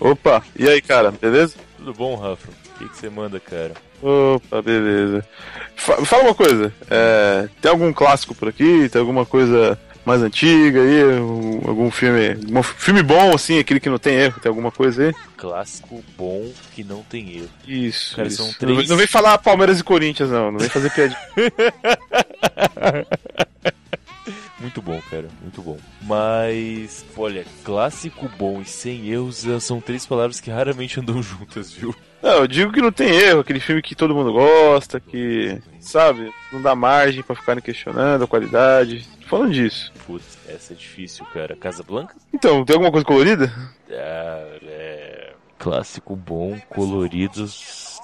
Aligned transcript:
Opa, 0.00 0.42
e 0.56 0.68
aí, 0.68 0.80
cara, 0.80 1.10
beleza? 1.10 1.56
Tudo 1.76 1.92
bom, 1.94 2.14
Rafa? 2.16 2.48
O 2.48 2.78
que 2.78 2.88
que 2.88 2.96
você 2.96 3.10
manda, 3.10 3.40
cara? 3.40 3.72
Opa, 4.02 4.62
beleza. 4.62 5.24
Fa- 5.74 6.04
Fala 6.04 6.24
uma 6.24 6.34
coisa, 6.34 6.72
é, 6.88 7.48
tem 7.60 7.70
algum 7.70 7.92
clássico 7.92 8.34
por 8.34 8.48
aqui? 8.48 8.88
Tem 8.88 9.00
alguma 9.00 9.26
coisa 9.26 9.76
mais 10.04 10.22
antiga 10.22 10.80
aí? 10.80 11.04
Um- 11.20 11.48
Algum 11.68 11.90
filme, 11.90 12.38
um 12.56 12.62
filme 12.62 13.02
bom, 13.02 13.34
assim, 13.34 13.58
aquele 13.58 13.80
que 13.80 13.90
não 13.90 13.98
tem 13.98 14.14
erro? 14.14 14.40
Tem 14.40 14.48
alguma 14.48 14.70
coisa 14.70 15.08
aí? 15.08 15.14
Clássico 15.36 16.02
bom 16.16 16.48
que 16.74 16.82
não 16.84 17.02
tem 17.02 17.36
erro. 17.38 17.48
Isso, 17.66 18.14
Cara, 18.16 18.28
isso. 18.28 18.36
são 18.38 18.46
Não, 18.46 18.54
três- 18.54 18.78
vem- 18.78 18.88
não 18.88 18.96
vem 18.96 19.06
falar 19.08 19.36
Palmeiras 19.38 19.80
e 19.80 19.84
Corinthians, 19.84 20.30
não. 20.30 20.52
Não 20.52 20.58
vem 20.60 20.68
fazer 20.68 20.90
piadinha. 20.90 21.18
Muito 24.68 24.82
bom, 24.82 25.00
cara, 25.08 25.28
muito 25.40 25.62
bom. 25.62 25.78
Mas, 26.02 27.02
olha, 27.16 27.42
clássico 27.64 28.28
bom 28.36 28.60
e 28.60 28.66
sem 28.66 29.08
erros 29.08 29.46
eh, 29.46 29.58
são 29.58 29.80
três 29.80 30.04
palavras 30.04 30.40
que 30.40 30.50
raramente 30.50 31.00
andam 31.00 31.22
juntas, 31.24 31.72
viu? 31.72 31.94
Não, 32.22 32.32
eu 32.32 32.46
digo 32.46 32.70
que 32.70 32.82
não 32.82 32.92
tem 32.92 33.08
erro, 33.08 33.40
aquele 33.40 33.60
filme 33.60 33.80
que 33.80 33.94
todo 33.94 34.14
mundo 34.14 34.30
gosta, 34.30 35.00
que, 35.00 35.58
sabe, 35.80 36.30
não 36.52 36.60
dá 36.60 36.74
margem 36.74 37.22
pra 37.22 37.34
ficarem 37.34 37.62
questionando 37.62 38.24
a 38.24 38.28
qualidade. 38.28 39.08
Tô 39.22 39.26
falando 39.28 39.54
disso. 39.54 39.90
Putz, 40.06 40.36
essa 40.46 40.74
é 40.74 40.76
difícil, 40.76 41.24
cara. 41.32 41.56
Casa 41.56 41.82
Blanca? 41.82 42.14
Então, 42.34 42.62
tem 42.62 42.74
alguma 42.74 42.92
coisa 42.92 43.06
colorida? 43.06 43.50
Ah, 43.90 44.58
é. 44.64 45.32
Clássico 45.58 46.14
bom, 46.14 46.60
colorido. 46.68 47.48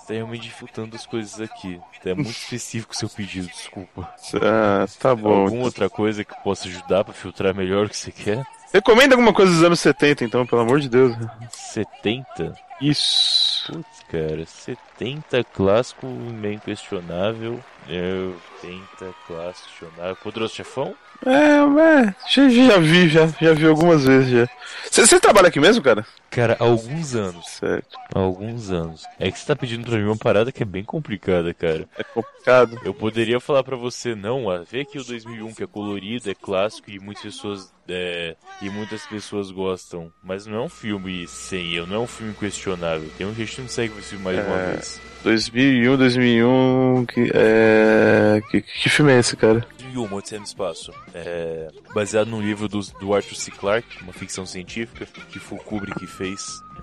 Tá 0.07 0.13
realmente 0.13 0.43
dificultando 0.43 0.95
as 0.95 1.07
coisas 1.07 1.41
aqui. 1.41 1.81
É 2.05 2.15
muito 2.15 2.31
específico 2.31 2.93
o 2.93 2.97
seu 2.97 3.09
pedido, 3.09 3.47
desculpa. 3.47 4.13
Ah, 4.43 4.87
tá 4.99 5.15
bom. 5.15 5.45
Alguma 5.45 5.65
outra 5.65 5.89
coisa 5.89 6.25
que 6.25 6.35
possa 6.43 6.69
ajudar 6.69 7.05
pra 7.05 7.15
filtrar 7.15 7.55
melhor 7.55 7.87
o 7.87 7.89
que 7.89 7.97
você 7.97 8.13
quer? 8.13 8.45
Recomenda 8.73 9.15
alguma 9.15 9.33
coisa 9.33 9.53
dos 9.53 9.63
anos 9.63 9.81
70, 9.81 10.25
então, 10.25 10.45
pelo 10.45 10.63
amor 10.63 10.81
de 10.81 10.89
Deus. 10.89 11.17
70? 11.51 12.55
Isso. 12.81 13.73
Putz, 13.73 14.05
cara, 14.11 14.45
70 14.45 15.45
clássico 15.45 16.07
meio 16.07 16.55
inquestionável. 16.55 17.61
É, 17.89 18.31
70 18.61 19.15
clássico 19.27 19.69
questionável. 19.69 20.17
Poderoso 20.17 20.55
Chefão? 20.55 20.95
É, 21.25 21.31
é 21.31 22.15
já, 22.29 22.49
já 22.49 22.79
vi, 22.79 23.09
já, 23.09 23.27
já 23.41 23.55
vi 23.55 23.67
algumas 23.67 24.05
vezes 24.05 24.29
já. 24.29 24.49
Você 24.91 25.21
trabalha 25.21 25.49
aqui 25.49 25.61
mesmo, 25.61 25.83
cara? 25.83 26.05
Cara, 26.35 26.57
há 26.59 26.65
alguns 26.65 27.15
anos. 27.15 27.47
Certo. 27.47 27.97
Há 28.15 28.19
alguns 28.19 28.71
anos. 28.71 29.05
É 29.21 29.31
que 29.31 29.39
você 29.39 29.47
tá 29.47 29.55
pedindo 29.55 29.85
pra 29.87 29.97
mim 29.97 30.05
uma 30.05 30.17
parada 30.17 30.51
que 30.51 30.63
é 30.63 30.67
bem 30.67 30.83
complicada, 30.83 31.55
cara. 31.55 31.89
É 31.97 32.03
complicado. 32.03 32.79
Eu 32.85 32.93
poderia 32.93 33.39
falar 33.39 33.63
pra 33.63 33.77
você, 33.77 34.15
não, 34.15 34.51
ah, 34.51 34.63
vê 34.71 34.81
aqui 34.81 34.99
o 34.99 35.05
2001 35.05 35.55
que 35.55 35.63
é 35.63 35.67
colorido, 35.67 36.31
é 36.31 36.35
clássico 36.35 36.91
e 36.91 36.99
muitas 36.99 37.23
pessoas 37.23 37.73
é, 37.89 38.35
e 38.63 38.71
muitas 38.71 39.07
pessoas 39.07 39.51
gostam, 39.51 40.11
mas 40.23 40.47
não 40.47 40.57
é 40.57 40.61
um 40.63 40.69
filme 40.69 41.27
sem 41.29 41.73
eu, 41.75 41.87
não 41.87 41.97
é 41.97 41.99
um 41.99 42.07
filme 42.07 42.33
questionável. 42.35 43.09
Tem 43.17 43.27
um 43.27 43.35
jeito 43.35 43.53
que 43.55 43.61
não 43.61 43.69
segue 43.69 43.93
ver 43.95 44.01
esse 44.01 44.09
filme 44.11 44.25
mais 44.25 44.39
uma 44.39 44.57
É. 44.57 44.73
vez. 44.73 45.01
2001, 45.23 45.97
2001, 45.97 47.07
que, 47.07 47.31
é... 47.35 48.43
Que, 48.51 48.61
que 48.61 48.89
filme 48.89 49.13
é 49.13 49.19
esse, 49.19 49.37
cara? 49.37 49.67
2001, 49.95 50.13
Odisseia 50.15 50.39
no 50.41 50.47
Espaço. 50.47 50.93
É, 51.15 51.69
baseado 51.95 52.29
num 52.29 52.43
livro 52.43 52.69
do, 52.69 52.81
do 53.01 53.15
Arthur 53.15 53.35
C. 53.37 53.51
Clarke, 53.51 54.03
uma 54.03 54.13
ficção 54.13 54.45
científica, 54.45 55.07
que 55.31 55.39
foi 55.39 55.59
o 55.59 55.61
Kubrick 55.63 55.99
que 56.01 56.07
fez. 56.07 56.24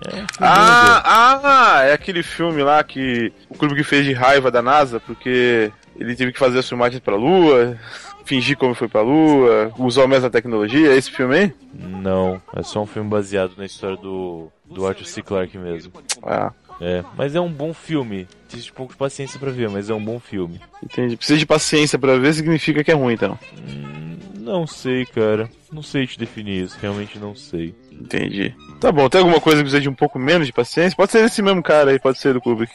É 0.04 0.10
filme 0.10 0.22
lindo. 0.22 0.32
Ah, 0.40 1.40
ah, 1.76 1.82
é 1.84 1.92
aquele 1.92 2.22
filme 2.22 2.62
lá 2.62 2.82
que 2.82 3.32
o 3.48 3.54
clube 3.56 3.74
que 3.76 3.84
fez 3.84 4.04
de 4.04 4.12
raiva 4.12 4.50
da 4.50 4.60
NASA, 4.62 4.98
porque 5.00 5.70
ele 5.96 6.16
teve 6.16 6.32
que 6.32 6.38
fazer 6.38 6.58
as 6.58 6.68
filmagens 6.68 7.00
pra 7.00 7.14
Lua, 7.16 7.76
fingir 8.24 8.56
como 8.56 8.74
foi 8.74 8.88
pra 8.88 9.00
Lua, 9.02 9.72
usou 9.78 10.04
a 10.04 10.08
mesma 10.08 10.30
tecnologia, 10.30 10.92
é 10.92 10.96
esse 10.96 11.10
filme 11.10 11.36
aí? 11.36 11.52
Não, 11.74 12.40
é 12.54 12.62
só 12.62 12.82
um 12.82 12.86
filme 12.86 13.08
baseado 13.08 13.52
na 13.56 13.64
história 13.64 13.96
do, 13.96 14.48
do 14.64 14.86
Arthur 14.86 15.04
C. 15.06 15.22
Clarke 15.22 15.56
mesmo. 15.58 15.92
Ah, 16.24 16.52
É, 16.80 17.04
mas 17.16 17.36
é 17.36 17.40
um 17.40 17.50
bom 17.52 17.72
filme. 17.72 18.26
Precisa 18.48 18.64
de 18.66 18.72
um 18.72 18.74
pouco 18.74 18.92
de 18.92 18.98
paciência 18.98 19.38
pra 19.38 19.50
ver, 19.52 19.68
mas 19.70 19.88
é 19.88 19.94
um 19.94 20.04
bom 20.04 20.18
filme. 20.18 20.60
entendi. 20.82 21.16
Precisa 21.16 21.38
de 21.38 21.46
paciência 21.46 21.96
pra 21.98 22.18
ver, 22.18 22.34
significa 22.34 22.82
que 22.82 22.90
é 22.90 22.94
ruim, 22.94 23.14
então. 23.14 23.38
Hum, 23.68 24.11
não 24.42 24.66
sei, 24.66 25.06
cara. 25.06 25.48
Não 25.72 25.82
sei 25.82 26.06
te 26.06 26.18
definir 26.18 26.64
isso, 26.64 26.76
realmente 26.80 27.18
não 27.18 27.34
sei. 27.34 27.74
Entendi. 27.90 28.54
Tá 28.80 28.90
bom, 28.90 29.08
tem 29.08 29.20
alguma 29.20 29.40
coisa 29.40 29.58
que 29.58 29.62
precisa 29.64 29.80
de 29.80 29.88
um 29.88 29.94
pouco 29.94 30.18
menos 30.18 30.46
de 30.46 30.52
paciência? 30.52 30.96
Pode 30.96 31.12
ser 31.12 31.24
esse 31.24 31.40
mesmo 31.40 31.62
cara 31.62 31.90
aí, 31.92 31.98
pode 31.98 32.18
ser 32.18 32.34
do 32.34 32.40
Kubrick. 32.40 32.72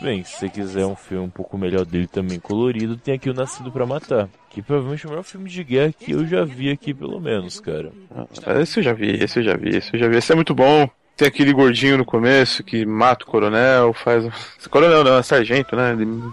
Bem, 0.00 0.24
se 0.24 0.32
você 0.36 0.48
quiser 0.48 0.84
um 0.84 0.96
filme 0.96 1.24
um 1.26 1.30
pouco 1.30 1.56
melhor 1.56 1.84
dele 1.86 2.06
também 2.06 2.38
colorido, 2.40 2.96
tem 2.96 3.14
aqui 3.14 3.30
o 3.30 3.34
Nascido 3.34 3.70
pra 3.70 3.86
Matar. 3.86 4.28
Que 4.50 4.60
provavelmente 4.60 5.04
é 5.04 5.06
o 5.06 5.10
melhor 5.10 5.22
filme 5.22 5.48
de 5.48 5.62
guerra 5.62 5.94
que 5.98 6.12
eu 6.12 6.26
já 6.26 6.44
vi 6.44 6.70
aqui, 6.70 6.92
pelo 6.92 7.20
menos, 7.20 7.60
cara. 7.60 7.92
Ah, 8.14 8.60
esse 8.60 8.80
eu 8.80 8.84
já 8.84 8.92
vi, 8.92 9.10
esse 9.22 9.38
eu 9.38 9.42
já 9.44 9.56
vi, 9.56 9.76
esse 9.76 9.94
eu 9.94 10.00
já 10.00 10.08
vi. 10.08 10.16
Esse 10.16 10.32
é 10.32 10.34
muito 10.34 10.54
bom. 10.54 10.88
Tem 11.16 11.26
aquele 11.28 11.52
gordinho 11.52 11.98
no 11.98 12.04
começo 12.04 12.62
que 12.62 12.86
mata 12.86 13.24
o 13.24 13.28
coronel, 13.28 13.92
faz. 13.92 14.24
o- 14.66 14.70
Coronel 14.70 15.02
não, 15.04 15.18
é 15.18 15.22
sargento, 15.22 15.74
né? 15.76 15.92
Ele- 15.92 16.32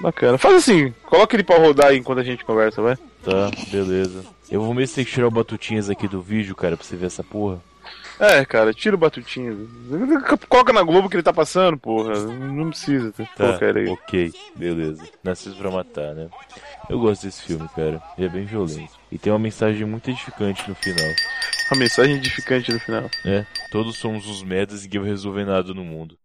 Bacana. 0.00 0.38
Faz 0.38 0.56
assim, 0.56 0.92
coloca 1.06 1.36
ele 1.36 1.42
pra 1.42 1.58
rodar 1.58 1.88
aí 1.88 1.98
enquanto 1.98 2.18
a 2.18 2.24
gente 2.24 2.44
conversa, 2.44 2.80
vai. 2.82 2.96
Tá, 3.24 3.50
beleza. 3.70 4.24
Eu 4.50 4.62
vou 4.62 4.74
mesmo 4.74 4.94
ter 4.96 5.04
que 5.04 5.12
tirar 5.12 5.26
o 5.28 5.30
batutinhas 5.30 5.88
aqui 5.90 6.08
do 6.08 6.20
vídeo, 6.22 6.54
cara, 6.56 6.76
pra 6.76 6.84
você 6.84 6.96
ver 6.96 7.06
essa 7.06 7.22
porra. 7.22 7.60
É, 8.18 8.44
cara, 8.44 8.74
tira 8.74 8.94
o 8.94 8.98
batutinho. 8.98 9.68
Coloca 10.48 10.72
na 10.72 10.82
Globo 10.82 11.08
que 11.08 11.16
ele 11.16 11.22
tá 11.22 11.32
passando, 11.32 11.78
porra. 11.78 12.14
Não 12.26 12.68
precisa 12.70 13.10
ter 13.12 13.26
Tá, 13.28 13.48
qualquer 13.48 13.76
aí. 13.78 13.88
ok, 13.88 14.32
beleza. 14.54 15.02
Nascido 15.24 15.56
pra 15.56 15.70
Matar, 15.70 16.14
né? 16.14 16.28
Eu 16.88 16.98
gosto 16.98 17.24
desse 17.24 17.42
filme, 17.42 17.66
cara. 17.74 18.02
Ele 18.18 18.26
é 18.26 18.30
bem 18.30 18.44
violento. 18.44 18.92
E 19.10 19.16
tem 19.18 19.32
uma 19.32 19.38
mensagem 19.38 19.86
muito 19.86 20.10
edificante 20.10 20.68
no 20.68 20.74
final. 20.74 21.08
Uma 21.72 21.78
mensagem 21.80 22.16
edificante 22.16 22.72
no 22.72 22.80
final. 22.80 23.08
né? 23.24 23.46
Todos 23.70 23.96
somos 23.96 24.26
os 24.28 24.42
merdas 24.42 24.80
e 24.80 24.84
ninguém 24.84 25.00
vai 25.00 25.10
resolver 25.10 25.44
nada 25.46 25.72
no 25.72 25.84
mundo. 25.84 26.18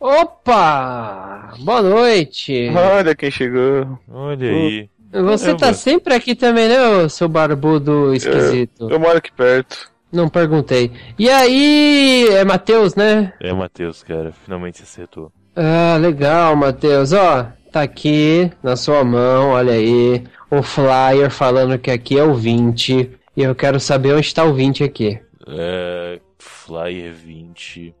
Opa! 0.00 1.54
Boa 1.60 1.82
noite! 1.82 2.70
Olha 2.74 3.14
quem 3.14 3.30
chegou. 3.30 3.98
Olha 4.08 4.48
aí. 4.48 4.90
Você 5.12 5.54
tá 5.54 5.72
sempre 5.74 6.14
aqui 6.14 6.34
também, 6.34 6.68
né, 6.68 7.08
seu 7.08 7.28
barbudo 7.28 8.14
esquisito? 8.14 8.88
Eu 8.90 8.98
moro 8.98 9.18
aqui 9.18 9.30
perto. 9.32 9.90
Não 10.10 10.28
perguntei. 10.28 10.90
E 11.18 11.28
aí, 11.28 12.28
é 12.30 12.44
Matheus, 12.44 12.94
né? 12.94 13.32
É, 13.40 13.52
Matheus, 13.52 14.02
cara. 14.02 14.32
Finalmente 14.44 14.78
você 14.78 14.84
acertou. 14.84 15.32
Ah, 15.56 15.96
legal, 15.98 16.54
Matheus. 16.56 17.12
Ó, 17.12 17.46
tá 17.70 17.82
aqui 17.82 18.50
na 18.62 18.76
sua 18.76 19.02
mão, 19.04 19.50
olha 19.50 19.72
aí, 19.72 20.22
o 20.50 20.62
flyer 20.62 21.30
falando 21.30 21.78
que 21.78 21.90
aqui 21.90 22.18
é 22.18 22.24
o 22.24 22.34
20. 22.34 23.10
E 23.34 23.42
eu 23.42 23.54
quero 23.54 23.80
saber 23.80 24.14
onde 24.14 24.34
tá 24.34 24.44
o 24.44 24.52
20 24.52 24.84
aqui. 24.84 25.18
É. 25.48 26.20
Flyer 26.38 27.12
20. 27.12 27.94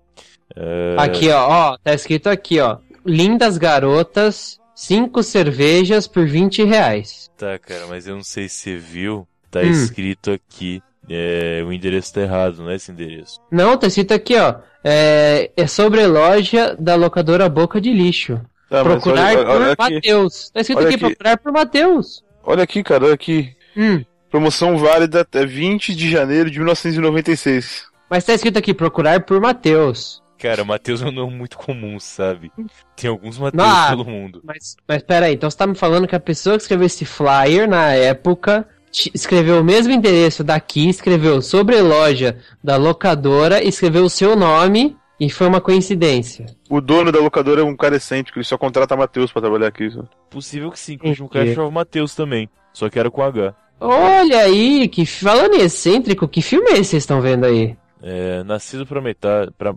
É, 0.56 0.96
Aqui, 0.98 1.30
ó, 1.30 1.48
ó, 1.48 1.78
tá 1.82 1.94
escrito 1.94 2.28
aqui, 2.28 2.60
ó. 2.60 2.78
Lindas 3.04 3.56
garotas, 3.56 4.60
5 4.86 5.22
cervejas 5.22 6.08
por 6.08 6.26
20 6.26 6.64
reais. 6.64 7.30
Tá, 7.36 7.56
cara, 7.58 7.86
mas 7.88 8.06
eu 8.06 8.16
não 8.16 8.24
sei 8.24 8.48
se 8.48 8.56
você 8.56 8.76
viu. 8.76 9.26
Tá 9.50 9.60
Hum. 9.60 9.70
escrito 9.70 10.30
aqui. 10.32 10.82
É, 11.08 11.62
o 11.66 11.72
endereço 11.72 12.12
tá 12.14 12.20
errado, 12.22 12.58
não 12.62 12.70
é 12.70 12.76
esse 12.76 12.90
endereço. 12.90 13.40
Não, 13.50 13.76
tá 13.76 13.86
escrito 13.86 14.12
aqui, 14.12 14.36
ó. 14.36 14.56
É, 14.84 15.50
é 15.56 15.66
sobre 15.66 16.00
a 16.02 16.06
loja 16.08 16.76
da 16.78 16.94
locadora 16.94 17.48
Boca 17.48 17.80
de 17.80 17.92
Lixo. 17.92 18.40
Tá, 18.68 18.82
procurar 18.82 19.36
olha, 19.36 19.48
olha 19.48 19.76
por 19.76 19.84
aqui. 19.84 19.94
Matheus. 19.94 20.50
Tá 20.50 20.60
escrito 20.60 20.78
Olha 20.78 20.86
aqui, 20.88 20.94
aqui. 20.96 21.06
procurar 21.14 21.36
por 21.38 21.52
Matheus. 21.52 22.24
Olha 22.42 22.62
aqui, 22.64 22.82
cara, 22.82 23.04
olha 23.04 23.14
aqui. 23.14 23.54
Hum. 23.76 24.02
Promoção 24.30 24.78
válida 24.78 25.20
até 25.20 25.44
20 25.44 25.94
de 25.94 26.10
janeiro 26.10 26.50
de 26.50 26.58
1996. 26.58 27.84
Mas 28.08 28.24
tá 28.24 28.32
escrito 28.34 28.58
aqui, 28.58 28.72
procurar 28.72 29.20
por 29.24 29.40
Matheus. 29.40 30.21
Cara, 30.42 30.64
Matheus 30.64 31.00
é 31.00 31.06
um 31.06 31.12
nome 31.12 31.36
muito 31.36 31.56
comum, 31.56 32.00
sabe? 32.00 32.50
Tem 32.96 33.08
alguns 33.08 33.38
Matheus 33.38 33.62
Ah. 33.64 33.86
pelo 33.90 34.04
mundo. 34.04 34.40
Mas, 34.42 34.76
mas 34.88 35.00
peraí, 35.00 35.34
então 35.34 35.48
você 35.48 35.56
tá 35.56 35.68
me 35.68 35.76
falando 35.76 36.08
que 36.08 36.16
a 36.16 36.20
pessoa 36.20 36.56
que 36.56 36.62
escreveu 36.62 36.86
esse 36.86 37.04
flyer 37.04 37.68
na 37.68 37.92
época 37.92 38.66
escreveu 39.14 39.60
o 39.60 39.64
mesmo 39.64 39.92
endereço 39.92 40.42
daqui, 40.42 40.88
escreveu 40.88 41.40
sobre 41.40 41.80
loja 41.80 42.38
da 42.62 42.76
locadora, 42.76 43.62
escreveu 43.62 44.02
o 44.02 44.10
seu 44.10 44.34
nome 44.34 44.96
e 45.20 45.30
foi 45.30 45.46
uma 45.46 45.60
coincidência. 45.60 46.46
O 46.68 46.80
dono 46.80 47.12
da 47.12 47.20
locadora 47.20 47.60
é 47.60 47.64
um 47.64 47.76
cara 47.76 47.94
excêntrico, 47.94 48.40
ele 48.40 48.44
só 48.44 48.58
contrata 48.58 48.96
Matheus 48.96 49.30
pra 49.30 49.42
trabalhar 49.42 49.68
aqui. 49.68 49.88
Só. 49.90 50.02
Possível 50.28 50.72
que 50.72 50.80
sim, 50.80 50.98
que 50.98 51.22
um 51.22 51.28
cara 51.28 51.44
que 51.44 51.54
chamava 51.54 51.70
Matheus 51.70 52.16
também. 52.16 52.48
Só 52.72 52.90
que 52.90 52.98
era 52.98 53.08
com 53.08 53.22
H. 53.22 53.54
Olha 53.80 54.40
aí, 54.40 54.88
que 54.88 55.06
falando 55.06 55.54
em 55.54 55.62
excêntrico, 55.62 56.26
que 56.26 56.42
filme 56.42 56.70
é 56.70 56.72
esse 56.72 56.80
que 56.80 56.84
vocês 56.86 57.02
estão 57.04 57.20
vendo 57.20 57.44
aí? 57.44 57.76
É, 58.02 58.42
nascido 58.42 58.84
pra 58.86 59.00
metade. 59.02 59.52
Pra... 59.56 59.74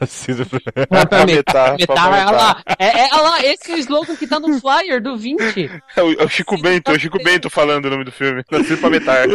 nascido 0.00 0.44
pra. 0.46 0.60
Pra, 0.86 1.06
pra 1.06 1.26
metar, 1.26 1.76
metar, 1.78 1.94
pra 1.94 2.10
metar. 2.10 2.32
lá. 2.32 2.62
É, 2.78 3.00
é, 3.04 3.08
olha 3.14 3.22
lá, 3.22 3.42
esse 3.44 3.72
é 3.72 3.74
o 3.74 3.78
slogan 3.78 4.14
que 4.16 4.26
tá 4.26 4.38
no 4.38 4.60
flyer 4.60 5.02
do 5.02 5.16
20. 5.16 5.70
É 5.96 6.02
o, 6.02 6.12
é 6.20 6.24
o 6.24 6.28
Chico 6.28 6.60
Bento, 6.60 6.90
é 6.90 6.94
o 6.94 6.98
Chico 7.00 7.22
Bento 7.22 7.48
falando 7.48 7.86
o 7.86 7.90
nome 7.90 8.04
do 8.04 8.12
filme. 8.12 8.44
Nascido 8.50 8.78
pra 8.78 8.90
metar. 8.90 9.26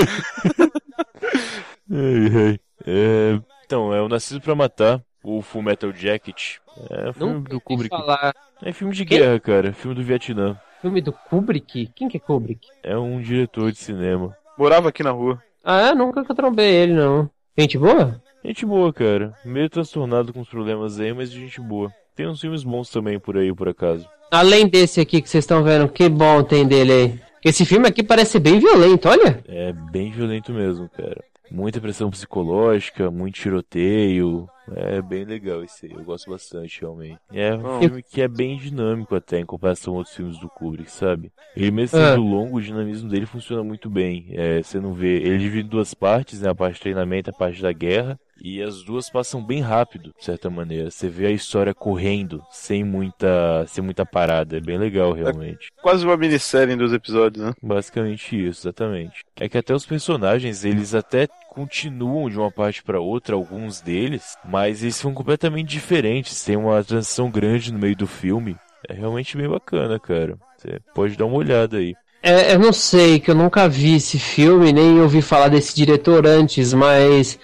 Ai, 1.89 2.47
ai. 2.49 2.59
É, 2.85 3.39
então, 3.65 3.93
é 3.93 4.01
o 4.01 4.09
Nascido 4.09 4.41
pra 4.41 4.55
Matar, 4.55 5.01
o 5.23 5.41
Full 5.41 5.61
Metal 5.61 5.91
Jacket. 5.93 6.57
É 6.89 7.13
filme 7.13 7.33
Nunca 7.33 7.49
do 7.49 7.61
Kubrick. 7.61 7.89
falar. 7.95 8.33
É 8.61 8.71
filme 8.73 8.93
de 8.93 9.05
Quem? 9.05 9.17
guerra, 9.19 9.39
cara. 9.39 9.73
Filme 9.73 9.95
do 9.95 10.03
Vietnã. 10.03 10.59
Filme 10.81 11.01
do 11.01 11.11
Kubrick? 11.11 11.87
Quem 11.95 12.07
que 12.07 12.17
é 12.17 12.19
Kubrick? 12.19 12.67
É 12.83 12.97
um 12.97 13.21
diretor 13.21 13.71
de 13.71 13.77
cinema. 13.77 14.35
Morava 14.57 14.89
aqui 14.89 15.01
na 15.01 15.11
rua. 15.11 15.41
Ah, 15.63 15.93
nunca 15.95 16.23
que 16.23 16.31
eu 16.31 16.35
trombei 16.35 16.69
ele, 16.75 16.93
não. 16.93 17.29
Gente 17.57 17.77
boa? 17.77 18.21
Gente 18.47 18.65
boa, 18.65 18.93
cara. 18.93 19.33
Meio 19.43 19.69
transtornado 19.69 20.31
com 20.31 20.39
os 20.39 20.47
problemas 20.47 21.01
aí, 21.01 21.13
mas 21.13 21.29
gente 21.29 21.59
boa. 21.59 21.91
Tem 22.15 22.25
uns 22.25 22.39
filmes 22.39 22.63
bons 22.63 22.89
também 22.89 23.19
por 23.19 23.35
aí, 23.35 23.53
por 23.53 23.67
acaso. 23.67 24.07
Além 24.31 24.69
desse 24.69 25.01
aqui 25.01 25.21
que 25.21 25.29
vocês 25.29 25.43
estão 25.43 25.61
vendo, 25.61 25.89
que 25.89 26.07
bom 26.07 26.41
tem 26.41 26.65
dele 26.65 26.93
aí. 26.93 27.19
Esse 27.43 27.65
filme 27.65 27.89
aqui 27.89 28.01
parece 28.01 28.39
bem 28.39 28.57
violento, 28.57 29.09
olha. 29.09 29.43
É 29.49 29.73
bem 29.91 30.11
violento 30.11 30.53
mesmo, 30.53 30.87
cara. 30.87 31.21
Muita 31.51 31.81
pressão 31.81 32.09
psicológica, 32.09 33.11
muito 33.11 33.35
tiroteio. 33.35 34.47
É 34.75 35.01
bem 35.01 35.23
legal 35.23 35.63
esse 35.63 35.85
aí, 35.85 35.91
eu 35.93 36.03
gosto 36.03 36.29
bastante, 36.29 36.81
realmente. 36.81 37.17
É 37.31 37.53
um 37.55 37.79
filme 37.79 38.03
que 38.03 38.21
é 38.21 38.27
bem 38.27 38.57
dinâmico 38.57 39.15
até, 39.15 39.39
em 39.39 39.45
comparação 39.45 39.93
a 39.93 39.97
outros 39.97 40.15
filmes 40.15 40.37
do 40.39 40.49
Kubrick, 40.49 40.91
sabe? 40.91 41.31
Ele 41.55 41.71
mesmo 41.71 41.97
sendo 41.97 42.13
Ah. 42.13 42.15
longo, 42.15 42.57
o 42.57 42.61
dinamismo 42.61 43.09
dele 43.09 43.25
funciona 43.25 43.63
muito 43.63 43.89
bem. 43.89 44.27
É, 44.31 44.61
você 44.61 44.79
não 44.79 44.93
vê... 44.93 45.17
Ele 45.17 45.37
divide 45.37 45.65
em 45.67 45.69
duas 45.69 45.93
partes, 45.93 46.41
né? 46.41 46.49
A 46.49 46.55
parte 46.55 46.75
de 46.75 46.81
treinamento 46.81 47.29
e 47.29 47.31
a 47.31 47.37
parte 47.37 47.61
da 47.61 47.71
guerra. 47.71 48.19
E 48.39 48.61
as 48.61 48.83
duas 48.83 49.09
passam 49.09 49.43
bem 49.43 49.61
rápido, 49.61 50.13
de 50.15 50.23
certa 50.23 50.47
maneira. 50.47 50.91
Você 50.91 51.09
vê 51.09 51.25
a 51.25 51.31
história 51.31 51.73
correndo, 51.73 52.43
sem 52.51 52.83
muita, 52.83 53.65
sem 53.67 53.83
muita 53.83 54.05
parada. 54.05 54.57
É 54.57 54.59
bem 54.59 54.77
legal, 54.77 55.11
realmente. 55.11 55.69
Quase 55.81 56.05
uma 56.05 56.15
minissérie 56.15 56.71
em 56.73 56.77
dois 56.77 56.93
episódios, 56.93 57.43
né? 57.43 57.53
Basicamente 57.63 58.35
isso, 58.47 58.67
exatamente. 58.67 59.23
É 59.37 59.49
que 59.49 59.57
até 59.57 59.73
os 59.73 59.87
personagens, 59.87 60.63
eles 60.63 60.93
até 60.93 61.27
continuam 61.57 62.29
de 62.29 62.37
uma 62.37 62.51
parte 62.51 62.83
pra 62.83 62.99
outra, 62.99 63.33
alguns 63.33 63.81
deles, 63.81 64.37
mas 64.47 64.83
eles 64.83 64.95
são 64.95 65.11
completamente 65.11 65.67
diferentes, 65.69 66.45
tem 66.45 66.55
uma 66.55 66.83
transição 66.83 67.31
grande 67.31 67.73
no 67.73 67.79
meio 67.79 67.95
do 67.95 68.05
filme. 68.05 68.55
É 68.87 68.93
realmente 68.93 69.35
bem 69.35 69.49
bacana, 69.49 69.99
cara. 69.99 70.37
Você 70.55 70.79
pode 70.93 71.17
dar 71.17 71.25
uma 71.25 71.37
olhada 71.37 71.77
aí. 71.77 71.95
É, 72.21 72.53
eu 72.53 72.59
não 72.59 72.71
sei, 72.71 73.19
que 73.19 73.31
eu 73.31 73.35
nunca 73.35 73.67
vi 73.67 73.95
esse 73.95 74.19
filme, 74.19 74.71
nem 74.71 75.01
ouvi 75.01 75.19
falar 75.19 75.47
desse 75.47 75.75
diretor 75.75 76.27
antes, 76.27 76.73
mas 76.73 77.39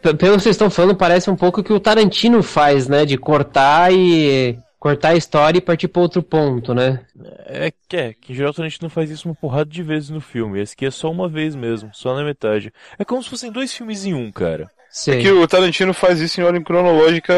pelo 0.00 0.16
que 0.16 0.42
vocês 0.42 0.54
estão 0.54 0.70
falando, 0.70 0.94
parece 0.94 1.28
um 1.28 1.36
pouco 1.36 1.60
o 1.60 1.64
que 1.64 1.72
o 1.72 1.80
Tarantino 1.80 2.44
faz, 2.44 2.86
né? 2.86 3.04
De 3.04 3.18
cortar 3.18 3.92
e. 3.92 4.56
cortar 4.78 5.10
a 5.10 5.16
história 5.16 5.58
e 5.58 5.62
partir 5.62 5.88
para 5.88 6.02
outro 6.02 6.22
ponto, 6.22 6.72
né? 6.72 7.00
É 7.46 7.72
que 7.88 7.96
é, 7.96 8.14
que 8.14 8.32
em 8.32 8.34
geral 8.34 8.52
o 8.52 8.54
Tarantino 8.54 8.88
faz 8.88 9.10
isso 9.10 9.28
uma 9.28 9.34
porrada 9.34 9.70
de 9.70 9.82
vezes 9.82 10.10
no 10.10 10.20
filme. 10.20 10.60
Esse 10.60 10.74
aqui 10.74 10.86
é 10.86 10.90
só 10.90 11.10
uma 11.10 11.28
vez 11.28 11.54
mesmo, 11.54 11.90
só 11.92 12.14
na 12.14 12.24
metade. 12.24 12.72
É 12.98 13.04
como 13.04 13.22
se 13.22 13.30
fossem 13.30 13.50
dois 13.50 13.72
filmes 13.72 14.04
em 14.04 14.14
um, 14.14 14.30
cara. 14.30 14.70
Sei. 14.90 15.20
Que 15.20 15.30
o 15.30 15.46
Tarantino 15.46 15.92
faz 15.92 16.18
isso 16.20 16.40
em 16.40 16.44
ordem 16.44 16.62
cronológica 16.62 17.34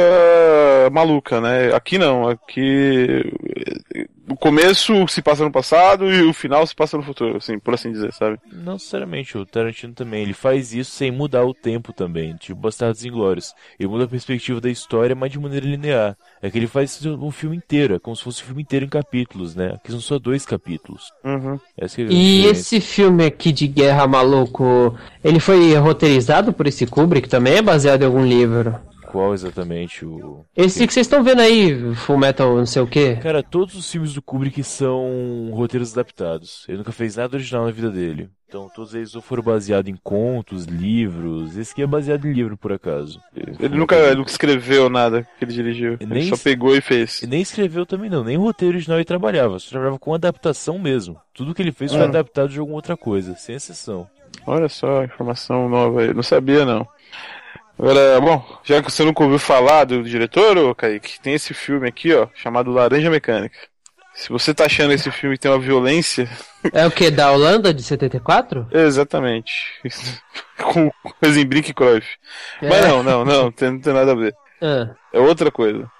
maluca, 0.92 1.40
né? 1.40 1.74
Aqui 1.74 1.98
não, 1.98 2.28
aqui 2.28 3.24
começo 4.40 5.06
se 5.06 5.22
passa 5.22 5.44
no 5.44 5.52
passado 5.52 6.10
e 6.10 6.22
o 6.22 6.32
final 6.32 6.66
se 6.66 6.74
passa 6.74 6.96
no 6.96 7.02
futuro, 7.02 7.36
assim, 7.36 7.58
por 7.58 7.74
assim 7.74 7.92
dizer, 7.92 8.12
sabe? 8.12 8.38
Não 8.52 8.72
necessariamente, 8.72 9.36
o 9.38 9.46
Tarantino 9.46 9.92
também, 9.92 10.22
ele 10.22 10.32
faz 10.32 10.72
isso 10.72 10.90
sem 10.92 11.10
mudar 11.10 11.44
o 11.44 11.54
tempo 11.54 11.92
também, 11.92 12.34
tipo 12.36 12.58
Bastardos 12.60 13.04
Inglórios. 13.04 13.54
Ele 13.78 13.88
muda 13.88 14.04
a 14.04 14.08
perspectiva 14.08 14.60
da 14.60 14.70
história, 14.70 15.14
mas 15.14 15.30
de 15.30 15.38
maneira 15.38 15.66
linear. 15.66 16.16
É 16.42 16.50
que 16.50 16.58
ele 16.58 16.66
faz 16.66 17.04
um 17.04 17.30
filme 17.30 17.56
inteiro, 17.56 17.94
é 17.94 17.98
como 17.98 18.16
se 18.16 18.24
fosse 18.24 18.42
um 18.42 18.46
filme 18.46 18.62
inteiro 18.62 18.86
em 18.86 18.88
capítulos, 18.88 19.54
né? 19.54 19.72
Aqui 19.74 19.90
são 19.90 20.00
só 20.00 20.18
dois 20.18 20.44
capítulos. 20.46 21.12
Uhum. 21.24 21.60
Essa 21.76 21.96
que 21.96 22.02
é 22.02 22.04
E 22.06 22.08
diferença. 22.08 22.50
esse 22.60 22.80
filme 22.80 23.24
aqui 23.24 23.52
de 23.52 23.66
Guerra 23.66 24.06
Maluco, 24.06 24.96
ele 25.22 25.38
foi 25.38 25.74
roteirizado 25.76 26.52
por 26.52 26.66
esse 26.66 26.86
Kubrick 26.86 27.28
também? 27.28 27.56
É 27.56 27.62
baseado 27.62 28.02
em 28.02 28.06
algum 28.06 28.24
livro? 28.24 28.74
Qual 29.10 29.34
exatamente 29.34 30.04
o... 30.06 30.44
Esse 30.56 30.86
que 30.86 30.92
vocês 30.92 31.06
estão 31.06 31.22
vendo 31.24 31.40
aí, 31.40 31.94
Full 31.96 32.16
Metal 32.18 32.56
não 32.56 32.66
sei 32.66 32.80
o 32.82 32.86
quê? 32.86 33.16
Cara, 33.20 33.42
todos 33.42 33.74
os 33.74 33.90
filmes 33.90 34.14
do 34.14 34.22
Kubrick 34.22 34.62
são 34.62 35.50
roteiros 35.52 35.92
adaptados. 35.92 36.64
Ele 36.68 36.78
nunca 36.78 36.92
fez 36.92 37.16
nada 37.16 37.36
original 37.36 37.64
na 37.64 37.70
vida 37.72 37.90
dele. 37.90 38.30
Então 38.48 38.68
todos 38.74 38.94
eles 38.94 39.14
ou 39.14 39.22
foram 39.22 39.42
baseados 39.44 39.88
em 39.90 39.96
contos, 40.02 40.64
livros. 40.64 41.56
Esse 41.56 41.72
aqui 41.72 41.82
é 41.82 41.86
baseado 41.86 42.26
em 42.26 42.32
livro, 42.32 42.56
por 42.56 42.72
acaso. 42.72 43.20
Ele 43.34 43.76
nunca, 43.76 43.94
ele 43.96 44.16
nunca 44.16 44.30
escreveu 44.30 44.90
nada 44.90 45.26
que 45.38 45.44
ele 45.44 45.52
dirigiu. 45.52 45.96
Ele 46.00 46.14
Nem 46.14 46.28
só 46.28 46.36
pegou 46.36 46.74
e 46.76 46.80
fez. 46.80 47.22
E 47.22 47.26
nem 47.28 47.40
escreveu 47.42 47.86
também 47.86 48.10
não, 48.10 48.24
nem 48.24 48.36
roteiro 48.36 48.74
original 48.74 48.98
ele 48.98 49.04
trabalhava, 49.04 49.58
só 49.60 49.70
trabalhava 49.70 49.98
com 50.00 50.12
adaptação 50.14 50.78
mesmo. 50.80 51.16
Tudo 51.32 51.54
que 51.54 51.62
ele 51.62 51.70
fez 51.72 51.92
foi 51.92 52.00
Ah. 52.02 52.04
adaptado 52.06 52.48
de 52.48 52.58
alguma 52.58 52.76
outra 52.76 52.96
coisa, 52.96 53.36
sem 53.36 53.54
exceção. 53.54 54.08
Olha 54.46 54.68
só, 54.68 55.04
informação 55.04 55.68
nova 55.68 56.02
aí. 56.02 56.14
Não 56.14 56.22
sabia, 56.22 56.64
não. 56.64 56.86
Agora, 57.80 58.20
bom, 58.20 58.44
já 58.62 58.82
que 58.82 58.90
você 58.90 59.02
nunca 59.04 59.22
ouviu 59.24 59.38
falar 59.38 59.84
do 59.84 60.02
diretor, 60.02 60.58
ô 60.58 60.74
Kaique, 60.74 61.18
tem 61.18 61.32
esse 61.32 61.54
filme 61.54 61.88
aqui, 61.88 62.12
ó, 62.12 62.28
chamado 62.34 62.70
Laranja 62.70 63.08
Mecânica. 63.08 63.56
Se 64.14 64.28
você 64.28 64.52
tá 64.52 64.66
achando 64.66 64.92
esse 64.92 65.10
filme 65.10 65.38
tem 65.38 65.50
uma 65.50 65.58
violência, 65.58 66.28
É 66.74 66.86
o 66.86 66.90
que? 66.90 67.10
Da 67.10 67.32
Holanda 67.32 67.72
de 67.72 67.82
74? 67.82 68.66
exatamente. 68.70 69.52
Com 70.60 70.90
Rosenbrink 71.24 71.70
e 71.70 71.74
Cruyff. 71.74 72.06
Mas 72.60 72.84
É. 72.84 72.88
não, 72.88 73.02
não, 73.02 73.24
não, 73.24 73.50
tem, 73.50 73.70
não 73.70 73.80
tem 73.80 73.94
nada 73.94 74.12
a 74.12 74.14
ver. 74.14 74.34
Ah, 74.60 74.90
É 75.10 75.18
outra 75.18 75.50
coisa. 75.50 75.90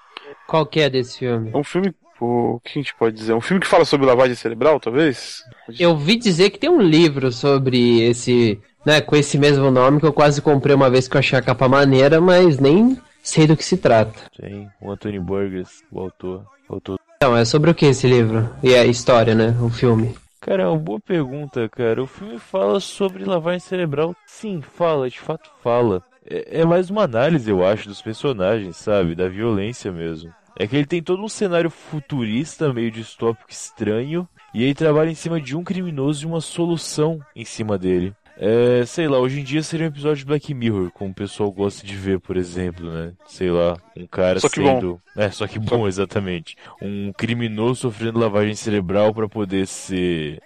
qual 0.47 0.67
que 0.67 0.81
é 0.81 0.89
desse 0.89 1.17
filme? 1.17 1.49
É 1.51 1.57
um 1.57 1.63
filme, 1.63 1.95
pô, 2.19 2.57
o 2.57 2.59
que 2.59 2.77
a 2.77 2.81
gente 2.83 2.93
pode 2.93 3.15
dizer? 3.15 3.33
Um 3.33 3.41
filme 3.41 3.59
que 3.59 3.67
fala 3.67 3.85
sobre 3.85 4.05
lavagem 4.05 4.35
cerebral, 4.35 4.79
talvez? 4.79 5.41
Eu 5.79 5.97
vi 5.97 6.15
dizer 6.15 6.51
que 6.51 6.59
tem 6.59 6.69
um 6.69 6.81
livro 6.81 7.31
sobre 7.31 8.03
esse, 8.03 8.59
né, 8.85 9.01
com 9.01 9.15
esse 9.15 9.37
mesmo 9.37 9.69
nome 9.71 9.99
que 9.99 10.05
eu 10.05 10.13
quase 10.13 10.41
comprei 10.41 10.75
uma 10.75 10.89
vez 10.89 11.07
que 11.07 11.15
eu 11.15 11.19
achei 11.19 11.37
a 11.37 11.41
capa 11.41 11.67
maneira, 11.67 12.19
mas 12.19 12.59
nem 12.59 12.97
sei 13.23 13.47
do 13.47 13.55
que 13.55 13.63
se 13.63 13.77
trata. 13.77 14.19
Tem 14.39 14.67
o 14.81 14.91
Anthony 14.91 15.19
Burgess, 15.19 15.83
o 15.91 15.99
autor. 15.99 16.45
autor. 16.69 16.99
Então, 17.17 17.35
é 17.35 17.45
sobre 17.45 17.69
o 17.69 17.75
que 17.75 17.85
esse 17.85 18.07
livro? 18.07 18.49
E 18.63 18.73
a 18.75 18.85
história, 18.85 19.35
né, 19.35 19.55
o 19.61 19.69
filme. 19.69 20.15
Cara, 20.39 20.63
é 20.63 20.67
uma 20.67 20.77
boa 20.77 20.99
pergunta, 20.99 21.69
cara. 21.69 22.01
O 22.01 22.07
filme 22.07 22.39
fala 22.39 22.79
sobre 22.79 23.23
lavagem 23.23 23.59
cerebral. 23.59 24.15
Sim, 24.25 24.59
fala, 24.59 25.07
de 25.07 25.19
fato 25.19 25.51
fala. 25.61 26.01
É, 26.25 26.61
é 26.61 26.65
mais 26.65 26.89
uma 26.89 27.03
análise, 27.03 27.49
eu 27.49 27.63
acho, 27.63 27.87
dos 27.87 28.01
personagens, 28.01 28.77
sabe? 28.77 29.13
Da 29.13 29.29
violência 29.29 29.91
mesmo. 29.91 30.33
É 30.57 30.67
que 30.67 30.75
ele 30.75 30.87
tem 30.87 31.01
todo 31.01 31.23
um 31.23 31.29
cenário 31.29 31.69
futurista, 31.69 32.73
meio 32.73 32.89
distópico 32.89 33.51
estranho, 33.51 34.27
e 34.53 34.63
ele 34.63 34.73
trabalha 34.73 35.09
em 35.09 35.15
cima 35.15 35.39
de 35.39 35.55
um 35.55 35.63
criminoso 35.63 36.23
e 36.23 36.27
uma 36.27 36.41
solução 36.41 37.19
em 37.35 37.45
cima 37.45 37.77
dele. 37.77 38.13
É, 38.43 38.83
sei 38.87 39.07
lá, 39.07 39.19
hoje 39.19 39.39
em 39.39 39.43
dia 39.43 39.61
seria 39.61 39.85
um 39.85 39.89
episódio 39.89 40.17
de 40.17 40.25
Black 40.25 40.51
Mirror, 40.51 40.89
como 40.91 41.11
o 41.11 41.13
pessoal 41.13 41.51
gosta 41.51 41.85
de 41.85 41.95
ver, 41.95 42.19
por 42.19 42.35
exemplo, 42.35 42.91
né? 42.91 43.11
Sei 43.27 43.51
lá, 43.51 43.77
um 43.95 44.07
cara 44.07 44.39
Só 44.39 44.49
que 44.49 44.55
sendo. 44.55 44.99
É, 45.15 45.29
só 45.29 45.45
que 45.45 45.59
bom, 45.59 45.87
exatamente. 45.87 46.55
Um 46.81 47.13
criminoso 47.13 47.81
sofrendo 47.81 48.17
lavagem 48.17 48.55
cerebral 48.55 49.13
pra 49.13 49.29
poder 49.29 49.67
ser. 49.67 50.41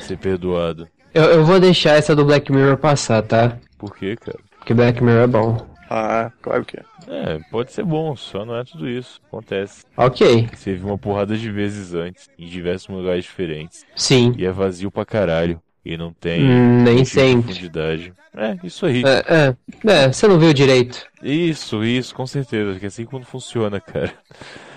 ser 0.00 0.16
perdoado. 0.16 0.88
Eu, 1.12 1.24
eu 1.24 1.44
vou 1.44 1.60
deixar 1.60 1.96
essa 1.96 2.16
do 2.16 2.24
Black 2.24 2.50
Mirror 2.50 2.78
passar, 2.78 3.22
tá? 3.22 3.58
Por 3.76 3.94
quê, 3.94 4.16
cara? 4.16 4.38
Porque 4.58 4.72
Black 4.72 5.02
Mirror 5.04 5.22
é 5.22 5.26
bom. 5.26 5.66
Ah, 5.90 6.32
claro 6.42 6.64
que 6.64 6.78
é. 6.78 6.82
É, 7.08 7.38
pode 7.50 7.72
ser 7.72 7.84
bom, 7.84 8.16
só 8.16 8.44
não 8.44 8.56
é 8.56 8.64
tudo 8.64 8.88
isso. 8.88 9.20
Acontece. 9.28 9.84
Ok, 9.96 10.48
Você 10.52 10.74
viu 10.74 10.86
uma 10.88 10.98
porrada 10.98 11.36
de 11.36 11.50
vezes 11.50 11.94
antes, 11.94 12.28
em 12.38 12.46
diversos 12.46 12.88
lugares 12.88 13.24
diferentes. 13.24 13.84
sim. 13.94 14.34
E 14.36 14.44
é 14.44 14.50
vazio 14.50 14.90
pra 14.90 15.04
caralho. 15.04 15.60
E 15.86 15.96
não 15.96 16.12
tem 16.12 16.42
Hum, 16.42 16.82
nem 16.82 17.04
tipo 17.04 17.04
sempre. 17.04 17.54
profundidade. 17.54 18.12
É, 18.34 18.58
isso 18.66 18.84
aí. 18.86 19.02
É, 19.04 19.54
é, 19.88 19.92
é, 20.04 20.12
você 20.12 20.26
não 20.28 20.38
viu 20.38 20.52
direito. 20.52 21.06
Isso, 21.22 21.84
isso, 21.84 22.14
com 22.14 22.26
certeza. 22.26 22.78
Que 22.78 22.86
é 22.86 22.88
assim 22.88 23.04
que 23.06 23.12
o 23.12 23.18
mundo 23.18 23.26
funciona, 23.26 23.80
cara. 23.80 24.12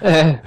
É, 0.01 0.41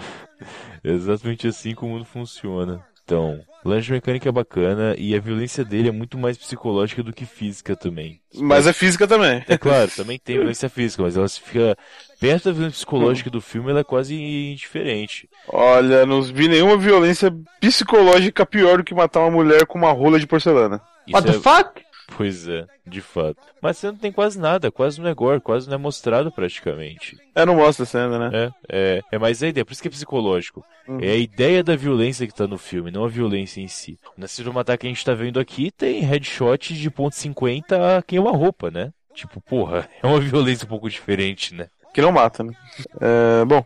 É 0.85 0.91
exatamente 0.91 1.47
assim 1.49 1.75
que 1.75 1.85
o 1.85 1.89
mundo 1.89 2.05
funciona. 2.05 2.85
Então, 3.13 3.41
Lanche 3.63 3.93
Mecânica 3.93 4.31
é 4.31 4.33
bacana 4.33 4.95
e 4.97 5.15
a 5.15 5.21
violência 5.21 5.63
dele 5.63 5.91
é 5.91 5.93
muito 5.93 6.17
mais 6.17 6.39
psicológica 6.39 7.03
do 7.03 7.13
que 7.13 7.27
física 7.27 7.77
também. 7.77 8.19
Mas 8.35 8.67
é 8.67 8.73
física 8.73 9.07
também. 9.07 9.45
É 9.47 9.59
claro, 9.59 9.91
também 9.95 10.19
tem 10.19 10.37
violência 10.37 10.71
física, 10.71 11.03
mas 11.03 11.15
ela 11.15 11.29
se 11.29 11.39
fica 11.39 11.77
perto 12.19 12.45
da 12.45 12.53
violência 12.53 12.77
psicológica 12.77 13.29
do 13.29 13.43
filme, 13.43 13.71
ela 13.71 13.81
é 13.81 13.85
quase 13.85 14.15
indiferente. 14.15 15.29
Olha, 15.47 16.07
não 16.07 16.23
vi 16.23 16.49
nenhuma 16.49 16.79
violência 16.79 17.31
psicológica 17.61 18.47
pior 18.47 18.79
do 18.79 18.85
que 18.85 18.95
matar 18.95 19.21
uma 19.21 19.31
mulher 19.31 19.67
com 19.67 19.77
uma 19.77 19.93
rola 19.93 20.19
de 20.19 20.27
porcelana. 20.27 20.81
Isso 21.07 21.15
what 21.15 21.31
the 21.31 21.37
é- 21.37 21.41
fuck? 21.41 21.83
Pois 22.17 22.49
é, 22.49 22.67
de 22.87 23.01
fato. 23.01 23.37
Mas 23.61 23.79
você 23.79 23.87
não 23.87 23.97
tem 23.97 24.13
quase 24.13 24.39
nada, 24.39 24.71
quase 24.71 25.01
não 25.01 25.09
é 25.09 25.15
gore, 25.15 25.41
quase 25.41 25.69
não 25.69 25.75
é 25.75 25.79
mostrado 25.79 26.31
praticamente. 26.31 27.17
É, 27.35 27.45
não 27.45 27.57
mostra 27.57 27.85
a 27.85 27.87
cena, 27.87 28.19
né? 28.19 28.31
É, 28.33 28.51
é, 28.69 29.03
é 29.13 29.19
mais 29.19 29.43
a 29.43 29.49
ideia, 29.49 29.65
por 29.65 29.73
isso 29.73 29.83
que 29.83 29.89
é 29.89 29.91
psicológico. 29.91 30.65
Uhum. 30.87 30.99
É 31.01 31.11
a 31.11 31.17
ideia 31.17 31.63
da 31.63 31.77
violência 31.77 32.27
que 32.27 32.35
tá 32.35 32.47
no 32.47 32.59
filme, 32.59 32.91
não 32.91 33.05
a 33.05 33.09
violência 33.09 33.61
em 33.61 33.69
si. 33.69 33.99
Pra 34.17 34.53
Matar 34.53 34.77
que 34.77 34.87
a 34.87 34.91
gente 34.91 35.05
tá 35.05 35.15
vendo 35.15 35.41
aqui 35.41 35.71
tem 35.71 36.01
headshot 36.01 36.75
de 36.75 36.91
ponto 36.91 37.15
.50 37.15 37.99
a 37.99 38.03
queima-roupa, 38.03 38.71
né? 38.71 38.93
Tipo, 39.15 39.41
porra, 39.41 39.89
é 40.03 40.07
uma 40.07 40.21
violência 40.21 40.65
um 40.65 40.69
pouco 40.69 40.91
diferente, 40.91 41.55
né? 41.55 41.69
Que 41.95 42.03
não 42.03 42.13
mata, 42.13 42.43
né? 42.43 42.53
É, 43.01 43.45
bom, 43.45 43.65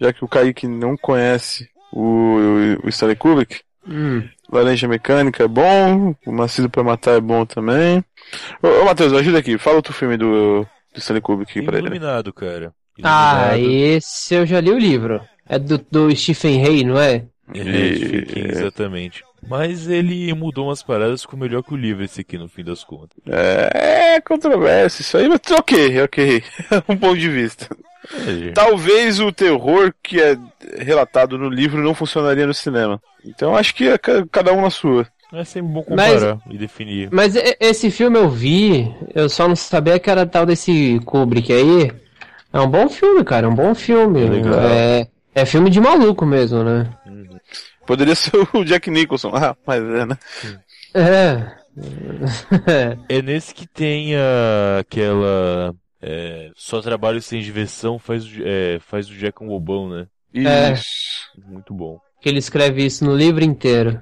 já 0.00 0.12
que 0.12 0.24
o 0.24 0.28
Kaique 0.28 0.66
não 0.66 0.96
conhece 0.96 1.68
o, 1.92 2.02
o, 2.02 2.86
o 2.86 2.88
Stanley 2.88 3.16
Kubrick, 3.16 3.60
Hum, 3.86 4.28
Laranja 4.50 4.88
Mecânica 4.88 5.44
é 5.44 5.48
bom, 5.48 6.14
o 6.26 6.32
Nascido 6.32 6.68
pra 6.68 6.82
Matar 6.82 7.16
é 7.16 7.20
bom 7.20 7.44
também. 7.46 8.04
Ô, 8.62 8.82
ô 8.82 8.84
Matheus, 8.84 9.12
ajuda 9.12 9.38
aqui, 9.38 9.58
fala 9.58 9.76
outro 9.76 9.92
filme 9.92 10.16
do, 10.16 10.66
do 10.92 10.98
Stanley 10.98 11.22
Kubrick 11.22 11.62
pra 11.62 11.78
ele. 11.78 11.86
Iluminado, 11.86 12.32
cara. 12.32 12.72
Ah, 13.02 13.56
Iluminado. 13.56 13.96
esse 13.96 14.34
eu 14.34 14.46
já 14.46 14.60
li 14.60 14.70
o 14.70 14.78
livro. 14.78 15.20
É 15.48 15.58
do, 15.58 15.78
do 15.90 16.14
Stephen 16.14 16.64
Hay, 16.64 16.84
não 16.84 17.00
é? 17.00 17.24
É, 17.54 17.94
Stephen 17.94 18.24
King, 18.24 18.48
exatamente. 18.50 19.24
Mas 19.46 19.88
ele 19.88 20.32
mudou 20.34 20.66
umas 20.66 20.82
paradas, 20.82 21.22
ficou 21.22 21.38
melhor 21.38 21.62
que 21.62 21.72
o 21.72 21.76
livro 21.76 22.04
esse 22.04 22.20
aqui, 22.20 22.36
no 22.36 22.48
fim 22.48 22.64
das 22.64 22.82
contas. 22.82 23.16
É, 23.26 24.16
é 24.16 24.20
controverso 24.20 25.00
isso 25.00 25.16
aí, 25.16 25.28
mas 25.28 25.40
ok, 25.50 26.02
ok. 26.02 26.42
um 26.88 26.96
ponto 26.96 27.16
de 27.16 27.28
vista. 27.28 27.68
É. 28.14 28.52
Talvez 28.52 29.20
o 29.20 29.30
terror 29.32 29.92
que 30.02 30.20
é 30.20 30.36
relatado 30.78 31.36
no 31.36 31.48
livro 31.48 31.82
não 31.82 31.94
funcionaria 31.94 32.46
no 32.46 32.54
cinema. 32.54 33.00
Então 33.24 33.56
acho 33.56 33.74
que 33.74 33.88
é 33.88 33.98
ca- 33.98 34.24
cada 34.30 34.52
um 34.52 34.62
na 34.62 34.70
sua. 34.70 35.06
É 35.32 35.44
sempre 35.44 35.72
bom 35.72 35.84
Mas- 35.90 36.14
comparar 36.14 36.38
e 36.48 36.56
definir. 36.56 37.08
Mas 37.12 37.34
esse 37.60 37.90
filme 37.90 38.16
eu 38.18 38.30
vi, 38.30 38.94
eu 39.14 39.28
só 39.28 39.46
não 39.46 39.54
sabia 39.56 39.98
que 39.98 40.08
era 40.08 40.24
tal 40.24 40.46
desse 40.46 40.98
Kubrick 41.04 41.52
aí. 41.52 41.92
É 42.50 42.58
um 42.60 42.68
bom 42.70 42.88
filme, 42.88 43.22
cara, 43.24 43.46
é 43.46 43.48
um 43.50 43.54
bom 43.54 43.74
filme. 43.74 44.24
É 44.24 44.28
legal. 44.30 44.54
É, 44.60 45.06
é 45.34 45.44
filme 45.44 45.68
de 45.68 45.80
maluco 45.80 46.24
mesmo, 46.24 46.64
né? 46.64 46.88
Poderia 47.86 48.14
ser 48.16 48.32
o 48.54 48.64
Jack 48.64 48.90
Nicholson. 48.90 49.30
Ah, 49.34 49.54
mas 49.66 49.82
é, 49.82 50.06
né? 50.06 50.18
É. 50.94 51.58
É 53.08 53.22
nesse 53.22 53.54
que 53.54 53.66
tem 53.66 54.16
a- 54.16 54.78
aquela. 54.80 55.74
É, 56.02 56.50
só 56.56 56.80
trabalho 56.80 57.20
sem 57.20 57.40
diversão 57.40 57.98
faz, 57.98 58.24
o- 58.24 58.42
é, 58.44 58.78
faz 58.80 59.08
o 59.08 59.14
Jack 59.14 59.42
um 59.42 59.48
bobão, 59.48 59.88
né? 59.88 60.06
É. 60.34 60.72
Isso. 60.72 61.22
Muito 61.46 61.72
bom. 61.74 62.00
que 62.20 62.28
ele 62.28 62.38
escreve 62.38 62.84
isso 62.84 63.04
no 63.04 63.14
livro 63.16 63.44
inteiro. 63.44 64.00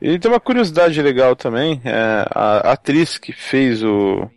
E 0.00 0.18
tem 0.18 0.30
uma 0.30 0.40
curiosidade 0.40 1.00
legal 1.02 1.36
também. 1.36 1.80
é, 1.84 2.26
a 2.30 2.72
atriz 2.72 3.18
que 3.18 3.32
fez 3.32 3.82
o. 3.82 4.28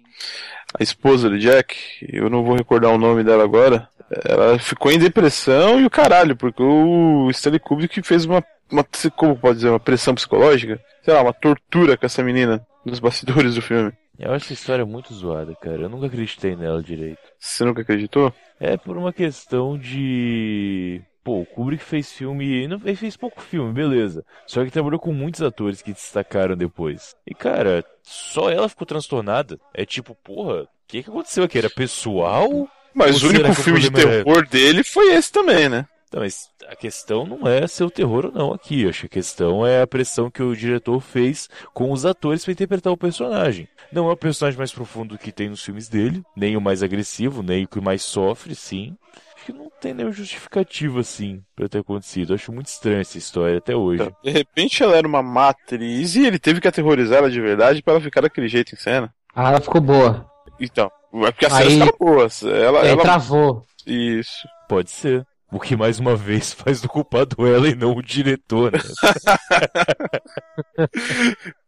A 0.80 0.82
esposa 0.84 1.30
do 1.30 1.38
Jack, 1.38 1.76
eu 2.02 2.30
não 2.30 2.44
vou 2.44 2.56
recordar 2.56 2.92
o 2.92 2.98
nome 2.98 3.24
dela 3.24 3.44
agora. 3.44 3.88
Ela 4.26 4.58
ficou 4.60 4.92
em 4.92 4.98
depressão 5.00 5.80
e 5.80 5.86
o 5.86 5.90
caralho, 5.90 6.36
porque 6.36 6.62
o 6.64 7.30
Stanley 7.32 7.60
Kubrick 7.60 8.02
fez 8.04 8.26
uma, 8.26 8.44
uma. 8.72 8.86
Como 9.16 9.36
pode 9.38 9.56
dizer? 9.58 9.70
Uma 9.70 9.80
pressão 9.80 10.14
psicológica? 10.16 10.80
Sei 11.04 11.14
lá, 11.14 11.22
uma 11.22 11.34
tortura 11.34 11.96
com 11.98 12.06
essa 12.06 12.24
menina 12.24 12.66
nos 12.86 13.00
bastidores 13.00 13.56
do 13.56 13.62
filme. 13.62 13.92
Eu 14.18 14.32
acho 14.32 14.46
essa 14.46 14.54
história 14.54 14.86
muito 14.86 15.14
zoada, 15.14 15.56
cara. 15.56 15.84
Eu 15.84 15.90
nunca 15.90 16.06
acreditei 16.06 16.56
nela 16.56 16.82
direito. 16.82 17.22
Você 17.40 17.66
nunca 17.66 17.82
acreditou? 17.82 18.34
É 18.60 18.78
por 18.78 18.98
uma 18.98 19.12
questão 19.12 19.78
de. 19.78 21.02
Pô, 21.24 21.42
o 21.42 21.46
Kubrick 21.46 21.84
fez 21.84 22.12
filme. 22.12 22.68
Não, 22.68 22.80
ele 22.84 22.96
fez 22.96 23.18
pouco 23.18 23.42
filme, 23.42 23.74
beleza. 23.74 24.24
Só 24.46 24.64
que 24.64 24.72
trabalhou 24.72 25.00
com 25.00 25.12
muitos 25.12 25.42
atores 25.42 25.82
que 25.82 25.94
destacaram 25.94 26.56
depois. 26.56 27.16
E, 27.26 27.34
cara, 27.34 27.84
só 28.04 28.50
ela 28.50 28.70
ficou 28.70 28.86
transtornada. 28.86 29.60
É 29.74 29.86
tipo, 29.86 30.16
porra, 30.16 30.64
o 30.64 30.68
que, 30.88 31.02
que 31.02 31.10
aconteceu 31.10 31.44
aqui? 31.44 31.58
Era 31.58 31.70
pessoal? 31.70 32.68
Mas 32.94 33.24
Ou 33.24 33.30
o 33.30 33.34
único 33.34 33.54
filme 33.56 33.80
de 33.80 33.90
terror 33.90 34.48
dele 34.48 34.84
foi 34.84 35.14
esse 35.14 35.32
também, 35.32 35.68
né? 35.68 35.88
Não, 36.14 36.22
mas 36.22 36.48
a 36.70 36.76
questão 36.76 37.26
não 37.26 37.48
é 37.48 37.66
ser 37.68 37.84
o 37.84 37.90
terror 37.90 38.26
ou 38.28 38.32
não 38.32 38.54
aqui. 38.54 38.88
Acho 38.88 39.02
que 39.02 39.06
a 39.08 39.10
questão 39.10 39.66
é 39.66 39.82
a 39.82 39.88
pressão 39.88 40.30
que 40.30 40.44
o 40.44 40.56
diretor 40.56 41.00
fez 41.02 41.50
com 41.74 41.92
os 41.92 42.06
atores 42.06 42.44
para 42.44 42.52
interpretar 42.52 42.94
o 42.94 42.98
personagem. 42.98 43.68
Não 43.92 44.08
é 44.10 44.14
o 44.14 44.18
personagem 44.18 44.58
mais 44.58 44.72
profundo 44.72 45.18
que 45.18 45.32
tem 45.32 45.50
nos 45.50 45.64
filmes 45.64 45.90
dele, 45.90 46.24
nem 46.36 46.56
o 46.56 46.62
mais 46.62 46.84
agressivo, 46.84 47.42
nem 47.42 47.64
o 47.66 47.68
que 47.68 47.82
mais 47.82 48.04
sofre, 48.04 48.54
sim. 48.56 48.96
Acho 49.36 49.46
que 49.48 49.54
não 49.54 49.70
tem 49.82 49.94
nenhuma 49.94 50.14
justificativa, 50.14 51.00
assim, 51.00 51.44
pra 51.56 51.68
ter 51.68 51.80
acontecido. 51.80 52.34
Acho 52.34 52.52
muito 52.52 52.68
estranha 52.68 53.02
essa 53.02 53.18
história 53.18 53.58
até 53.58 53.76
hoje. 53.76 54.08
De 54.24 54.30
repente 54.32 54.82
ela 54.84 54.96
era 54.96 55.08
uma 55.08 55.22
matriz 55.24 56.16
e 56.16 56.26
ele 56.26 56.38
teve 56.40 56.62
que 56.62 56.68
aterrorizar 56.68 57.18
ela 57.20 57.30
de 57.32 57.42
verdade 57.42 57.82
pra 57.82 57.94
ela 57.94 58.02
ficar 58.02 58.22
daquele 58.22 58.48
jeito 58.48 58.74
em 58.74 58.78
cena. 58.78 59.14
Ah, 59.36 59.50
ela 59.50 59.60
ficou 59.62 59.82
boa. 59.82 60.30
Então, 60.60 60.92
é 61.26 61.32
porque 61.32 61.46
as 61.48 61.54
Aí- 61.54 61.70
cenas 61.72 61.88
ficaram 61.90 61.98
boas. 62.00 62.44
Ela, 62.44 62.82
Aí 62.84 62.90
ela... 62.90 63.02
travou. 63.02 63.66
Isso. 63.86 64.48
Pode 64.70 64.92
ser. 64.92 65.26
O 65.54 65.60
que 65.60 65.76
mais 65.76 66.00
uma 66.00 66.16
vez 66.16 66.52
faz 66.54 66.82
do 66.82 66.90
culpado 66.90 67.46
ela 67.46 67.70
e 67.70 67.76
não 67.76 67.96
o 67.96 68.02
diretor, 68.02 68.72
né? 68.72 68.80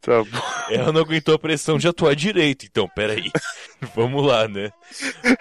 Tá 0.01 0.23
bom. 0.23 0.39
Ela 0.69 0.91
não 0.91 1.01
aguentou 1.01 1.33
a 1.33 1.39
pressão 1.39 1.79
de 1.79 1.87
atuar 1.87 2.15
direito, 2.15 2.63
então, 2.63 2.87
peraí. 2.87 3.31
Vamos 3.95 4.23
lá, 4.23 4.47
né? 4.47 4.69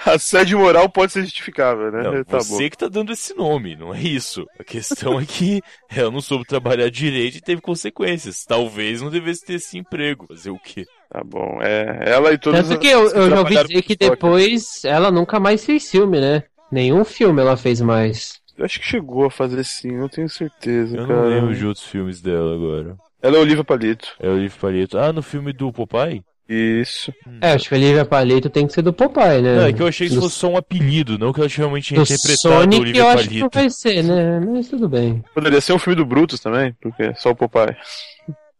Assédio 0.07 0.59
moral 0.59 0.89
pode 0.89 1.13
ser 1.13 1.23
justificável, 1.23 1.93
né? 1.93 2.03
Não, 2.03 2.25
tá 2.25 2.39
você 2.39 2.71
que 2.71 2.79
tá 2.79 2.89
dando 2.89 3.13
esse 3.13 3.35
nome, 3.35 3.77
não 3.77 3.95
é 3.95 4.01
isso. 4.01 4.47
A 4.59 4.65
questão 4.65 5.21
é 5.21 5.27
que 5.27 5.61
ela 5.91 6.11
não 6.11 6.23
soube 6.23 6.47
trabalhar 6.47 6.91
direito 6.91 7.37
e 7.37 7.43
teve 7.43 7.61
consequências. 7.61 8.43
Talvez 8.47 9.03
não 9.03 9.11
devesse 9.11 9.45
ter 9.45 9.55
esse 9.55 9.77
emprego. 9.77 10.27
Fazer 10.29 10.51
o 10.51 10.59
quê? 10.59 10.87
bom. 10.87 11.11
Tá 11.11 11.23
bom. 11.23 11.59
É, 11.61 12.05
ela 12.07 12.33
e 12.33 12.39
todas 12.39 12.67
Tanto 12.67 12.81
que 12.81 12.89
eu, 12.89 13.11
eu 13.11 13.29
já 13.29 13.41
ouvi 13.41 13.63
dizer 13.65 13.83
que 13.83 13.97
depois 13.97 14.83
ela 14.83 15.11
nunca 15.11 15.39
mais 15.39 15.63
fez 15.63 15.91
filme, 15.91 16.21
né? 16.21 16.45
Nenhum 16.75 17.05
filme 17.05 17.41
ela 17.41 17.57
fez 17.57 17.81
mais. 17.81 18.41
Eu 18.59 18.65
acho 18.65 18.81
que 18.81 18.87
chegou 18.87 19.25
a 19.25 19.31
fazer 19.31 19.63
sim, 19.65 19.93
não 19.93 20.09
tenho 20.09 20.29
certeza, 20.29 20.97
Eu 20.97 21.07
cara. 21.07 21.21
não 21.23 21.29
lembro 21.29 21.55
de 21.55 21.65
outros 21.65 21.87
filmes 21.87 22.21
dela 22.21 22.53
agora. 22.53 22.97
Ela 23.23 23.37
é 23.37 23.41
Olivia 23.41 23.63
Palito. 23.63 24.09
É 24.19 24.29
o 24.29 24.37
Livro 24.37 24.59
Palito. 24.59 24.99
Ah, 24.99 25.13
no 25.13 25.23
filme 25.23 25.53
do 25.53 25.73
Popeye? 25.73 26.25
Isso. 26.49 27.15
É, 27.41 27.53
acho 27.53 27.69
que 27.69 27.77
a 27.77 27.79
Lívia 27.79 28.05
Palito 28.05 28.51
tem 28.51 28.67
que 28.67 28.73
ser 28.73 28.83
do 28.83 28.93
Popeye, 28.93 29.41
né? 29.41 29.55
Não, 29.55 29.67
é 29.67 29.73
que 29.73 29.81
eu 29.81 29.87
achei 29.87 30.09
que 30.09 30.17
fosse 30.17 30.35
só 30.35 30.49
um 30.49 30.57
apelido, 30.57 31.17
não 31.17 31.33
que 31.33 31.41
ela 31.41 31.49
realmente 31.49 31.97
a 31.97 32.05
Sonic 32.05 32.81
Olivia 32.81 33.03
eu 33.03 33.09
acho 33.09 33.29
que 33.29 33.39
não 33.39 33.49
Palito. 33.49 33.59
vai 33.61 33.71
ser, 33.71 34.03
né? 34.03 34.41
Mas 34.41 34.69
tudo 34.69 34.89
bem. 34.89 35.25
Poderia 35.33 35.61
ser 35.61 35.75
um 35.75 35.79
filme 35.79 35.95
do 35.97 36.05
Brutus 36.05 36.41
também, 36.41 36.75
porque 36.83 37.05
é 37.05 37.15
só 37.15 37.31
o 37.31 37.37
Popeye. 37.37 37.77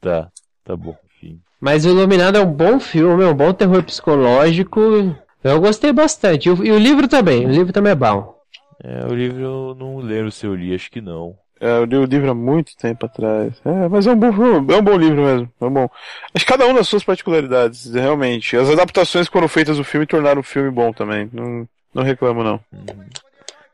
Tá, 0.01 0.29
tá 0.65 0.77
bom, 0.77 0.97
enfim. 1.17 1.41
Mas 1.61 1.85
o 1.85 1.89
Iluminado 1.89 2.39
é 2.39 2.41
um 2.41 2.53
bom 2.53 2.79
filme, 2.79 3.25
é 3.25 3.27
um 3.27 3.35
bom 3.35 3.53
terror 3.53 3.83
psicológico. 3.83 4.81
Eu 5.45 5.61
gostei 5.61 5.93
bastante. 5.93 6.49
E 6.49 6.53
o, 6.53 6.65
e 6.65 6.73
o 6.73 6.79
livro 6.79 7.07
também, 7.07 7.47
o 7.47 7.51
livro 7.51 7.73
também 7.73 7.93
é 7.93 7.95
bom. 7.97 8.35
É, 8.83 9.05
o 9.07 9.15
livro 9.15 9.43
eu 9.43 9.75
não 9.79 9.99
lembro 9.99 10.31
se 10.33 10.47
eu 10.47 10.55
li, 10.55 10.75
acho 10.75 10.91
que 10.91 11.01
não. 11.01 11.37
É, 11.61 11.79
eu 11.79 11.85
li 11.85 11.97
o 11.97 12.05
livro 12.05 12.31
há 12.31 12.35
muito 12.35 12.77
tempo 12.77 13.07
atrás. 13.07 13.55
É, 13.65 13.89
mas 13.89 14.07
é 14.07 14.13
um 14.13 14.17
bom, 14.17 14.27
é 14.73 14.77
um 14.79 14.83
bom 14.83 14.97
livro 14.97 15.23
mesmo. 15.23 15.53
É 15.61 15.65
um 15.65 15.71
bom. 15.73 15.89
Acho 16.35 16.45
que 16.45 16.53
cada 16.53 16.67
um 16.67 16.75
das 16.75 16.89
suas 16.89 17.05
particularidades, 17.05 17.93
realmente. 17.95 18.57
As 18.57 18.69
adaptações 18.69 19.27
que 19.29 19.33
foram 19.33 19.49
feitas 19.49 19.77
do 19.77 19.85
filme 19.85 20.07
tornaram 20.07 20.41
o 20.41 20.45
filme 20.45 20.71
bom 20.71 20.93
também. 20.93 21.31
Não, 21.33 21.69
não 21.95 22.03
reclamo, 22.03 22.43
não. 22.43 22.61
Uhum. 22.73 23.09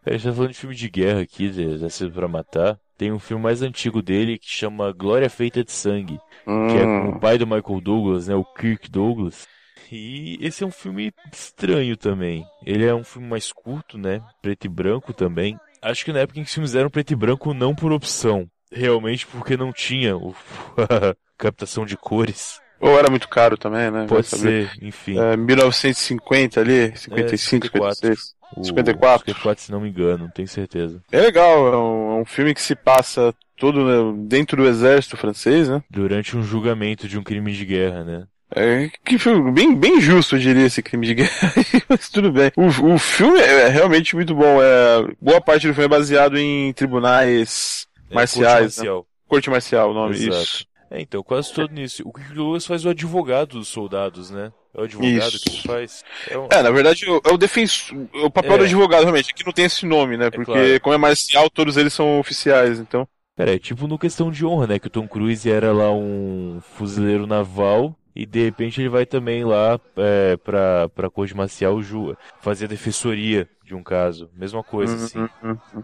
A 0.05 0.13
gente 0.13 0.25
tá 0.25 0.33
falando 0.33 0.53
de 0.53 0.59
filme 0.59 0.75
de 0.75 0.89
guerra 0.89 1.21
aqui, 1.21 1.49
de 1.51 1.79
Nascido 1.79 2.13
pra 2.13 2.29
Matar. 2.29 2.79
Tem 2.97 3.13
um 3.13 3.19
filme 3.19 3.43
mais 3.43 3.63
antigo 3.63 4.03
dele 4.03 4.39
que 4.39 4.49
chama 4.49 4.93
Glória 4.93 5.29
Feita 5.31 5.65
de 5.65 5.73
Sangue, 5.73 6.21
que 6.67 6.77
é 6.77 6.89
com 6.89 7.09
Hum, 7.09 7.11
o 7.11 7.21
pai 7.21 7.39
do 7.39 7.47
Michael 7.47 7.81
Douglas, 7.81 8.29
né, 8.29 8.35
o 8.35 8.45
Kirk 8.45 8.91
Douglas. 8.91 9.47
E 9.91 10.39
esse 10.41 10.63
é 10.63 10.67
um 10.67 10.71
filme 10.71 11.13
estranho 11.33 11.97
também. 11.97 12.47
Ele 12.65 12.85
é 12.85 12.95
um 12.95 13.05
filme 13.05 13.29
mais 13.29 13.53
curto, 13.53 13.99
né, 13.99 14.23
preto 14.41 14.67
e 14.67 14.69
branco 14.69 15.13
também. 15.13 15.59
Acho 15.83 16.05
que 16.05 16.13
na 16.13 16.21
época 16.21 16.39
em 16.39 16.43
que 16.43 16.49
os 16.49 16.55
filmes 16.55 16.75
eram 16.75 16.91
preto 16.91 17.13
e 17.13 17.17
branco 17.17 17.55
não 17.55 17.75
por 17.75 17.93
opção, 17.93 18.47
realmente 18.71 19.27
porque 19.27 19.57
não 19.57 19.73
tinha 19.73 20.17
o 20.17 20.35
captação 21.37 21.85
de 21.85 21.97
cores. 21.97 22.61
Ou 22.81 22.99
era 22.99 23.11
muito 23.11 23.29
caro 23.29 23.59
também, 23.59 23.91
né? 23.91 24.07
Pode 24.09 24.27
saber. 24.27 24.71
ser, 24.71 24.85
enfim. 24.85 25.19
É, 25.19 25.37
1950 25.37 26.61
ali, 26.61 26.97
55, 26.97 27.67
54. 27.67 27.95
56. 27.95 28.35
O 28.57 28.65
54. 28.65 29.19
54, 29.27 29.63
se 29.63 29.71
não 29.71 29.81
me 29.81 29.91
engano, 29.91 30.25
não 30.25 30.31
tenho 30.31 30.49
certeza. 30.49 31.03
É 31.13 31.21
legal, 31.21 31.67
é 31.67 31.77
um, 31.77 32.19
é 32.19 32.21
um 32.23 32.25
filme 32.25 32.55
que 32.55 32.63
se 32.63 32.75
passa 32.75 33.35
todo 33.57 33.85
né, 33.85 34.25
dentro 34.27 34.57
do 34.57 34.69
exército 34.69 35.17
francês, 35.17 35.69
né? 35.69 35.83
Durante 35.91 36.37
um 36.37 36.43
julgamento 36.43 37.07
de 37.07 37.19
um 37.19 37.23
crime 37.23 37.53
de 37.53 37.65
guerra, 37.65 38.03
né? 38.03 38.25
É, 38.55 38.91
que 39.05 39.19
filme 39.19 39.53
bem, 39.53 39.75
bem 39.75 40.01
justo, 40.01 40.35
eu 40.35 40.41
diria, 40.41 40.67
esse 40.67 40.83
crime 40.83 41.07
de 41.07 41.15
guerra. 41.15 41.53
Mas 41.89 42.09
tudo 42.09 42.33
bem. 42.33 42.51
O, 42.57 42.95
o 42.95 42.99
filme 42.99 43.39
é 43.39 43.69
realmente 43.69 44.15
muito 44.17 44.35
bom. 44.35 44.61
É, 44.63 45.07
boa 45.21 45.41
parte 45.41 45.67
do 45.69 45.73
filme 45.75 45.87
é 45.87 45.89
baseado 45.89 46.37
em 46.37 46.73
tribunais 46.73 47.87
É, 48.11 48.15
marciais. 48.15 48.45
corte 48.45 48.49
né? 48.51 48.61
marcial. 48.91 49.07
Corte 49.29 49.51
marcial, 49.51 49.91
o 49.91 49.95
nome. 49.95 50.17
Exato. 50.17 50.43
Isso. 50.43 50.67
É, 50.91 51.01
então, 51.01 51.23
quase 51.23 51.53
todo 51.53 51.73
nisso. 51.73 52.03
O 52.05 52.13
Kirk 52.13 52.35
Douglas 52.35 52.67
faz 52.67 52.85
o 52.85 52.89
advogado 52.89 53.59
dos 53.59 53.69
soldados, 53.69 54.31
né? 54.31 54.51
É 54.75 54.81
o 54.81 54.85
advogado 54.85 55.29
Isso. 55.29 55.41
que 55.45 55.49
ele 55.51 55.63
faz. 55.63 56.05
É 56.29 56.37
um- 56.37 56.49
É, 56.51 56.63
na 56.63 56.71
verdade, 56.73 57.09
o- 57.09 57.21
é 57.25 57.33
o 57.33 57.39
defensor. 57.39 57.97
O 58.25 58.31
papel 58.31 58.55
É. 58.55 58.59
do 58.59 58.65
advogado, 58.65 59.03
realmente. 59.03 59.31
Aqui 59.31 59.47
não 59.47 59.53
tem 59.53 59.67
esse 59.67 59.87
nome, 59.87 60.17
né? 60.17 60.31
Porque, 60.31 60.53
claro. 60.53 60.81
como 60.81 60.95
é 60.95 60.99
marcial, 60.99 61.49
todos 61.49 61.77
eles 61.77 61.93
são 61.93 62.19
oficiais, 62.19 62.81
então. 62.81 63.07
Cara, 63.37 63.55
é 63.55 63.59
tipo 63.59 63.87
no 63.87 63.97
Questão 63.99 64.31
de 64.33 64.45
Honra, 64.45 64.67
né? 64.67 64.79
Que 64.81 64.89
o 64.89 64.91
Tom 64.91 65.07
Cruise 65.07 65.49
era 65.49 65.73
lá 65.73 65.93
um 65.93 66.61
fuzileiro 66.77 67.25
naval 67.27 67.97
e 68.23 68.27
de 68.27 68.45
repente 68.45 68.81
ele 68.81 68.89
vai 68.89 69.07
também 69.07 69.45
lá 69.45 69.81
é, 69.97 70.37
pra, 70.37 70.89
pra 70.91 71.09
corte 71.11 71.35
marcial 71.37 71.81
ju- 71.83 72.15
fazer 72.41 72.67
a 72.67 72.69
defensoria 72.69 73.49
de 73.65 73.75
um 73.75 73.83
caso. 73.83 74.29
Mesma 74.37 74.63
coisa, 74.63 74.95
assim. 74.95 75.19
Uhum, 75.21 75.29
uhum, 75.43 75.59
uhum. 75.77 75.83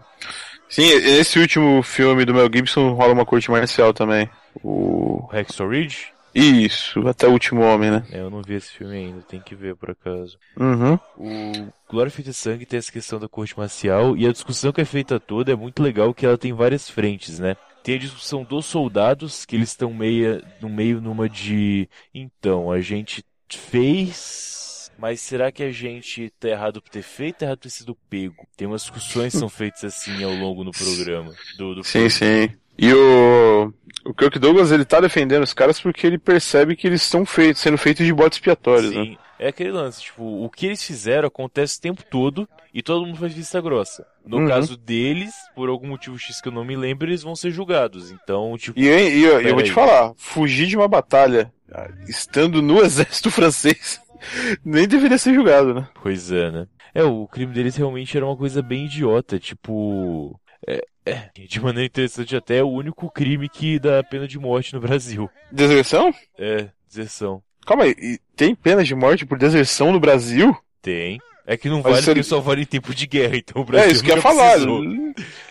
Sim, 0.69 0.83
esse 0.83 1.39
último 1.39 1.81
filme 1.81 2.25
do 2.25 2.33
Mel 2.33 2.49
Gibson 2.53 2.91
rola 2.93 3.13
uma 3.13 3.25
corte 3.25 3.49
marcial 3.49 3.93
também. 3.93 4.29
O. 4.63 5.27
Hacksaw 5.31 5.67
Ridge? 5.69 6.07
Isso, 6.35 7.07
até 7.07 7.27
o 7.27 7.31
último 7.31 7.61
homem, 7.61 7.89
né? 7.89 8.05
É, 8.11 8.19
eu 8.19 8.29
não 8.29 8.43
vi 8.43 8.53
esse 8.53 8.71
filme 8.71 8.95
ainda, 8.95 9.21
tem 9.23 9.39
que 9.39 9.55
ver 9.55 9.75
por 9.75 9.89
acaso. 9.89 10.37
Uhum. 10.59 10.99
O 11.17 11.51
Glória 11.89 12.11
Feita 12.11 12.31
Sangue 12.31 12.65
tem 12.65 12.77
essa 12.77 12.91
questão 12.91 13.19
da 13.19 13.27
corte 13.27 13.57
marcial 13.57 14.15
e 14.15 14.27
a 14.27 14.31
discussão 14.31 14.71
que 14.71 14.81
é 14.81 14.85
feita 14.85 15.19
toda 15.19 15.51
é 15.51 15.55
muito 15.55 15.81
legal 15.81 16.13
que 16.13 16.25
ela 16.25 16.37
tem 16.37 16.53
várias 16.53 16.87
frentes, 16.87 17.39
né? 17.39 17.55
Tem 17.87 17.95
a 17.95 17.99
discussão 17.99 18.43
dos 18.43 18.65
soldados, 18.65 19.45
que 19.45 19.55
eles 19.55 19.69
estão 19.69 19.93
meia, 19.93 20.43
no 20.59 20.67
meio 20.67 20.99
numa 20.99 21.29
de. 21.29 21.87
Então, 22.13 22.69
a 22.69 22.81
gente 22.81 23.23
fez. 23.49 24.91
mas 24.99 25.21
será 25.21 25.53
que 25.53 25.63
a 25.63 25.71
gente 25.71 26.29
tá 26.37 26.49
errado 26.49 26.81
por 26.81 26.89
ter 26.89 27.01
feito, 27.01 27.43
errado 27.43 27.59
por 27.59 27.63
ter 27.63 27.69
sido 27.69 27.95
pego? 28.09 28.45
Tem 28.57 28.67
umas 28.67 28.81
discussões 28.81 29.31
que 29.31 29.39
são 29.39 29.47
feitas 29.47 29.85
assim 29.85 30.21
ao 30.21 30.33
longo 30.33 30.65
do 30.65 30.71
programa. 30.71 31.33
Do, 31.57 31.75
do 31.75 31.83
sim, 31.85 32.09
sim. 32.09 32.49
E 32.77 32.93
o, 32.93 33.73
o 34.05 34.13
Kirk 34.13 34.37
Douglas, 34.39 34.71
ele 34.71 34.85
tá 34.85 34.99
defendendo 34.99 35.43
os 35.43 35.53
caras 35.53 35.79
porque 35.79 36.05
ele 36.05 36.17
percebe 36.17 36.75
que 36.75 36.87
eles 36.87 37.01
estão 37.01 37.25
feitos, 37.25 37.61
sendo 37.61 37.77
feitos 37.77 38.05
de 38.05 38.13
botes 38.13 38.37
expiatórios, 38.37 38.91
Sim, 38.91 39.11
né? 39.11 39.17
é 39.39 39.47
aquele 39.49 39.71
lance, 39.71 40.01
tipo, 40.01 40.23
o 40.23 40.49
que 40.49 40.65
eles 40.67 40.83
fizeram 40.83 41.27
acontece 41.27 41.77
o 41.77 41.81
tempo 41.81 42.03
todo 42.09 42.47
e 42.73 42.81
todo 42.83 43.05
mundo 43.05 43.17
faz 43.17 43.33
vista 43.33 43.59
grossa. 43.61 44.05
No 44.25 44.37
Uhum. 44.39 44.47
caso 44.47 44.77
deles, 44.77 45.33
por 45.55 45.69
algum 45.69 45.87
motivo 45.87 46.17
X 46.19 46.39
que 46.41 46.47
eu 46.49 46.51
não 46.51 46.63
me 46.65 46.75
lembro, 46.75 47.07
eles 47.07 47.23
vão 47.23 47.35
ser 47.35 47.49
julgados. 47.51 48.11
Então, 48.11 48.55
tipo, 48.57 48.79
E, 48.79 48.83
e 48.85 49.23
eu, 49.23 49.41
eu 49.41 49.53
vou 49.55 49.63
te 49.63 49.71
falar, 49.71 50.13
fugir 50.17 50.67
de 50.67 50.75
uma 50.77 50.87
batalha 50.87 51.51
estando 52.07 52.61
no 52.61 52.79
exército 52.83 53.31
francês 53.31 53.99
nem 54.63 54.87
deveria 54.87 55.17
ser 55.17 55.33
julgado, 55.33 55.73
né? 55.73 55.87
Pois 56.01 56.31
é, 56.31 56.51
né? 56.51 56.67
É, 56.93 57.03
o 57.03 57.27
crime 57.27 57.53
deles 57.53 57.75
realmente 57.75 58.15
era 58.17 58.25
uma 58.25 58.35
coisa 58.37 58.61
bem 58.61 58.85
idiota, 58.85 59.37
tipo. 59.39 60.39
É, 60.67 60.83
é, 61.07 61.31
de 61.47 61.59
maneira 61.59 61.85
interessante, 61.85 62.35
até 62.35 62.57
é 62.57 62.63
o 62.63 62.69
único 62.69 63.09
crime 63.09 63.47
que 63.47 63.79
dá 63.79 64.03
pena 64.03 64.27
de 64.27 64.37
morte 64.37 64.73
no 64.73 64.79
Brasil. 64.79 65.29
Deserção? 65.51 66.13
É, 66.37 66.69
deserção. 66.87 67.41
Calma 67.65 67.85
aí, 67.85 67.95
e 67.97 68.19
tem 68.35 68.55
pena 68.55 68.83
de 68.83 68.95
morte 68.95 69.25
por 69.25 69.37
deserção 69.37 69.91
no 69.91 69.99
Brasil? 69.99 70.57
Tem. 70.81 71.19
É 71.49 71.55
que 71.55 71.69
não 71.69 71.81
vale 71.81 71.95
porque 71.95 72.09
ele- 72.11 72.23
só 72.23 72.41
vale 72.41 72.63
em 72.63 72.65
tempo 72.65 72.93
de 72.93 73.07
guerra, 73.07 73.37
então 73.37 73.61
o 73.61 73.65
Brasil 73.65 73.87
é 73.89 73.91
isso 73.93 74.03
que 74.03 74.11
eu 74.11 74.17
ia 74.17 74.21
falar. 74.21 74.57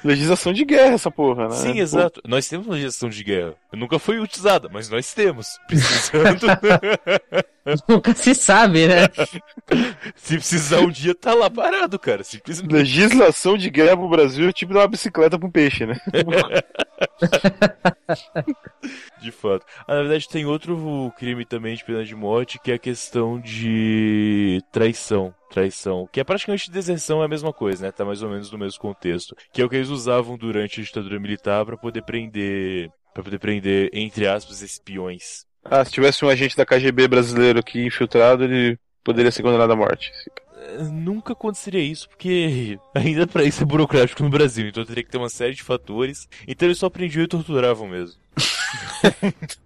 Legislação 0.05 0.53
de 0.53 0.63
guerra 0.65 0.93
essa 0.95 1.11
porra, 1.11 1.49
né? 1.49 1.55
Sim, 1.57 1.73
Pô, 1.73 1.79
exato. 1.79 2.21
Nós 2.29 2.47
temos 2.47 2.67
uma 2.67 2.79
gestão 2.79 3.09
de 3.09 3.25
guerra. 3.25 3.55
Nunca 3.73 3.99
foi 3.99 4.21
utilizada, 4.21 4.69
mas 4.71 4.91
nós 4.91 5.15
temos. 5.15 5.59
Precisando. 5.67 6.47
Nunca 7.89 8.15
se 8.15 8.33
sabe, 8.35 8.87
né? 8.87 9.09
Se 10.15 10.35
precisar 10.35 10.79
um 10.81 10.91
dia, 10.91 11.15
tá 11.17 11.35
lá 11.35 11.51
parado, 11.51 11.99
cara. 11.99 12.23
Simplesmente. 12.23 12.73
Legislação 12.73 13.57
de 13.59 13.69
guerra 13.69 13.97
pro 13.97 14.09
Brasil 14.09 14.49
é 14.49 14.53
tipo 14.53 14.73
dar 14.73 14.81
uma 14.81 14.89
bicicleta 14.89 15.37
pra 15.37 15.49
um 15.49 15.51
peixe, 15.51 15.85
né? 15.85 15.97
De 19.21 19.33
fato. 19.33 19.65
Ah, 19.87 19.95
na 19.97 20.01
verdade, 20.03 20.29
tem 20.29 20.47
outro 20.47 21.13
crime 21.19 21.45
também 21.45 21.75
de 21.75 21.85
pena 21.85 22.05
de 22.05 22.15
morte, 22.15 22.59
que 22.63 22.71
é 22.71 22.75
a 22.75 22.79
questão 22.79 23.41
de 23.41 24.63
traição. 24.71 25.35
Traição. 25.57 26.07
Que 26.13 26.21
é 26.21 26.25
praticamente 26.25 26.71
deserção, 26.71 27.23
é 27.23 27.25
a 27.25 27.29
mesma 27.29 27.51
coisa, 27.51 27.87
né? 27.87 27.91
Tá 27.91 28.05
mais 28.05 28.23
ou 28.23 28.29
menos 28.29 28.51
no 28.51 28.59
mesmo 28.59 28.79
contexto. 28.79 29.35
Que 29.51 29.63
é 29.63 29.65
o 29.65 29.71
que 29.71 29.77
eles 29.77 29.89
usavam 29.89 30.37
durante 30.37 30.83
a 30.83 30.85
ditadura 30.85 31.19
militar 31.19 31.65
pra 31.65 31.79
poder 31.79 32.03
prender. 32.03 32.91
para 33.15 33.23
poder 33.23 33.39
prender, 33.39 33.89
entre 33.95 34.27
aspas, 34.27 34.61
espiões. 34.61 35.47
Ah, 35.65 35.83
se 35.83 35.93
tivesse 35.93 36.23
um 36.23 36.29
agente 36.29 36.55
da 36.55 36.67
KGB 36.67 37.09
brasileiro 37.09 37.59
aqui 37.59 37.87
infiltrado, 37.87 38.45
ele 38.45 38.79
poderia 39.03 39.33
ser 39.33 39.43
condenado 39.43 39.73
à 39.73 39.77
morte. 39.77 40.13
Eh, 40.59 40.83
Nunca 40.93 41.33
aconteceria 41.33 41.81
isso, 41.81 42.07
porque 42.11 42.79
ainda 42.95 43.27
pra 43.27 43.43
isso 43.43 43.63
é 43.63 43.67
burocrático 43.67 44.23
no 44.23 44.29
Brasil, 44.29 44.69
então 44.69 44.85
teria 44.85 45.03
que 45.05 45.11
ter 45.11 45.17
uma 45.17 45.31
série 45.31 45.55
de 45.55 45.63
fatores. 45.63 46.29
Então 46.47 46.69
eles 46.69 46.77
só 46.79 46.91
prendiam 46.91 47.25
e 47.25 47.29
torturavam 47.29 47.89
mesmo. 47.89 48.21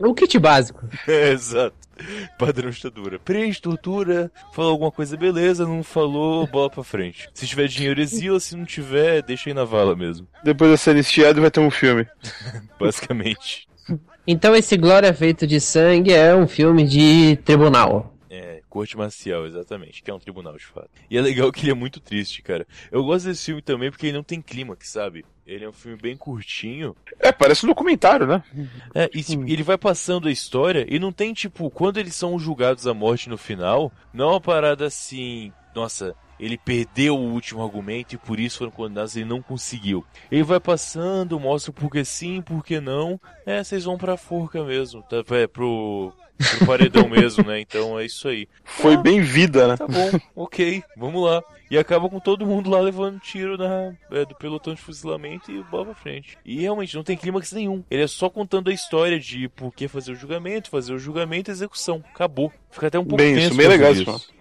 O 0.00 0.14
kit 0.14 0.38
básico. 0.38 0.88
É, 1.08 1.30
exato. 1.30 1.76
Padrão 2.38 2.70
ditadura. 2.70 3.18
Prende, 3.18 3.60
tortura, 3.60 4.30
falou 4.52 4.72
alguma 4.72 4.90
coisa, 4.90 5.16
beleza, 5.16 5.66
não 5.66 5.82
falou, 5.82 6.46
bola 6.46 6.70
pra 6.70 6.84
frente. 6.84 7.28
Se 7.34 7.46
tiver 7.46 7.68
dinheiro, 7.68 8.00
exila, 8.00 8.38
se 8.40 8.56
não 8.56 8.64
tiver, 8.64 9.22
deixa 9.22 9.50
aí 9.50 9.54
na 9.54 9.64
vala 9.64 9.94
mesmo. 9.96 10.26
Depois 10.42 10.70
de 10.70 10.78
ser 10.78 10.90
anistiado, 10.90 11.40
vai 11.40 11.50
ter 11.50 11.60
um 11.60 11.70
filme. 11.70 12.06
Basicamente. 12.78 13.68
Então 14.26 14.54
esse 14.54 14.76
Glória 14.76 15.12
Feito 15.14 15.46
de 15.46 15.60
Sangue 15.60 16.12
é 16.12 16.34
um 16.34 16.46
filme 16.46 16.86
de 16.86 17.36
tribunal. 17.44 18.14
Corte 18.68 18.96
marcial, 18.96 19.46
exatamente, 19.46 20.02
que 20.02 20.10
é 20.10 20.14
um 20.14 20.18
tribunal 20.18 20.56
de 20.56 20.64
fato. 20.64 20.90
E 21.10 21.16
é 21.16 21.20
legal 21.20 21.50
que 21.50 21.62
ele 21.62 21.70
é 21.70 21.74
muito 21.74 22.00
triste, 22.00 22.42
cara. 22.42 22.66
Eu 22.90 23.02
gosto 23.02 23.26
desse 23.26 23.46
filme 23.46 23.62
também 23.62 23.90
porque 23.90 24.06
ele 24.06 24.16
não 24.16 24.22
tem 24.22 24.42
clímax, 24.42 24.90
sabe? 24.90 25.24
Ele 25.46 25.64
é 25.64 25.68
um 25.68 25.72
filme 25.72 25.96
bem 25.96 26.16
curtinho. 26.16 26.94
É, 27.18 27.32
parece 27.32 27.64
um 27.64 27.68
documentário, 27.68 28.26
né? 28.26 28.42
É, 28.94 29.08
e 29.14 29.22
tipo, 29.22 29.44
ele 29.44 29.62
vai 29.62 29.78
passando 29.78 30.28
a 30.28 30.30
história 30.30 30.86
e 30.88 30.98
não 30.98 31.10
tem, 31.10 31.32
tipo, 31.32 31.70
quando 31.70 31.96
eles 31.98 32.14
são 32.14 32.38
julgados 32.38 32.86
à 32.86 32.92
morte 32.92 33.30
no 33.30 33.38
final, 33.38 33.90
não 34.12 34.28
é 34.28 34.32
uma 34.32 34.40
parada 34.40 34.84
assim, 34.84 35.50
nossa, 35.74 36.14
ele 36.38 36.56
perdeu 36.56 37.16
o 37.16 37.32
último 37.32 37.62
argumento 37.62 38.14
e 38.14 38.18
por 38.18 38.38
isso 38.38 38.58
foram 38.58 38.70
condenados, 38.70 39.16
ele 39.16 39.24
não 39.24 39.42
conseguiu. 39.42 40.04
Ele 40.30 40.42
vai 40.42 40.60
passando, 40.60 41.40
mostra 41.40 41.72
por 41.72 41.90
que 41.90 42.04
sim, 42.04 42.40
por 42.40 42.64
que 42.64 42.80
não. 42.80 43.20
É, 43.44 43.62
vocês 43.62 43.84
vão 43.84 43.98
pra 43.98 44.16
forca 44.16 44.62
mesmo, 44.64 45.02
tá? 45.02 45.16
É, 45.30 45.46
pro, 45.46 46.12
pro 46.38 46.66
paredão 46.66 47.08
mesmo, 47.08 47.44
né? 47.44 47.60
Então 47.60 47.98
é 47.98 48.04
isso 48.06 48.28
aí. 48.28 48.48
Foi 48.64 48.94
Ah. 48.94 48.98
bem 48.98 49.20
vida, 49.20 49.66
né? 49.68 49.76
Tá 49.76 49.86
bom, 49.86 50.10
ok, 50.36 50.82
vamos 50.96 51.24
lá. 51.24 51.42
E 51.70 51.76
acaba 51.76 52.08
com 52.08 52.18
todo 52.18 52.46
mundo 52.46 52.70
lá 52.70 52.80
levando 52.80 53.20
tiro 53.20 53.58
na, 53.58 53.92
é, 54.10 54.24
do 54.24 54.34
pelotão 54.34 54.72
de 54.74 54.80
fuzilamento 54.80 55.50
e 55.52 55.62
bola 55.64 55.84
pra 55.86 55.94
frente. 55.94 56.38
E 56.44 56.60
realmente 56.62 56.96
não 56.96 57.02
tem 57.04 57.14
clímax 57.16 57.52
nenhum. 57.52 57.84
Ele 57.90 58.02
é 58.02 58.06
só 58.06 58.30
contando 58.30 58.70
a 58.70 58.72
história 58.72 59.20
de 59.20 59.48
por 59.50 59.70
que 59.74 59.86
fazer 59.86 60.12
o 60.12 60.14
julgamento, 60.14 60.70
fazer 60.70 60.94
o 60.94 60.98
julgamento 60.98 61.50
e 61.50 61.52
execução. 61.52 62.02
Acabou. 62.14 62.50
Fica 62.70 62.86
até 62.86 62.98
um 62.98 63.04
pouco 63.04 63.18
Bem, 63.18 63.34
tenso 63.34 63.48
isso, 63.48 63.56
bem 63.58 63.68
legal 63.68 63.92
isso. 63.92 64.02
isso, 64.02 64.32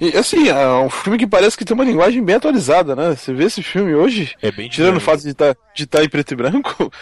E 0.00 0.16
assim, 0.16 0.48
é 0.48 0.68
um 0.72 0.90
filme 0.90 1.16
que 1.16 1.28
parece 1.28 1.56
que 1.56 1.64
tem 1.64 1.74
uma 1.76 1.84
linguagem 1.84 2.24
bem 2.24 2.34
atualizada, 2.34 2.96
né? 2.96 3.14
Você 3.14 3.32
vê 3.32 3.44
esse 3.44 3.62
filme 3.62 3.94
hoje, 3.94 4.34
É 4.42 4.50
bem 4.50 4.68
tirando 4.68 4.96
o 4.96 5.00
fato 5.00 5.22
de 5.22 5.28
estar 5.28 5.56
de 5.76 5.86
tá 5.86 6.02
em 6.02 6.08
preto 6.08 6.32
e 6.32 6.36
branco, 6.36 6.92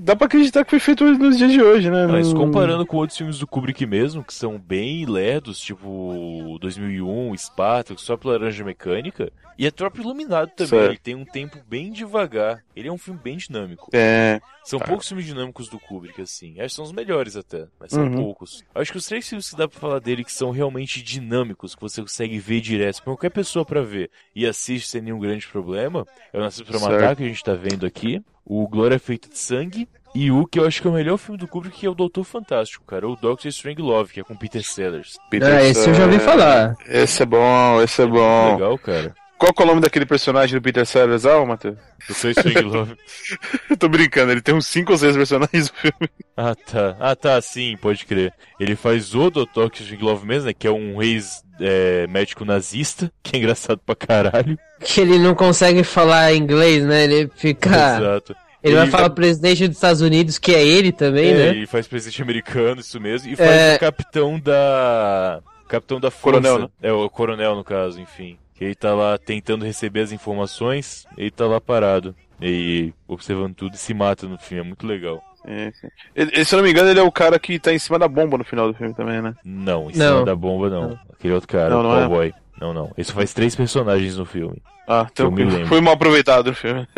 dá 0.00 0.16
pra 0.16 0.26
acreditar 0.26 0.64
que 0.64 0.70
foi 0.70 0.80
feito 0.80 1.04
nos 1.04 1.36
dias 1.36 1.52
de 1.52 1.62
hoje, 1.62 1.90
né? 1.90 2.06
Mas 2.06 2.32
comparando 2.32 2.86
com 2.86 2.96
outros 2.96 3.16
filmes 3.18 3.38
do 3.38 3.46
Kubrick 3.46 3.84
mesmo, 3.84 4.24
que 4.24 4.32
são 4.32 4.58
bem 4.58 5.04
lerdos, 5.04 5.58
tipo 5.60 6.56
2001, 6.60 7.36
Spartacus, 7.36 8.02
só 8.02 8.16
pela 8.16 8.34
Laranja 8.34 8.64
Mecânica, 8.64 9.30
e 9.58 9.66
é 9.66 9.70
próprio 9.70 10.02
Iluminado 10.02 10.50
também, 10.50 10.68
Certo. 10.68 10.90
ele 10.90 10.98
tem 10.98 11.14
um 11.14 11.24
tempo 11.24 11.58
bem 11.68 11.92
devagar. 11.92 12.62
Ele 12.74 12.88
é 12.88 12.92
um 12.92 12.98
filme 12.98 13.20
bem 13.22 13.36
dinâmico. 13.36 13.90
É. 13.92 14.40
São 14.64 14.78
Tá. 14.78 14.84
poucos 14.86 15.08
filmes 15.08 15.26
dinâmicos 15.26 15.68
do 15.68 15.78
Kubrick, 15.78 16.20
assim. 16.22 16.52
Acho 16.60 16.68
que 16.68 16.74
são 16.74 16.84
os 16.84 16.92
melhores 16.92 17.36
até, 17.36 17.66
mas 17.80 17.90
são 17.90 18.04
Uhum. 18.04 18.14
poucos. 18.14 18.62
Acho 18.74 18.92
que 18.92 18.98
os 18.98 19.06
três 19.06 19.28
filmes 19.28 19.50
que 19.50 19.56
dá 19.56 19.66
pra 19.66 19.78
falar 19.80 19.98
dele 19.98 20.22
que 20.24 20.32
são 20.32 20.50
realmente 20.50 21.02
dinâmicos, 21.02 21.74
que 21.74 21.80
você 21.82 22.00
consegue 22.00 22.38
ver 22.38 22.60
direto, 22.60 22.96
pra 23.02 23.04
qualquer 23.12 23.30
pessoa 23.30 23.64
pra 23.64 23.82
ver 23.82 24.10
e 24.34 24.46
assiste 24.46 24.88
sem 24.88 25.00
nenhum 25.02 25.18
grande 25.18 25.46
problema, 25.48 26.06
é 26.32 26.38
o 26.38 26.40
Nascido 26.40 26.66
pra 26.66 26.78
Matar, 26.78 27.00
Certo. 27.00 27.18
que 27.18 27.24
a 27.24 27.28
gente 27.28 27.42
tá 27.44 27.54
vendo 27.54 27.84
aqui, 27.84 28.22
o 28.44 28.66
Glória 28.68 28.98
Feita 28.98 29.28
de 29.28 29.38
Sangue, 29.38 29.88
e 30.14 30.30
o 30.30 30.46
que 30.46 30.58
eu 30.58 30.66
acho 30.66 30.80
que 30.80 30.86
é 30.86 30.90
o 30.90 30.94
melhor 30.94 31.16
filme 31.16 31.38
do 31.38 31.48
Kubrick, 31.48 31.78
que 31.80 31.86
é 31.86 31.90
o 31.90 31.94
Doutor 31.94 32.22
Fantástico, 32.24 32.84
cara, 32.84 33.08
o 33.08 33.16
Doctor 33.16 33.48
Strange 33.48 33.80
Love, 33.80 34.12
que 34.12 34.20
é 34.20 34.24
com 34.24 34.36
Peter 34.36 34.62
Sellers. 34.62 35.16
Peter 35.30 35.48
Ah, 35.54 35.62
esse 35.64 35.88
eu 35.88 35.94
já 35.94 36.04
ouvi 36.04 36.16
é- 36.16 36.20
falar. 36.20 36.76
Esse 36.86 37.22
é 37.22 37.26
bom, 37.26 37.82
esse 37.82 38.02
é 38.02 38.06
bom. 38.06 38.52
Legal, 38.54 38.78
cara. 38.78 39.14
Qual 39.42 39.52
que 39.52 39.60
é 39.60 39.64
o 39.64 39.68
nome 39.68 39.80
daquele 39.80 40.06
personagem 40.06 40.56
do 40.56 40.62
Peter 40.62 40.86
Sellers, 40.86 41.26
ah, 41.26 41.44
Matheus? 41.44 41.76
Doutor 42.06 42.30
Strange 42.30 42.60
Love. 42.60 42.94
Eu 43.68 43.74
tô 43.76 43.88
brincando, 43.88 44.30
ele 44.30 44.40
tem 44.40 44.54
uns 44.54 44.68
5 44.68 44.92
ou 44.92 44.96
6 44.96 45.16
personagens 45.16 45.68
no 45.68 45.76
filme. 45.76 46.10
Ah, 46.36 46.54
tá. 46.54 46.96
Ah, 47.00 47.16
tá, 47.16 47.42
sim, 47.42 47.76
pode 47.82 48.06
crer. 48.06 48.32
Ele 48.60 48.76
faz 48.76 49.16
o 49.16 49.30
Dr. 49.30 49.66
Strange 49.74 49.96
Love 50.00 50.24
mesmo, 50.24 50.46
né? 50.46 50.54
Que 50.56 50.68
é 50.68 50.70
um 50.70 51.02
ex 51.02 51.42
é, 51.60 52.06
médico 52.06 52.44
nazista, 52.44 53.10
que 53.20 53.34
é 53.34 53.40
engraçado 53.40 53.80
pra 53.84 53.96
caralho. 53.96 54.56
Que 54.78 55.00
ele 55.00 55.18
não 55.18 55.34
consegue 55.34 55.82
falar 55.82 56.32
inglês, 56.32 56.84
né? 56.84 57.02
Ele 57.02 57.28
fica. 57.34 57.68
Exato. 57.98 58.36
Ele 58.62 58.76
vai 58.76 58.84
Ele- 58.84 58.92
falar 58.92 59.10
presidente 59.10 59.66
dos 59.66 59.76
Estados 59.76 60.02
Unidos, 60.02 60.38
que 60.38 60.54
é 60.54 60.64
ele 60.64 60.92
também, 60.92 61.30
É, 61.30 61.34
né? 61.34 61.48
ele 61.48 61.66
faz 61.66 61.88
presidente 61.88 62.22
americano, 62.22 62.80
isso 62.80 63.00
mesmo, 63.00 63.28
e 63.32 63.34
faz 63.34 63.50
É. 63.50 63.74
o 63.74 63.80
capitão 63.80 64.38
da. 64.38 65.40
Capitão 65.68 65.98
da 65.98 66.12
força. 66.12 66.40
Coronel, 66.40 66.58
né? 66.60 66.68
É, 66.80 66.92
o 66.92 67.10
coronel, 67.10 67.56
no 67.56 67.64
caso, 67.64 68.00
enfim. 68.00 68.38
Que 68.54 68.64
ele 68.64 68.74
tá 68.74 68.94
lá 68.94 69.18
tentando 69.18 69.64
receber 69.64 70.00
as 70.00 70.12
informações, 70.12 71.06
ele 71.16 71.30
tá 71.30 71.46
lá 71.46 71.60
parado. 71.60 72.14
E 72.40 72.92
observando 73.06 73.54
tudo 73.54 73.74
e 73.74 73.78
se 73.78 73.94
mata 73.94 74.26
no 74.26 74.36
filme, 74.38 74.62
é 74.64 74.66
muito 74.66 74.86
legal. 74.86 75.22
É. 75.44 75.72
Ele, 76.14 76.44
se 76.44 76.54
eu 76.54 76.58
não 76.58 76.64
me 76.64 76.70
engano, 76.70 76.88
ele 76.90 77.00
é 77.00 77.02
o 77.02 77.10
cara 77.10 77.38
que 77.38 77.58
tá 77.58 77.72
em 77.72 77.78
cima 77.78 77.98
da 77.98 78.06
bomba 78.06 78.38
no 78.38 78.44
final 78.44 78.68
do 78.70 78.74
filme 78.76 78.94
também, 78.94 79.20
né? 79.22 79.34
Não, 79.44 79.90
em 79.90 79.96
Não. 79.96 80.14
cima 80.14 80.24
da 80.24 80.36
bomba 80.36 80.68
não. 80.70 80.98
Aquele 81.12 81.34
outro 81.34 81.48
cara, 81.48 81.70
Não, 81.70 81.80
o 81.80 81.82
não 81.82 81.96
é? 81.96 82.00
cowboy. 82.02 82.34
Não, 82.60 82.72
não. 82.72 82.92
Ele 82.96 83.04
só 83.04 83.12
faz 83.12 83.32
três 83.34 83.56
personagens 83.56 84.16
no 84.16 84.24
filme. 84.24 84.62
Ah, 84.86 85.06
então 85.10 85.26
Eu 85.26 85.32
me 85.32 85.44
lembro. 85.44 85.66
foi 85.66 85.80
mal 85.80 85.94
aproveitado 85.94 86.48
o 86.48 86.54
filme. 86.54 86.86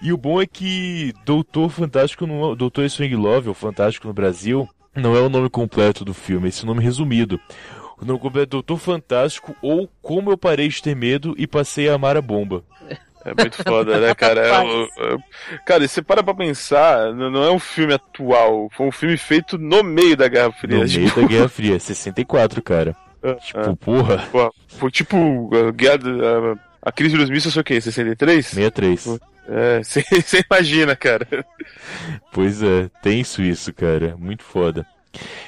E 0.00 0.12
o 0.12 0.16
bom 0.16 0.40
é 0.40 0.46
que 0.46 1.12
Doutor 1.24 1.70
Fantástico 1.70 2.26
não 2.26 2.52
é, 2.52 2.56
Doutor 2.56 2.84
Love, 3.16 3.48
ou 3.48 3.54
Fantástico 3.54 4.06
no 4.06 4.14
Brasil, 4.14 4.68
não 4.94 5.16
é 5.16 5.20
o 5.20 5.28
nome 5.28 5.48
completo 5.50 6.04
do 6.04 6.14
filme, 6.14 6.48
esse 6.48 6.60
é 6.60 6.64
o 6.64 6.66
nome 6.66 6.82
resumido. 6.82 7.40
O 8.00 8.04
nome 8.04 8.18
completo 8.20 8.44
é 8.44 8.50
Doutor 8.50 8.78
Fantástico 8.78 9.54
ou 9.60 9.88
Como 10.00 10.30
Eu 10.30 10.38
Parei 10.38 10.68
de 10.68 10.82
Ter 10.82 10.94
Medo 10.94 11.34
e 11.36 11.46
Passei 11.46 11.88
a 11.88 11.94
Amar 11.94 12.16
a 12.16 12.22
Bomba. 12.22 12.62
É 13.24 13.34
muito 13.36 13.62
foda, 13.62 13.98
né, 13.98 14.14
cara? 14.14 14.40
É, 14.46 14.82
é- 15.14 15.58
cara, 15.66 15.84
e 15.84 15.88
você 15.88 16.00
para 16.00 16.22
pra 16.22 16.32
pensar, 16.32 17.12
não 17.12 17.42
é 17.42 17.50
um 17.50 17.58
filme 17.58 17.92
atual, 17.92 18.70
foi 18.72 18.86
um 18.86 18.92
filme 18.92 19.16
feito 19.16 19.58
no 19.58 19.82
meio 19.82 20.16
da 20.16 20.28
Guerra 20.28 20.52
Fria. 20.52 20.78
No 20.78 20.84
meio 20.86 21.08
tipo, 21.08 21.20
da 21.20 21.26
Guerra 21.26 21.48
Fria, 21.48 21.78
64, 21.78 22.62
cara. 22.62 22.96
é, 23.22 23.34
Tipo, 23.34 23.76
porra, 23.76 24.18
pô, 24.30 24.54
foi 24.68 24.90
tipo 24.90 25.50
a, 25.52 25.72
guerra, 25.72 25.98
a, 26.82 26.88
a 26.88 26.92
crise 26.92 27.16
dos 27.16 27.28
mísseis, 27.28 27.52
foi 27.52 27.60
o 27.60 27.64
quê? 27.64 27.80
63? 27.80 28.46
63. 28.46 29.18
É, 29.50 29.82
você 29.82 30.44
imagina, 30.50 30.94
cara. 30.94 31.26
Pois 32.32 32.62
é, 32.62 32.88
tenso 33.02 33.42
isso, 33.42 33.72
cara. 33.74 34.14
Muito 34.16 34.44
foda. 34.44 34.86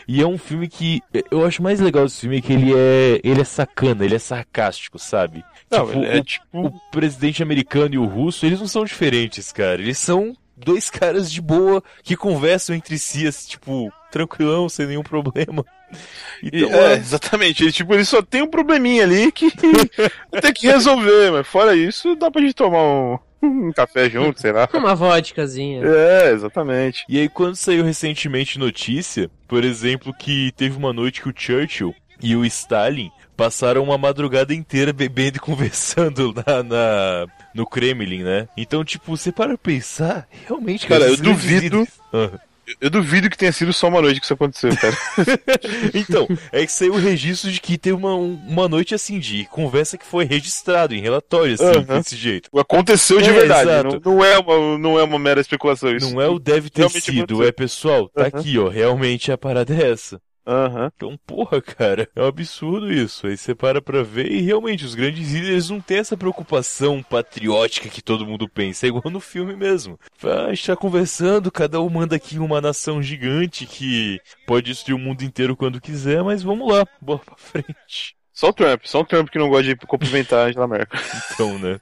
E 0.08 0.20
é 0.20 0.26
um 0.26 0.38
filme 0.38 0.68
que 0.68 1.00
eu 1.30 1.44
acho 1.44 1.62
mais 1.62 1.80
legal 1.80 2.04
desse 2.04 2.20
filme 2.22 2.38
é 2.38 2.40
que 2.40 2.52
ele 2.52 2.72
é 2.74 3.20
ele 3.22 3.40
é 3.40 3.44
sacana, 3.44 4.04
ele 4.04 4.14
é 4.14 4.18
sarcástico, 4.18 4.98
sabe? 4.98 5.44
Não, 5.70 5.86
tipo, 5.86 6.04
é 6.04 6.18
o, 6.18 6.24
tipo- 6.24 6.66
o 6.66 6.80
presidente 6.90 7.42
americano 7.42 7.94
e 7.94 7.98
o 7.98 8.04
russo, 8.06 8.44
eles 8.46 8.58
não 8.58 8.66
são 8.66 8.84
diferentes, 8.84 9.52
cara. 9.52 9.80
Eles 9.80 9.98
são 9.98 10.34
dois 10.56 10.90
caras 10.90 11.30
de 11.30 11.40
boa 11.40 11.82
que 12.02 12.16
conversam 12.16 12.74
entre 12.74 12.98
si, 12.98 13.26
assim, 13.26 13.50
tipo, 13.50 13.92
tranquilão, 14.10 14.68
sem 14.68 14.86
nenhum 14.86 15.02
problema. 15.02 15.64
Então, 16.42 16.70
é, 16.72 16.94
é, 16.94 16.96
exatamente. 16.96 17.62
Ele, 17.62 17.70
tipo, 17.72 17.92
ele 17.92 18.04
só 18.04 18.22
tem 18.22 18.40
um 18.40 18.46
probleminha 18.46 19.04
ali 19.04 19.30
que 19.30 19.50
tem 20.40 20.52
que 20.54 20.66
resolver, 20.66 21.30
mas 21.30 21.46
fora 21.46 21.76
isso, 21.76 22.16
dá 22.16 22.30
pra 22.30 22.40
gente 22.40 22.54
tomar 22.54 22.82
um, 22.82 23.18
um 23.68 23.72
café 23.72 24.08
junto, 24.08 24.40
sei 24.40 24.50
lá. 24.52 24.66
Uma 24.72 24.94
vodkazinha. 24.94 25.82
É, 25.84 26.30
exatamente. 26.32 27.04
E 27.08 27.18
aí 27.18 27.28
quando 27.28 27.56
saiu 27.56 27.84
recentemente 27.84 28.58
notícia, 28.58 29.30
por 29.46 29.64
exemplo, 29.64 30.14
que 30.14 30.50
teve 30.56 30.78
uma 30.78 30.92
noite 30.94 31.20
que 31.20 31.28
o 31.28 31.34
Churchill 31.36 31.94
e 32.22 32.34
o 32.34 32.44
Stalin 32.46 33.10
passaram 33.36 33.82
uma 33.82 33.98
madrugada 33.98 34.54
inteira 34.54 34.92
bebendo 34.94 35.36
e 35.36 35.40
conversando 35.40 36.32
na, 36.34 36.62
na- 36.62 37.26
no 37.54 37.66
Kremlin, 37.66 38.22
né? 38.22 38.48
Então, 38.56 38.82
tipo, 38.84 39.16
você 39.16 39.30
para 39.32 39.48
pra 39.48 39.58
pensar, 39.58 40.26
realmente, 40.46 40.86
Cara, 40.86 41.04
eu 41.04 41.16
duvido- 41.18 41.86
Ah. 42.14 42.30
Eu 42.80 42.90
duvido 42.90 43.30
que 43.30 43.36
tenha 43.38 43.52
sido 43.52 43.72
só 43.72 43.88
uma 43.88 44.00
noite 44.02 44.20
que 44.20 44.24
isso 44.26 44.34
aconteceu, 44.34 44.70
cara. 44.76 44.96
Então, 45.94 46.26
é 46.52 46.64
que 46.66 46.72
saiu 46.72 46.94
o 46.94 46.98
registro 46.98 47.50
de 47.50 47.60
que 47.60 47.78
teve 47.78 47.96
uma, 47.96 48.14
um- 48.14 48.34
uma 48.46 48.68
noite 48.68 48.94
assim 48.94 49.18
de 49.18 49.44
conversa 49.46 49.96
que 49.98 50.04
foi 50.06 50.24
registrado 50.24 50.94
em 50.94 51.00
relatório, 51.00 51.54
assim, 51.54 51.64
Aham. 51.64 51.98
desse 51.98 52.16
jeito. 52.16 52.48
Aconteceu 52.58 53.20
de 53.20 53.30
É, 53.30 53.32
verdade. 53.32 53.70
exato. 53.70 54.00
Não, 54.04 54.14
não 54.16 54.24
é 54.24 54.38
uma, 54.38 54.78
não 54.78 54.98
é 54.98 55.02
uma 55.02 55.18
mera 55.18 55.40
especulação 55.40 55.94
isso. 55.94 56.12
Não 56.12 56.20
é 56.20 56.28
o 56.28 56.38
deve 56.38 56.70
ter 56.70 56.82
realmente 56.82 57.00
sido, 57.04 57.18
aconteceu. 57.20 57.44
é 57.48 57.52
pessoal, 57.52 58.08
tá 58.08 58.22
Aham. 58.22 58.28
aqui, 58.40 58.58
ó, 58.58 58.68
realmente 58.68 59.30
a 59.32 59.38
parada 59.38 59.74
é 59.74 59.90
essa. 59.92 60.20
Aham. 60.46 60.90
Então, 60.96 61.18
porra, 61.26 61.60
cara, 61.60 62.08
é 62.14 62.22
um 62.22 62.26
absurdo 62.26 62.92
isso. 62.92 63.26
Aí 63.26 63.36
você 63.36 63.54
para 63.54 63.80
pra 63.80 64.02
ver 64.02 64.30
e 64.30 64.40
realmente 64.40 64.84
os 64.84 64.94
grandes 64.94 65.32
líderes 65.32 65.70
não 65.70 65.80
têm 65.80 65.98
essa 65.98 66.16
preocupação 66.16 67.02
patriótica 67.02 67.88
que 67.88 68.02
todo 68.02 68.26
mundo 68.26 68.48
pensa. 68.48 68.86
É 68.86 68.88
igual 68.88 69.10
no 69.10 69.20
filme 69.20 69.54
mesmo. 69.54 69.98
Ah, 70.22 70.46
a 70.46 70.54
gente 70.54 70.66
tá 70.66 70.76
conversando, 70.76 71.52
cada 71.52 71.80
um 71.80 71.88
manda 71.88 72.16
aqui 72.16 72.38
uma 72.38 72.60
nação 72.60 73.02
gigante 73.02 73.66
que 73.66 74.20
pode 74.46 74.66
destruir 74.66 74.94
o 74.94 74.98
mundo 74.98 75.22
inteiro 75.22 75.56
quando 75.56 75.80
quiser, 75.80 76.22
mas 76.22 76.42
vamos 76.42 76.72
lá, 76.72 76.86
bola 77.00 77.20
pra 77.20 77.36
frente. 77.36 78.16
Só 78.32 78.48
o 78.48 78.52
Trump, 78.54 78.82
só 78.84 79.00
o 79.00 79.04
Trump 79.04 79.28
que 79.28 79.38
não 79.38 79.50
gosta 79.50 79.64
de 79.64 79.76
cumprimentar 79.76 80.46
a 80.46 80.48
Angela 80.48 80.66
Merkel. 80.66 80.98
Então, 81.34 81.58
né? 81.58 81.78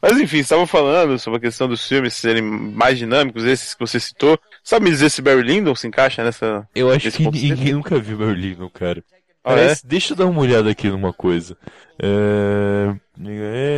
Mas 0.00 0.18
enfim, 0.18 0.38
estavam 0.38 0.66
falando 0.66 1.18
sobre 1.18 1.38
a 1.38 1.40
questão 1.40 1.68
dos 1.68 1.86
filmes 1.86 2.14
serem 2.14 2.42
mais 2.42 2.98
dinâmicos, 2.98 3.44
esses 3.44 3.74
que 3.74 3.80
você 3.80 4.00
citou. 4.00 4.38
Sabe 4.62 4.84
me 4.84 4.90
dizer 4.90 5.10
se 5.10 5.22
Barry 5.22 5.42
Lyndon 5.42 5.74
se 5.74 5.86
encaixa 5.86 6.22
nessa. 6.24 6.68
Eu 6.74 6.90
acho 6.90 7.08
Esse 7.08 7.18
que 7.18 7.24
ninguém 7.30 7.72
nunca 7.74 7.98
viu 7.98 8.18
Berlim, 8.18 8.56
cara. 8.72 9.02
Ah, 9.44 9.54
Parece- 9.54 9.86
Deixa 9.86 10.12
eu 10.12 10.16
dar 10.16 10.26
uma 10.26 10.40
olhada 10.40 10.70
aqui 10.70 10.88
numa 10.90 11.12
coisa. 11.12 11.56
É... 11.98 12.94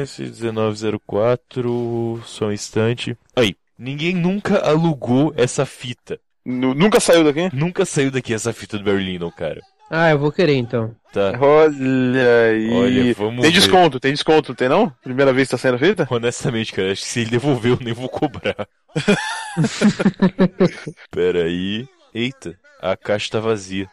S 0.02 0.22
1904, 0.22 2.20
só 2.24 2.46
um 2.46 2.52
instante. 2.52 3.16
Aí, 3.36 3.54
ninguém 3.78 4.14
nunca 4.14 4.58
alugou 4.58 5.32
essa 5.36 5.64
fita. 5.64 6.18
Nu- 6.44 6.74
Nunca 6.74 6.98
saiu 7.00 7.24
daqui? 7.24 7.54
Nunca 7.54 7.84
saiu 7.84 8.10
daqui 8.10 8.34
essa 8.34 8.52
fita 8.52 8.78
do 8.78 8.84
Barry 8.84 9.04
Lyndon, 9.04 9.30
cara. 9.30 9.60
Ah, 9.90 10.10
eu 10.10 10.18
vou 10.20 10.30
querer 10.30 10.54
então. 10.54 10.94
Tá. 11.12 11.32
Olha 11.40 12.44
aí. 12.50 12.70
Olha, 12.70 13.14
vamos 13.14 13.40
tem 13.42 13.50
ver. 13.50 13.58
desconto, 13.58 13.98
tem 13.98 14.12
desconto, 14.12 14.50
não 14.50 14.54
tem 14.56 14.68
não? 14.68 14.90
Primeira 15.02 15.32
vez 15.32 15.48
que 15.48 15.52
tá 15.52 15.58
sendo 15.58 15.78
feita? 15.78 16.06
Honestamente, 16.08 16.72
cara, 16.72 16.92
acho 16.92 17.02
que 17.02 17.08
se 17.08 17.20
ele 17.20 17.30
devolver 17.30 17.72
eu 17.72 17.78
nem 17.80 17.92
vou 17.92 18.08
cobrar. 18.08 18.68
Pera 21.10 21.44
aí. 21.44 21.88
Eita, 22.14 22.56
a 22.80 22.96
caixa 22.96 23.30
tá 23.32 23.40
vazia. 23.40 23.88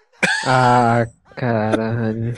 Ah, 0.45 1.05
caralho. 1.35 2.33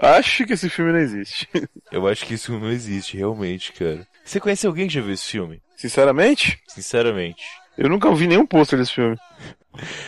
Acho 0.00 0.44
que 0.44 0.52
esse 0.54 0.68
filme 0.68 0.92
não 0.92 0.98
existe. 1.00 1.48
Eu 1.90 2.06
acho 2.08 2.24
que 2.24 2.34
isso 2.34 2.52
não 2.58 2.70
existe, 2.70 3.16
realmente, 3.16 3.72
cara. 3.72 4.06
Você 4.24 4.40
conhece 4.40 4.66
alguém 4.66 4.88
que 4.88 4.94
já 4.94 5.00
viu 5.00 5.14
esse 5.14 5.30
filme? 5.30 5.60
Sinceramente, 5.76 6.58
Sinceramente. 6.68 7.42
eu 7.76 7.88
nunca 7.88 8.12
vi 8.14 8.26
nenhum 8.26 8.46
pôster 8.46 8.78
desse 8.78 8.94
filme. 8.94 9.16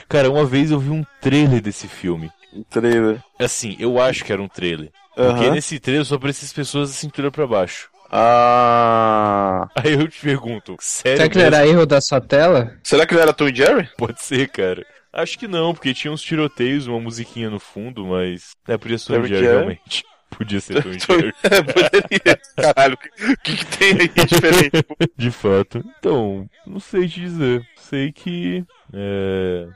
Cara, 0.09 0.31
uma 0.31 0.45
vez 0.45 0.71
eu 0.71 0.79
vi 0.81 0.91
um 0.91 1.05
trailer 1.21 1.61
desse 1.61 1.87
filme. 1.87 2.31
Um 2.53 2.63
trailer. 2.63 3.23
Assim, 3.39 3.77
eu 3.79 4.01
acho 4.01 4.25
que 4.25 4.33
era 4.33 4.43
um 4.43 4.49
trailer. 4.49 4.91
Porque 5.15 5.51
nesse 5.51 5.81
trailer 5.81 6.05
só 6.05 6.15
aparecem 6.15 6.47
as 6.47 6.53
pessoas 6.53 6.91
da 6.91 6.97
cintura 6.97 7.31
pra 7.31 7.47
baixo. 7.47 7.91
Ah. 8.11 9.69
Aí 9.75 9.93
eu 9.93 10.09
te 10.09 10.21
pergunto, 10.21 10.77
sério? 10.81 11.19
Será 11.19 11.29
que 11.29 11.39
não 11.39 11.45
era 11.45 11.67
erro 11.67 11.85
da 11.85 12.01
sua 12.01 12.21
tela? 12.21 12.79
Será 12.83 13.07
que 13.07 13.15
ele 13.15 13.21
era 13.21 13.33
Tom 13.33 13.49
e 13.49 13.55
Jerry? 13.55 13.89
Pode 13.99 14.23
ser, 14.23 14.49
cara. 14.49 14.87
Acho 15.13 15.39
que 15.39 15.49
não, 15.49 15.75
porque 15.75 15.93
tinha 15.93 16.13
uns 16.13 16.23
tiroteios, 16.23 16.87
uma 16.87 17.01
musiquinha 17.01 17.51
no 17.51 17.59
fundo, 17.59 18.07
mas. 18.07 18.53
É, 18.67 18.79
podia 18.79 18.99
ser 18.99 19.15
Tom 19.15 19.27
Jerry, 19.27 19.47
é? 19.47 19.51
realmente. 19.51 20.05
Podia 20.31 20.61
ser 20.61 20.83
Tom 20.83 20.93
Jerry. 20.93 21.33
É, 21.43 21.63
poderia. 21.63 22.41
Caralho, 22.57 22.95
o 22.95 23.37
que, 23.43 23.57
que 23.57 23.67
tem 23.79 23.93
aí 23.93 24.09
de 24.09 24.25
diferente? 24.25 24.87
De 25.17 25.31
fato. 25.31 25.85
Então, 25.99 26.49
não 26.67 26.79
sei 26.79 27.09
te 27.09 27.21
dizer. 27.21 27.67
Sei 27.77 28.13
que. 28.13 28.65
É... 28.93 29.67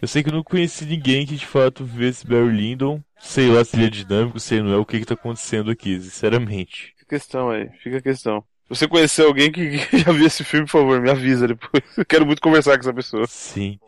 Eu 0.00 0.08
sei 0.08 0.22
que 0.22 0.28
eu 0.28 0.34
não 0.34 0.42
conheci 0.42 0.84
ninguém 0.84 1.24
que 1.24 1.36
de 1.36 1.46
fato 1.46 1.84
vivesse 1.84 2.26
Barry 2.26 2.50
Lyndon. 2.50 3.00
Sei 3.18 3.48
lá 3.48 3.64
se 3.64 3.76
ele 3.76 3.86
é 3.86 3.90
dinâmico, 3.90 4.40
sei 4.40 4.60
não 4.60 4.72
é 4.72 4.76
o 4.76 4.84
que 4.84 4.98
que 4.98 5.06
tá 5.06 5.14
acontecendo 5.14 5.70
aqui, 5.70 5.98
sinceramente. 6.00 6.92
Fica 6.98 7.04
a 7.04 7.18
questão 7.18 7.50
aí, 7.50 7.70
fica 7.82 7.98
a 7.98 8.02
questão. 8.02 8.44
Se 8.64 8.68
você 8.80 8.88
conhecer 8.88 9.22
alguém 9.22 9.52
que 9.52 9.78
que 9.86 9.98
já 9.98 10.10
viu 10.10 10.26
esse 10.26 10.42
filme, 10.42 10.66
por 10.66 10.72
favor, 10.72 11.00
me 11.00 11.10
avisa 11.10 11.46
depois. 11.46 11.84
Eu 11.96 12.04
quero 12.04 12.26
muito 12.26 12.42
conversar 12.42 12.72
com 12.72 12.80
essa 12.80 12.92
pessoa. 12.92 13.26
Sim. 13.28 13.78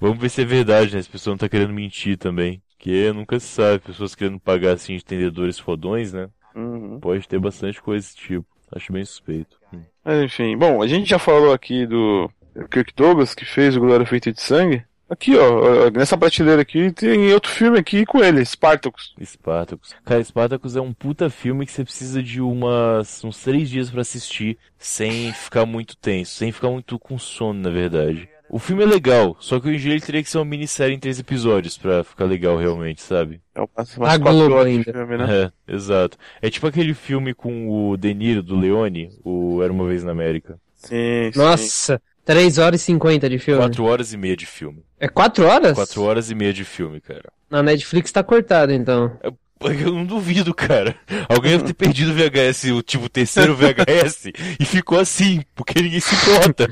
Vamos 0.00 0.18
ver 0.18 0.28
se 0.28 0.42
é 0.42 0.44
verdade, 0.44 0.92
né? 0.92 0.98
Essa 0.98 1.10
pessoa 1.10 1.32
não 1.32 1.38
tá 1.38 1.48
querendo 1.48 1.72
mentir 1.72 2.18
também. 2.18 2.60
Porque 2.80 3.12
nunca 3.12 3.38
se 3.38 3.46
sabe, 3.46 3.78
pessoas 3.78 4.14
querendo 4.14 4.40
pagar 4.40 4.72
assim 4.72 4.96
de 4.96 5.02
entendedores 5.02 5.58
fodões, 5.58 6.14
né? 6.14 6.30
Uhum. 6.56 6.98
Pode 6.98 7.28
ter 7.28 7.38
bastante 7.38 7.80
coisa 7.80 8.06
desse 8.06 8.16
tipo. 8.16 8.46
Acho 8.74 8.90
bem 8.90 9.04
suspeito. 9.04 9.58
Hum. 9.70 9.82
Mas 10.02 10.24
enfim, 10.24 10.56
bom, 10.56 10.82
a 10.82 10.86
gente 10.86 11.10
já 11.10 11.18
falou 11.18 11.52
aqui 11.52 11.86
do 11.86 12.30
Kirk 12.70 12.94
Douglas, 12.96 13.34
que 13.34 13.44
fez 13.44 13.76
o 13.76 13.80
Glória 13.80 14.06
Feita 14.06 14.32
de 14.32 14.40
Sangue. 14.40 14.82
Aqui, 15.10 15.36
ó, 15.36 15.90
nessa 15.90 16.16
prateleira 16.16 16.62
aqui 16.62 16.90
tem 16.90 17.30
outro 17.34 17.50
filme 17.50 17.78
aqui 17.78 18.06
com 18.06 18.24
ele, 18.24 18.42
Spartacus. 18.46 19.14
Spartacus. 19.22 19.94
Cara, 20.02 20.24
Spartacus 20.24 20.74
é 20.74 20.80
um 20.80 20.94
puta 20.94 21.28
filme 21.28 21.66
que 21.66 21.72
você 21.72 21.84
precisa 21.84 22.22
de 22.22 22.40
umas, 22.40 23.22
uns 23.22 23.42
três 23.42 23.68
dias 23.68 23.90
pra 23.90 24.00
assistir 24.00 24.56
sem 24.78 25.34
ficar 25.34 25.66
muito 25.66 25.98
tenso, 25.98 26.32
sem 26.32 26.50
ficar 26.50 26.70
muito 26.70 26.98
com 26.98 27.18
sono, 27.18 27.60
na 27.60 27.70
verdade. 27.70 28.26
O 28.52 28.58
filme 28.58 28.82
é 28.82 28.86
legal, 28.86 29.36
só 29.38 29.60
que 29.60 29.76
dia 29.76 29.92
ele 29.92 30.00
teria 30.00 30.22
que 30.22 30.28
ser 30.28 30.38
uma 30.38 30.44
minissérie 30.44 30.96
em 30.96 30.98
três 30.98 31.20
episódios 31.20 31.78
pra 31.78 32.02
ficar 32.02 32.24
legal 32.24 32.56
realmente, 32.56 33.00
sabe? 33.00 33.40
É 33.54 33.60
umas, 33.60 33.96
A 33.96 34.00
umas 34.00 34.18
quatro 34.18 34.22
Globo 34.22 34.54
horas 34.56 34.72
de 34.72 34.78
ainda. 34.78 34.92
filme, 34.92 35.16
né? 35.16 35.52
É, 35.68 35.72
exato. 35.72 36.18
É 36.42 36.50
tipo 36.50 36.66
aquele 36.66 36.92
filme 36.92 37.32
com 37.32 37.68
o 37.70 37.96
De 37.96 38.12
Niro 38.12 38.42
do 38.42 38.56
Leone, 38.56 39.08
o 39.24 39.62
Era 39.62 39.72
Uma 39.72 39.86
Vez 39.86 40.02
na 40.02 40.10
América. 40.10 40.58
Sim, 40.74 41.30
sim. 41.32 41.38
Nossa, 41.38 42.02
3 42.24 42.58
horas 42.58 42.80
e 42.80 42.84
50 42.84 43.28
de 43.30 43.38
filme. 43.38 43.60
Quatro 43.60 43.84
horas 43.84 44.12
e 44.12 44.16
meia 44.16 44.36
de 44.36 44.46
filme. 44.46 44.82
É 44.98 45.06
4 45.08 45.46
horas? 45.46 45.74
Quatro 45.74 46.02
horas 46.02 46.30
e 46.30 46.34
meia 46.34 46.52
de 46.52 46.64
filme, 46.64 47.00
cara. 47.00 47.30
Na 47.48 47.62
Netflix 47.62 48.10
tá 48.10 48.22
cortado 48.24 48.72
então. 48.72 49.16
Eu 49.62 49.92
não 49.92 50.06
duvido, 50.06 50.54
cara. 50.54 50.94
Alguém 51.28 51.52
deve 51.52 51.64
ter 51.64 51.74
perdido 51.74 52.12
o 52.12 52.14
VHS, 52.14 52.64
o 52.72 52.82
tipo 52.82 53.08
terceiro 53.10 53.54
VHS, 53.54 54.32
e 54.58 54.64
ficou 54.64 54.98
assim, 54.98 55.42
porque 55.54 55.82
ninguém 55.82 56.00
se 56.00 56.14
importa. 56.14 56.68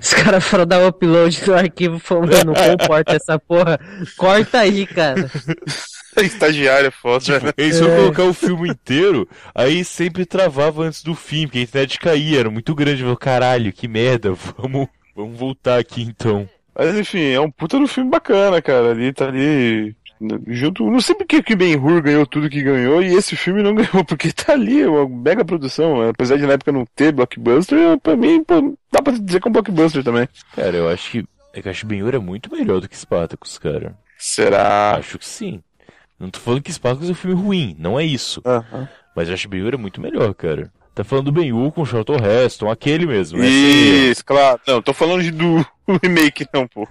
Os 0.00 0.12
caras 0.14 0.44
foram 0.44 0.66
dar 0.66 0.86
upload 0.86 1.40
do 1.44 1.54
arquivo 1.54 1.96
e 2.10 2.14
mano, 2.14 2.44
não 2.46 2.54
comporta 2.54 3.14
essa 3.16 3.38
porra. 3.38 3.80
Corta 4.16 4.58
aí, 4.60 4.86
cara. 4.86 5.30
Estagiário 6.22 6.88
é 6.88 6.90
foda, 6.90 7.24
Tipo, 7.24 7.46
né? 7.46 7.52
eles 7.58 7.78
iam 7.78 7.90
É. 7.92 7.96
colocar 7.96 8.22
o 8.24 8.32
filme 8.32 8.70
inteiro, 8.70 9.28
aí 9.54 9.84
sempre 9.84 10.24
travava 10.24 10.84
antes 10.84 11.02
do 11.02 11.14
fim, 11.14 11.44
porque 11.46 11.58
a 11.58 11.62
internet 11.62 11.98
caía, 11.98 12.40
era 12.40 12.50
muito 12.50 12.74
grande. 12.74 13.02
Eu 13.02 13.06
falei, 13.08 13.18
caralho, 13.18 13.72
que 13.72 13.86
merda, 13.86 14.32
vamos, 14.56 14.88
vamos 15.14 15.38
voltar 15.38 15.78
aqui 15.78 16.02
então. 16.02 16.48
Mas 16.78 16.94
enfim, 16.96 17.20
é 17.32 17.40
um 17.40 17.50
puta 17.50 17.78
do 17.78 17.86
filme 17.86 18.10
bacana, 18.10 18.60
cara. 18.62 18.90
Ali 18.92 19.12
tá 19.12 19.26
ali. 19.28 19.94
Junto. 20.46 20.90
Não 20.90 21.00
sei 21.00 21.14
porque 21.14 21.42
que 21.42 21.54
Ben 21.54 21.76
Hur 21.76 22.02
ganhou 22.02 22.26
tudo 22.26 22.48
que 22.48 22.62
ganhou 22.62 23.02
e 23.02 23.14
esse 23.14 23.36
filme 23.36 23.62
não 23.62 23.74
ganhou, 23.76 24.04
porque 24.04 24.32
tá 24.32 24.52
ali, 24.52 24.82
é 24.82 24.88
uma 24.88 25.08
mega 25.08 25.44
produção. 25.44 26.08
Apesar 26.08 26.36
de 26.36 26.46
na 26.46 26.54
época 26.54 26.72
não 26.72 26.86
ter 26.94 27.12
blockbuster, 27.12 27.98
pra 28.00 28.16
mim, 28.16 28.42
pô, 28.44 28.76
dá 28.90 29.02
pra 29.02 29.12
dizer 29.12 29.40
que 29.40 29.48
é 29.48 29.50
um 29.50 29.52
blockbuster 29.52 30.02
também. 30.02 30.28
Cara, 30.54 30.76
eu 30.76 30.88
acho 30.88 31.10
que. 31.10 31.24
É 31.52 31.62
que 31.62 31.68
eu 31.68 31.70
acho 31.72 31.86
Ben-Hur 31.86 32.14
é 32.14 32.18
muito 32.18 32.52
melhor 32.52 32.80
do 32.80 32.88
que 32.88 32.96
Spartacus, 32.96 33.58
cara. 33.58 33.96
Será? 34.18 34.96
Acho 34.96 35.18
que 35.18 35.26
sim. 35.26 35.62
Não 36.18 36.30
tô 36.30 36.38
falando 36.40 36.62
que 36.62 36.72
Spartacus 36.72 37.08
é 37.08 37.12
um 37.12 37.14
filme 37.14 37.40
ruim, 37.40 37.76
não 37.78 37.98
é 37.98 38.04
isso. 38.04 38.42
Aham. 38.44 38.88
Mas 39.14 39.28
eu 39.28 39.34
acho 39.34 39.44
que 39.44 39.48
Ben-Hur 39.48 39.74
é 39.74 39.78
muito 39.78 40.00
melhor, 40.00 40.34
cara. 40.34 40.70
Tá 40.94 41.04
falando 41.04 41.26
do 41.26 41.32
Ben-Hur 41.32 41.72
com 41.72 41.82
o 41.82 41.86
Charlton 41.86 42.16
Heston, 42.16 42.70
aquele 42.70 43.06
mesmo, 43.06 43.38
né? 43.38 43.46
Isso, 43.46 44.24
claro. 44.24 44.58
Não, 44.66 44.80
tô 44.80 44.94
falando 44.94 45.22
de, 45.22 45.30
do 45.30 45.64
remake, 46.02 46.46
não, 46.54 46.66
pô. 46.66 46.88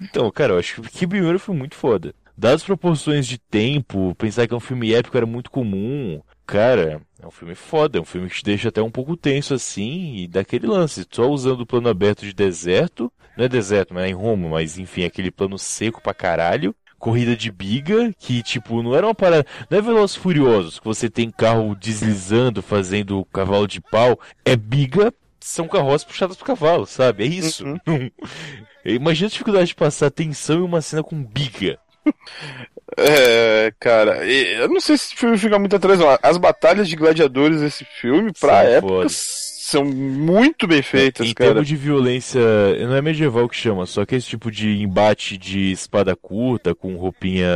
Então, 0.00 0.30
cara, 0.30 0.54
eu 0.54 0.58
acho 0.58 0.82
que 0.82 1.06
Ben-Hur 1.06 1.38
foi 1.38 1.54
muito 1.54 1.74
foda. 1.74 2.14
Dadas 2.36 2.62
as 2.62 2.66
proporções 2.66 3.26
de 3.26 3.38
tempo, 3.38 4.14
pensar 4.16 4.46
que 4.46 4.54
é 4.54 4.56
um 4.56 4.60
filme 4.60 4.92
épico 4.94 5.16
era 5.16 5.26
muito 5.26 5.50
comum. 5.50 6.20
cara, 6.46 7.00
é 7.20 7.26
um 7.26 7.30
filme 7.30 7.54
foda, 7.54 7.98
é 7.98 8.00
um 8.00 8.04
filme 8.04 8.28
que 8.28 8.36
te 8.36 8.44
deixa 8.44 8.68
até 8.68 8.82
um 8.82 8.90
pouco 8.90 9.16
tenso 9.16 9.54
assim, 9.54 10.16
e 10.16 10.28
daquele 10.28 10.66
lance, 10.66 11.06
só 11.10 11.28
usando 11.30 11.60
o 11.60 11.66
plano 11.66 11.88
aberto 11.88 12.22
de 12.22 12.32
deserto, 12.32 13.12
não 13.36 13.44
é 13.44 13.48
deserto, 13.48 13.94
mas 13.94 14.04
é 14.04 14.08
em 14.08 14.14
Roma, 14.14 14.48
mas 14.48 14.78
enfim, 14.78 15.04
aquele 15.04 15.30
plano 15.30 15.58
seco 15.58 16.02
pra 16.02 16.12
caralho, 16.14 16.74
corrida 16.98 17.36
de 17.36 17.50
biga, 17.50 18.12
que 18.18 18.42
tipo, 18.42 18.82
não 18.82 18.94
era 18.94 19.06
uma 19.06 19.14
parada, 19.14 19.46
não 19.70 19.78
é 19.78 19.82
Velozes 19.82 20.16
Furiosos, 20.16 20.78
que 20.78 20.84
você 20.84 21.08
tem 21.08 21.30
carro 21.30 21.74
deslizando, 21.74 22.62
fazendo 22.62 23.24
cavalo 23.26 23.66
de 23.66 23.80
pau, 23.80 24.18
é 24.44 24.56
biga, 24.56 25.12
são 25.38 25.68
carroças 25.68 26.04
puxadas 26.04 26.36
pro 26.36 26.46
cavalo, 26.46 26.86
sabe? 26.86 27.24
É 27.24 27.26
isso. 27.26 27.64
Uhum. 27.64 28.10
Imagina 28.84 29.26
a 29.26 29.30
dificuldade 29.30 29.66
de 29.68 29.74
passar 29.74 30.10
tensão 30.10 30.58
em 30.58 30.62
uma 30.62 30.80
cena 30.80 31.02
com 31.02 31.22
biga. 31.22 31.78
É, 32.98 33.72
cara, 33.80 34.22
eu 34.26 34.68
não 34.68 34.78
sei 34.80 34.98
se 34.98 35.06
esse 35.06 35.16
filme 35.16 35.38
fica 35.38 35.58
muito 35.58 35.74
atrás, 35.74 35.98
não. 35.98 36.18
As 36.22 36.36
batalhas 36.36 36.86
de 36.88 36.94
gladiadores 36.94 37.60
desse 37.60 37.86
filme, 37.86 38.32
pra 38.38 38.64
São 38.64 38.70
época, 38.70 39.08
foda. 39.08 39.08
são 39.08 39.84
muito 39.84 40.66
bem 40.66 40.82
feitas, 40.82 41.26
em 41.26 41.32
cara. 41.32 41.50
termos 41.52 41.66
de 41.66 41.74
violência, 41.74 42.40
não 42.86 42.94
é 42.94 43.00
medieval 43.00 43.48
que 43.48 43.56
chama, 43.56 43.86
só 43.86 44.04
que 44.04 44.14
esse 44.14 44.26
tipo 44.28 44.50
de 44.50 44.82
embate 44.82 45.38
de 45.38 45.72
espada 45.72 46.14
curta 46.14 46.74
com 46.74 46.94
roupinha, 46.96 47.48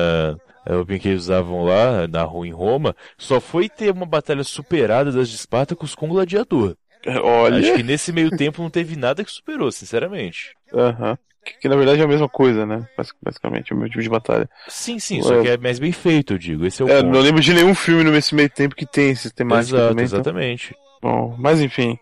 a 0.65 0.73
roupinha 0.75 0.99
que 1.01 1.09
eles 1.09 1.25
usavam 1.25 1.65
lá 1.65 2.09
na 2.09 2.23
rua 2.23 2.47
em 2.49 2.53
Roma, 2.53 2.97
só 3.19 3.39
foi 3.39 3.69
ter 3.69 3.93
uma 3.93 4.07
batalha 4.07 4.43
superada 4.43 5.13
das 5.13 5.29
de 5.29 5.37
Espartacus 5.37 5.95
com 5.95 6.09
gladiador. 6.09 6.77
Olha, 7.23 7.59
Acho 7.59 7.75
que 7.75 7.83
nesse 7.85 8.11
meio 8.11 8.31
tempo 8.31 8.61
não 8.63 8.71
teve 8.71 8.97
nada 8.97 9.23
que 9.23 9.31
superou, 9.31 9.71
sinceramente. 9.71 10.57
Aham. 10.77 11.19
que, 11.45 11.59
que 11.61 11.69
na 11.69 11.77
verdade 11.77 12.01
é 12.01 12.05
a 12.05 12.09
mesma 12.09 12.29
coisa, 12.29 12.67
né? 12.67 12.87
Basic- 12.97 13.17
Basicamente, 13.23 13.73
é 13.73 13.77
o 13.77 13.79
meu 13.79 13.89
tipo 13.89 14.03
de 14.03 14.09
batalha. 14.09 14.49
Sim, 14.69 14.99
sim, 14.99 15.23
só 15.23 15.41
que 15.41 15.49
é 15.49 15.57
mais 15.57 15.79
bem 15.79 15.93
feito, 15.93 16.35
eu 16.35 16.39
digo. 16.39 16.67
Esse 16.67 16.83
é 16.83 16.85
o 16.85 16.89
É, 16.89 17.01
ponto. 17.03 17.13
não 17.13 17.21
lembro 17.21 17.41
de 17.41 17.55
nenhum 17.55 17.75
filme 17.75 18.03
nesse 18.11 18.35
meio 18.35 18.51
tempo 18.51 18.75
que 18.75 18.85
tem 18.87 19.11
esse 19.11 19.31
temática 19.31 19.77
Exato, 19.77 19.89
também. 19.91 20.05
então- 20.07 20.19
exatamente. 20.19 20.75
Bom, 21.03 21.37
mas 21.39 21.61
enfim. 21.61 21.99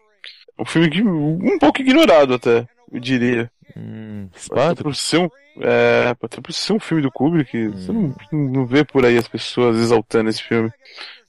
Um 0.59 0.65
filme 0.65 0.89
que, 0.89 1.03
um 1.03 1.59
pouco 1.59 1.81
ignorado 1.81 2.35
até, 2.35 2.67
eu 2.93 3.01
diria. 3.01 3.51
Hum, 3.77 4.29
Espartacus? 4.35 4.83
por 4.83 4.95
ser 4.95 5.19
um, 5.19 5.29
é, 5.61 6.15
por 6.15 6.53
ser 6.53 6.73
um 6.73 6.81
filme 6.81 7.03
do 7.03 7.11
Kubrick, 7.11 7.69
você 7.69 7.93
não, 7.93 8.15
não 8.33 8.67
vê 8.67 8.85
por 8.85 9.05
aí 9.05 9.17
as 9.17 9.29
pessoas 9.29 9.77
exaltando 9.79 10.31
esse 10.31 10.43
filme. 10.43 10.71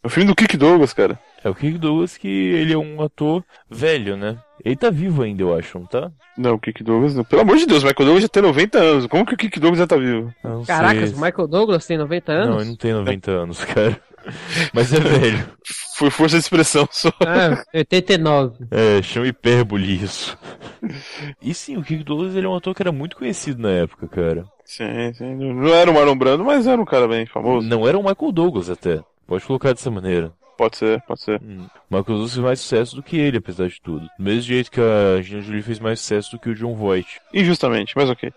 É 0.04 0.08
um 0.08 0.10
filme 0.10 0.28
do 0.28 0.36
Kirk 0.36 0.56
Douglas, 0.58 0.94
cara. 0.94 1.20
É 1.44 1.50
o 1.50 1.56
Kirk 1.56 1.78
Douglas 1.78 2.18
que 2.18 2.28
ele 2.28 2.74
é 2.74 2.78
um 2.78 3.02
ator 3.02 3.44
velho, 3.70 4.18
né? 4.18 4.38
Ele 4.64 4.76
tá 4.76 4.90
vivo 4.90 5.22
ainda, 5.22 5.44
eu 5.44 5.56
acho, 5.56 5.78
não 5.78 5.86
tá? 5.86 6.12
Não, 6.38 6.56
o 6.56 6.60
Kirk 6.60 6.84
Douglas, 6.84 7.16
não. 7.16 7.24
pelo 7.24 7.44
amor 7.44 7.58
de 7.58 7.68
Deus, 7.68 7.84
o 7.84 7.86
Michael 7.86 8.06
Douglas 8.06 8.22
já 8.24 8.30
tem 8.30 8.42
90 8.42 8.78
anos. 8.80 9.08
Como 9.08 9.26
que 9.26 9.34
o 9.36 9.38
Kirk 9.38 9.60
Douglas 9.60 9.80
já 9.80 9.88
tá 9.88 9.96
vivo? 9.96 10.34
Eu 10.44 10.50
não 10.50 10.66
Caracas, 10.66 11.10
sei. 11.10 11.20
o 11.20 11.22
Michael 11.22 11.48
Douglas 11.48 11.86
tem 11.86 11.98
90 11.98 12.32
anos? 12.32 12.50
Não, 12.50 12.62
ele 12.62 12.70
não 12.70 12.76
tem 12.76 12.94
90 12.94 13.32
anos, 13.32 13.64
cara. 13.64 14.02
Mas 14.74 14.92
é 14.92 15.00
velho. 15.00 15.46
Foi 15.96 16.10
força 16.10 16.36
de 16.36 16.42
expressão 16.44 16.86
só. 16.92 17.10
Ah, 17.22 17.64
89. 17.74 18.66
É, 18.70 19.02
chama 19.02 19.28
hipérbole 19.28 20.04
isso. 20.04 20.38
E 21.42 21.54
sim, 21.54 21.78
o 21.78 21.84
Kirk 21.84 22.04
Douglas 22.04 22.36
ele 22.36 22.46
é 22.46 22.50
um 22.50 22.56
ator 22.56 22.76
que 22.76 22.82
era 22.82 22.92
muito 22.92 23.16
conhecido 23.16 23.62
na 23.62 23.72
época, 23.72 24.06
cara. 24.06 24.46
Sim, 24.66 25.14
sim. 25.14 25.36
Não 25.36 25.74
era 25.74 25.90
o 25.90 25.94
Marlon 25.94 26.18
Brando, 26.18 26.44
mas 26.44 26.68
era 26.68 26.82
um 26.82 26.86
cara 26.86 27.08
bem 27.08 27.26
famoso. 27.26 27.66
Não 27.66 27.88
era 27.88 27.98
o 27.98 28.04
Michael 28.04 28.32
Douglas 28.34 28.70
até. 28.70 29.02
Pode 29.26 29.46
colocar 29.46 29.72
dessa 29.72 29.90
maneira. 29.90 30.34
Pode 30.58 30.76
ser, 30.76 31.02
pode 31.04 31.22
ser. 31.22 31.42
Hum. 31.42 31.66
O 31.90 31.96
Michael 31.96 32.04
Douglas 32.06 32.34
fez 32.34 32.44
mais 32.44 32.60
sucesso 32.60 32.96
do 32.98 33.04
que 33.04 33.16
ele, 33.16 33.38
apesar 33.38 33.70
de 33.70 33.80
tudo. 33.82 34.06
Do 34.18 34.24
mesmo 34.24 34.42
jeito 34.42 34.72
que 34.72 34.82
a 34.82 35.18
Angelina 35.20 35.44
Jolie 35.44 35.62
fez 35.62 35.80
mais 35.80 36.02
sucesso 36.02 36.32
do 36.32 36.40
que 36.40 36.50
o 36.50 36.56
John 36.56 36.76
Voight. 36.76 37.22
Injustamente, 37.34 37.94
mas 37.96 38.10
ok. 38.10 38.34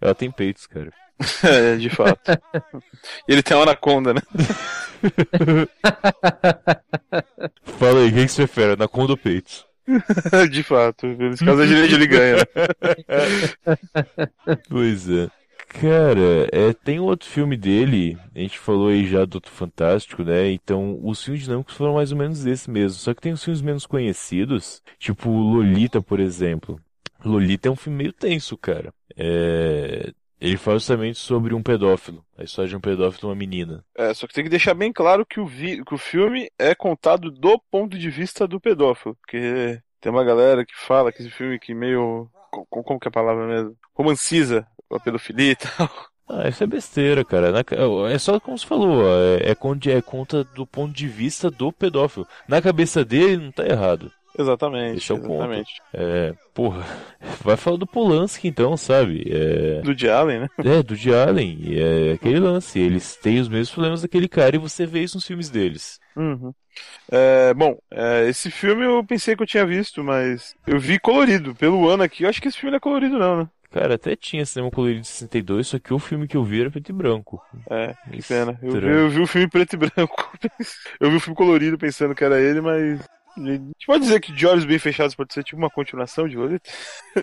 Ela 0.00 0.14
tem 0.14 0.30
peitos, 0.30 0.66
cara. 0.66 0.90
É, 1.42 1.76
de 1.76 1.88
fato. 1.88 2.20
e 3.28 3.32
ele 3.32 3.42
tem 3.42 3.56
uma 3.56 3.64
anaconda, 3.64 4.14
né? 4.14 4.20
Fala 7.78 8.00
aí, 8.00 8.08
o 8.08 8.12
que 8.12 8.26
que 8.26 8.28
você 8.28 8.46
prefere? 8.46 8.72
Anaconda 8.72 9.12
ou 9.12 9.18
peitos? 9.18 9.64
de 10.50 10.62
fato. 10.62 11.06
Nesse 11.06 11.44
caso 11.44 11.62
a 11.62 11.66
gente 11.66 11.94
ele 11.94 12.06
ganha. 12.06 12.46
Pois 14.68 15.08
é. 15.08 15.28
Cara, 15.68 16.48
é, 16.52 16.72
tem 16.72 17.00
um 17.00 17.04
outro 17.04 17.28
filme 17.28 17.56
dele, 17.56 18.16
a 18.34 18.38
gente 18.38 18.58
falou 18.58 18.88
aí 18.88 19.06
já 19.06 19.20
do 19.20 19.32
Doutor 19.32 19.50
Fantástico, 19.50 20.22
né? 20.22 20.50
Então, 20.50 20.98
os 21.02 21.22
filmes 21.22 21.42
dinâmicos 21.42 21.74
foram 21.74 21.94
mais 21.94 22.12
ou 22.12 22.18
menos 22.18 22.46
esse 22.46 22.70
mesmo. 22.70 22.98
Só 22.98 23.12
que 23.12 23.20
tem 23.20 23.32
os 23.32 23.44
filmes 23.44 23.60
menos 23.60 23.84
conhecidos, 23.84 24.82
tipo 24.98 25.28
Lolita, 25.28 26.00
por 26.00 26.20
exemplo. 26.20 26.80
Lolita 27.24 27.68
é 27.68 27.70
um 27.70 27.76
filme 27.76 27.98
meio 27.98 28.12
tenso, 28.12 28.56
cara. 28.56 28.94
É, 29.16 30.12
Ele 30.40 30.56
fala 30.56 30.78
justamente 30.78 31.18
sobre 31.18 31.54
um 31.54 31.62
pedófilo, 31.62 32.24
a 32.36 32.44
história 32.44 32.68
de 32.68 32.76
um 32.76 32.80
pedófilo 32.80 33.28
e 33.28 33.30
uma 33.30 33.34
menina. 33.36 33.84
É, 33.96 34.12
só 34.12 34.26
que 34.26 34.34
tem 34.34 34.44
que 34.44 34.50
deixar 34.50 34.74
bem 34.74 34.92
claro 34.92 35.24
que 35.24 35.40
o, 35.40 35.46
vi... 35.46 35.82
que 35.84 35.94
o 35.94 35.98
filme 35.98 36.50
é 36.58 36.74
contado 36.74 37.30
do 37.30 37.58
ponto 37.70 37.98
de 37.98 38.10
vista 38.10 38.46
do 38.46 38.60
pedófilo. 38.60 39.16
Porque 39.16 39.80
tem 40.00 40.12
uma 40.12 40.24
galera 40.24 40.64
que 40.64 40.74
fala 40.76 41.10
que 41.12 41.22
esse 41.22 41.30
filme 41.30 41.58
que 41.58 41.74
meio. 41.74 42.28
co- 42.50 42.66
Como 42.66 43.00
que 43.00 43.08
é 43.08 43.10
a 43.10 43.12
palavra 43.12 43.46
mesmo? 43.46 43.76
Romanciza 43.94 44.66
a 44.90 45.00
pedofilia 45.00 45.52
e 45.52 45.56
tal. 45.56 45.90
Ah, 46.28 46.48
isso 46.48 46.62
é 46.64 46.66
besteira, 46.66 47.24
cara. 47.24 47.52
Na 47.52 47.62
É 48.10 48.18
só 48.18 48.40
como 48.40 48.58
você 48.58 48.66
falou, 48.66 49.02
é, 49.08 49.50
é, 49.50 49.92
é 49.92 50.02
conta 50.02 50.42
do 50.44 50.66
ponto 50.66 50.92
de 50.92 51.06
vista 51.06 51.50
do 51.50 51.72
pedófilo. 51.72 52.26
Na 52.48 52.60
cabeça 52.60 53.04
dele 53.04 53.36
não 53.44 53.52
tá 53.52 53.64
errado. 53.64 54.10
Exatamente. 54.38 54.98
Esse 54.98 55.12
é 55.12 55.14
o 55.14 55.18
ponto. 55.20 55.34
exatamente. 55.34 55.82
É, 55.92 56.34
porra, 56.54 56.84
vai 57.42 57.56
falar 57.56 57.76
do 57.76 57.86
Polanski 57.86 58.48
então, 58.48 58.76
sabe? 58.76 59.24
É, 59.30 59.80
Do 59.82 59.94
de 59.94 60.08
Allen, 60.08 60.40
né? 60.40 60.48
é 60.58 60.82
do 60.82 60.96
de 60.96 61.14
Allen, 61.14 61.58
é 61.70 62.12
aquele 62.12 62.40
lance. 62.40 62.78
Eles 62.78 63.16
têm 63.16 63.40
os 63.40 63.48
mesmos 63.48 63.70
problemas 63.70 64.02
daquele 64.02 64.28
cara 64.28 64.56
e 64.56 64.58
você 64.58 64.86
vê 64.86 65.02
isso 65.02 65.16
nos 65.16 65.26
filmes 65.26 65.48
deles. 65.50 65.98
Uhum. 66.16 66.52
É, 67.10 67.54
bom, 67.54 67.78
é, 67.90 68.28
esse 68.28 68.50
filme 68.50 68.84
eu 68.84 69.02
pensei 69.04 69.34
que 69.34 69.42
eu 69.42 69.46
tinha 69.46 69.64
visto, 69.64 70.04
mas 70.04 70.54
eu 70.66 70.78
vi 70.78 70.98
colorido. 70.98 71.54
Pelo 71.54 71.88
ano 71.88 72.02
aqui, 72.02 72.24
eu 72.24 72.28
acho 72.28 72.40
que 72.42 72.48
esse 72.48 72.58
filme 72.58 72.70
não 72.72 72.76
é 72.76 72.80
colorido, 72.80 73.18
não, 73.18 73.36
né? 73.42 73.48
Cara, 73.70 73.94
até 73.96 74.16
tinha 74.16 74.46
cinema 74.46 74.70
colorido 74.70 75.00
de 75.00 75.06
62, 75.08 75.66
só 75.66 75.78
que 75.78 75.92
o 75.92 75.98
filme 75.98 76.26
que 76.26 76.36
eu 76.36 76.44
vi 76.44 76.60
era 76.62 76.70
preto 76.70 76.88
e 76.90 76.92
branco. 76.94 77.42
É, 77.68 77.94
que 78.10 78.22
pena. 78.22 78.58
Eu 78.62 78.72
vi, 78.72 78.86
eu 78.86 79.10
vi 79.10 79.20
o 79.20 79.26
filme 79.26 79.48
preto 79.48 79.74
e 79.74 79.76
branco. 79.76 80.38
Eu 81.00 81.10
vi 81.10 81.16
o 81.16 81.20
filme 81.20 81.36
colorido 81.36 81.76
pensando 81.76 82.14
que 82.14 82.24
era 82.24 82.40
ele, 82.40 82.60
mas. 82.60 83.00
A 83.36 83.40
gente 83.40 83.86
pode 83.86 84.04
dizer 84.04 84.20
que 84.20 84.32
De 84.32 84.46
Olhos 84.46 84.64
Bem 84.64 84.78
Fechados 84.78 85.14
pode 85.14 85.34
ser 85.34 85.44
tipo 85.44 85.58
uma 85.58 85.70
continuação 85.70 86.28
de 86.28 86.36
Lolita? 86.36 86.70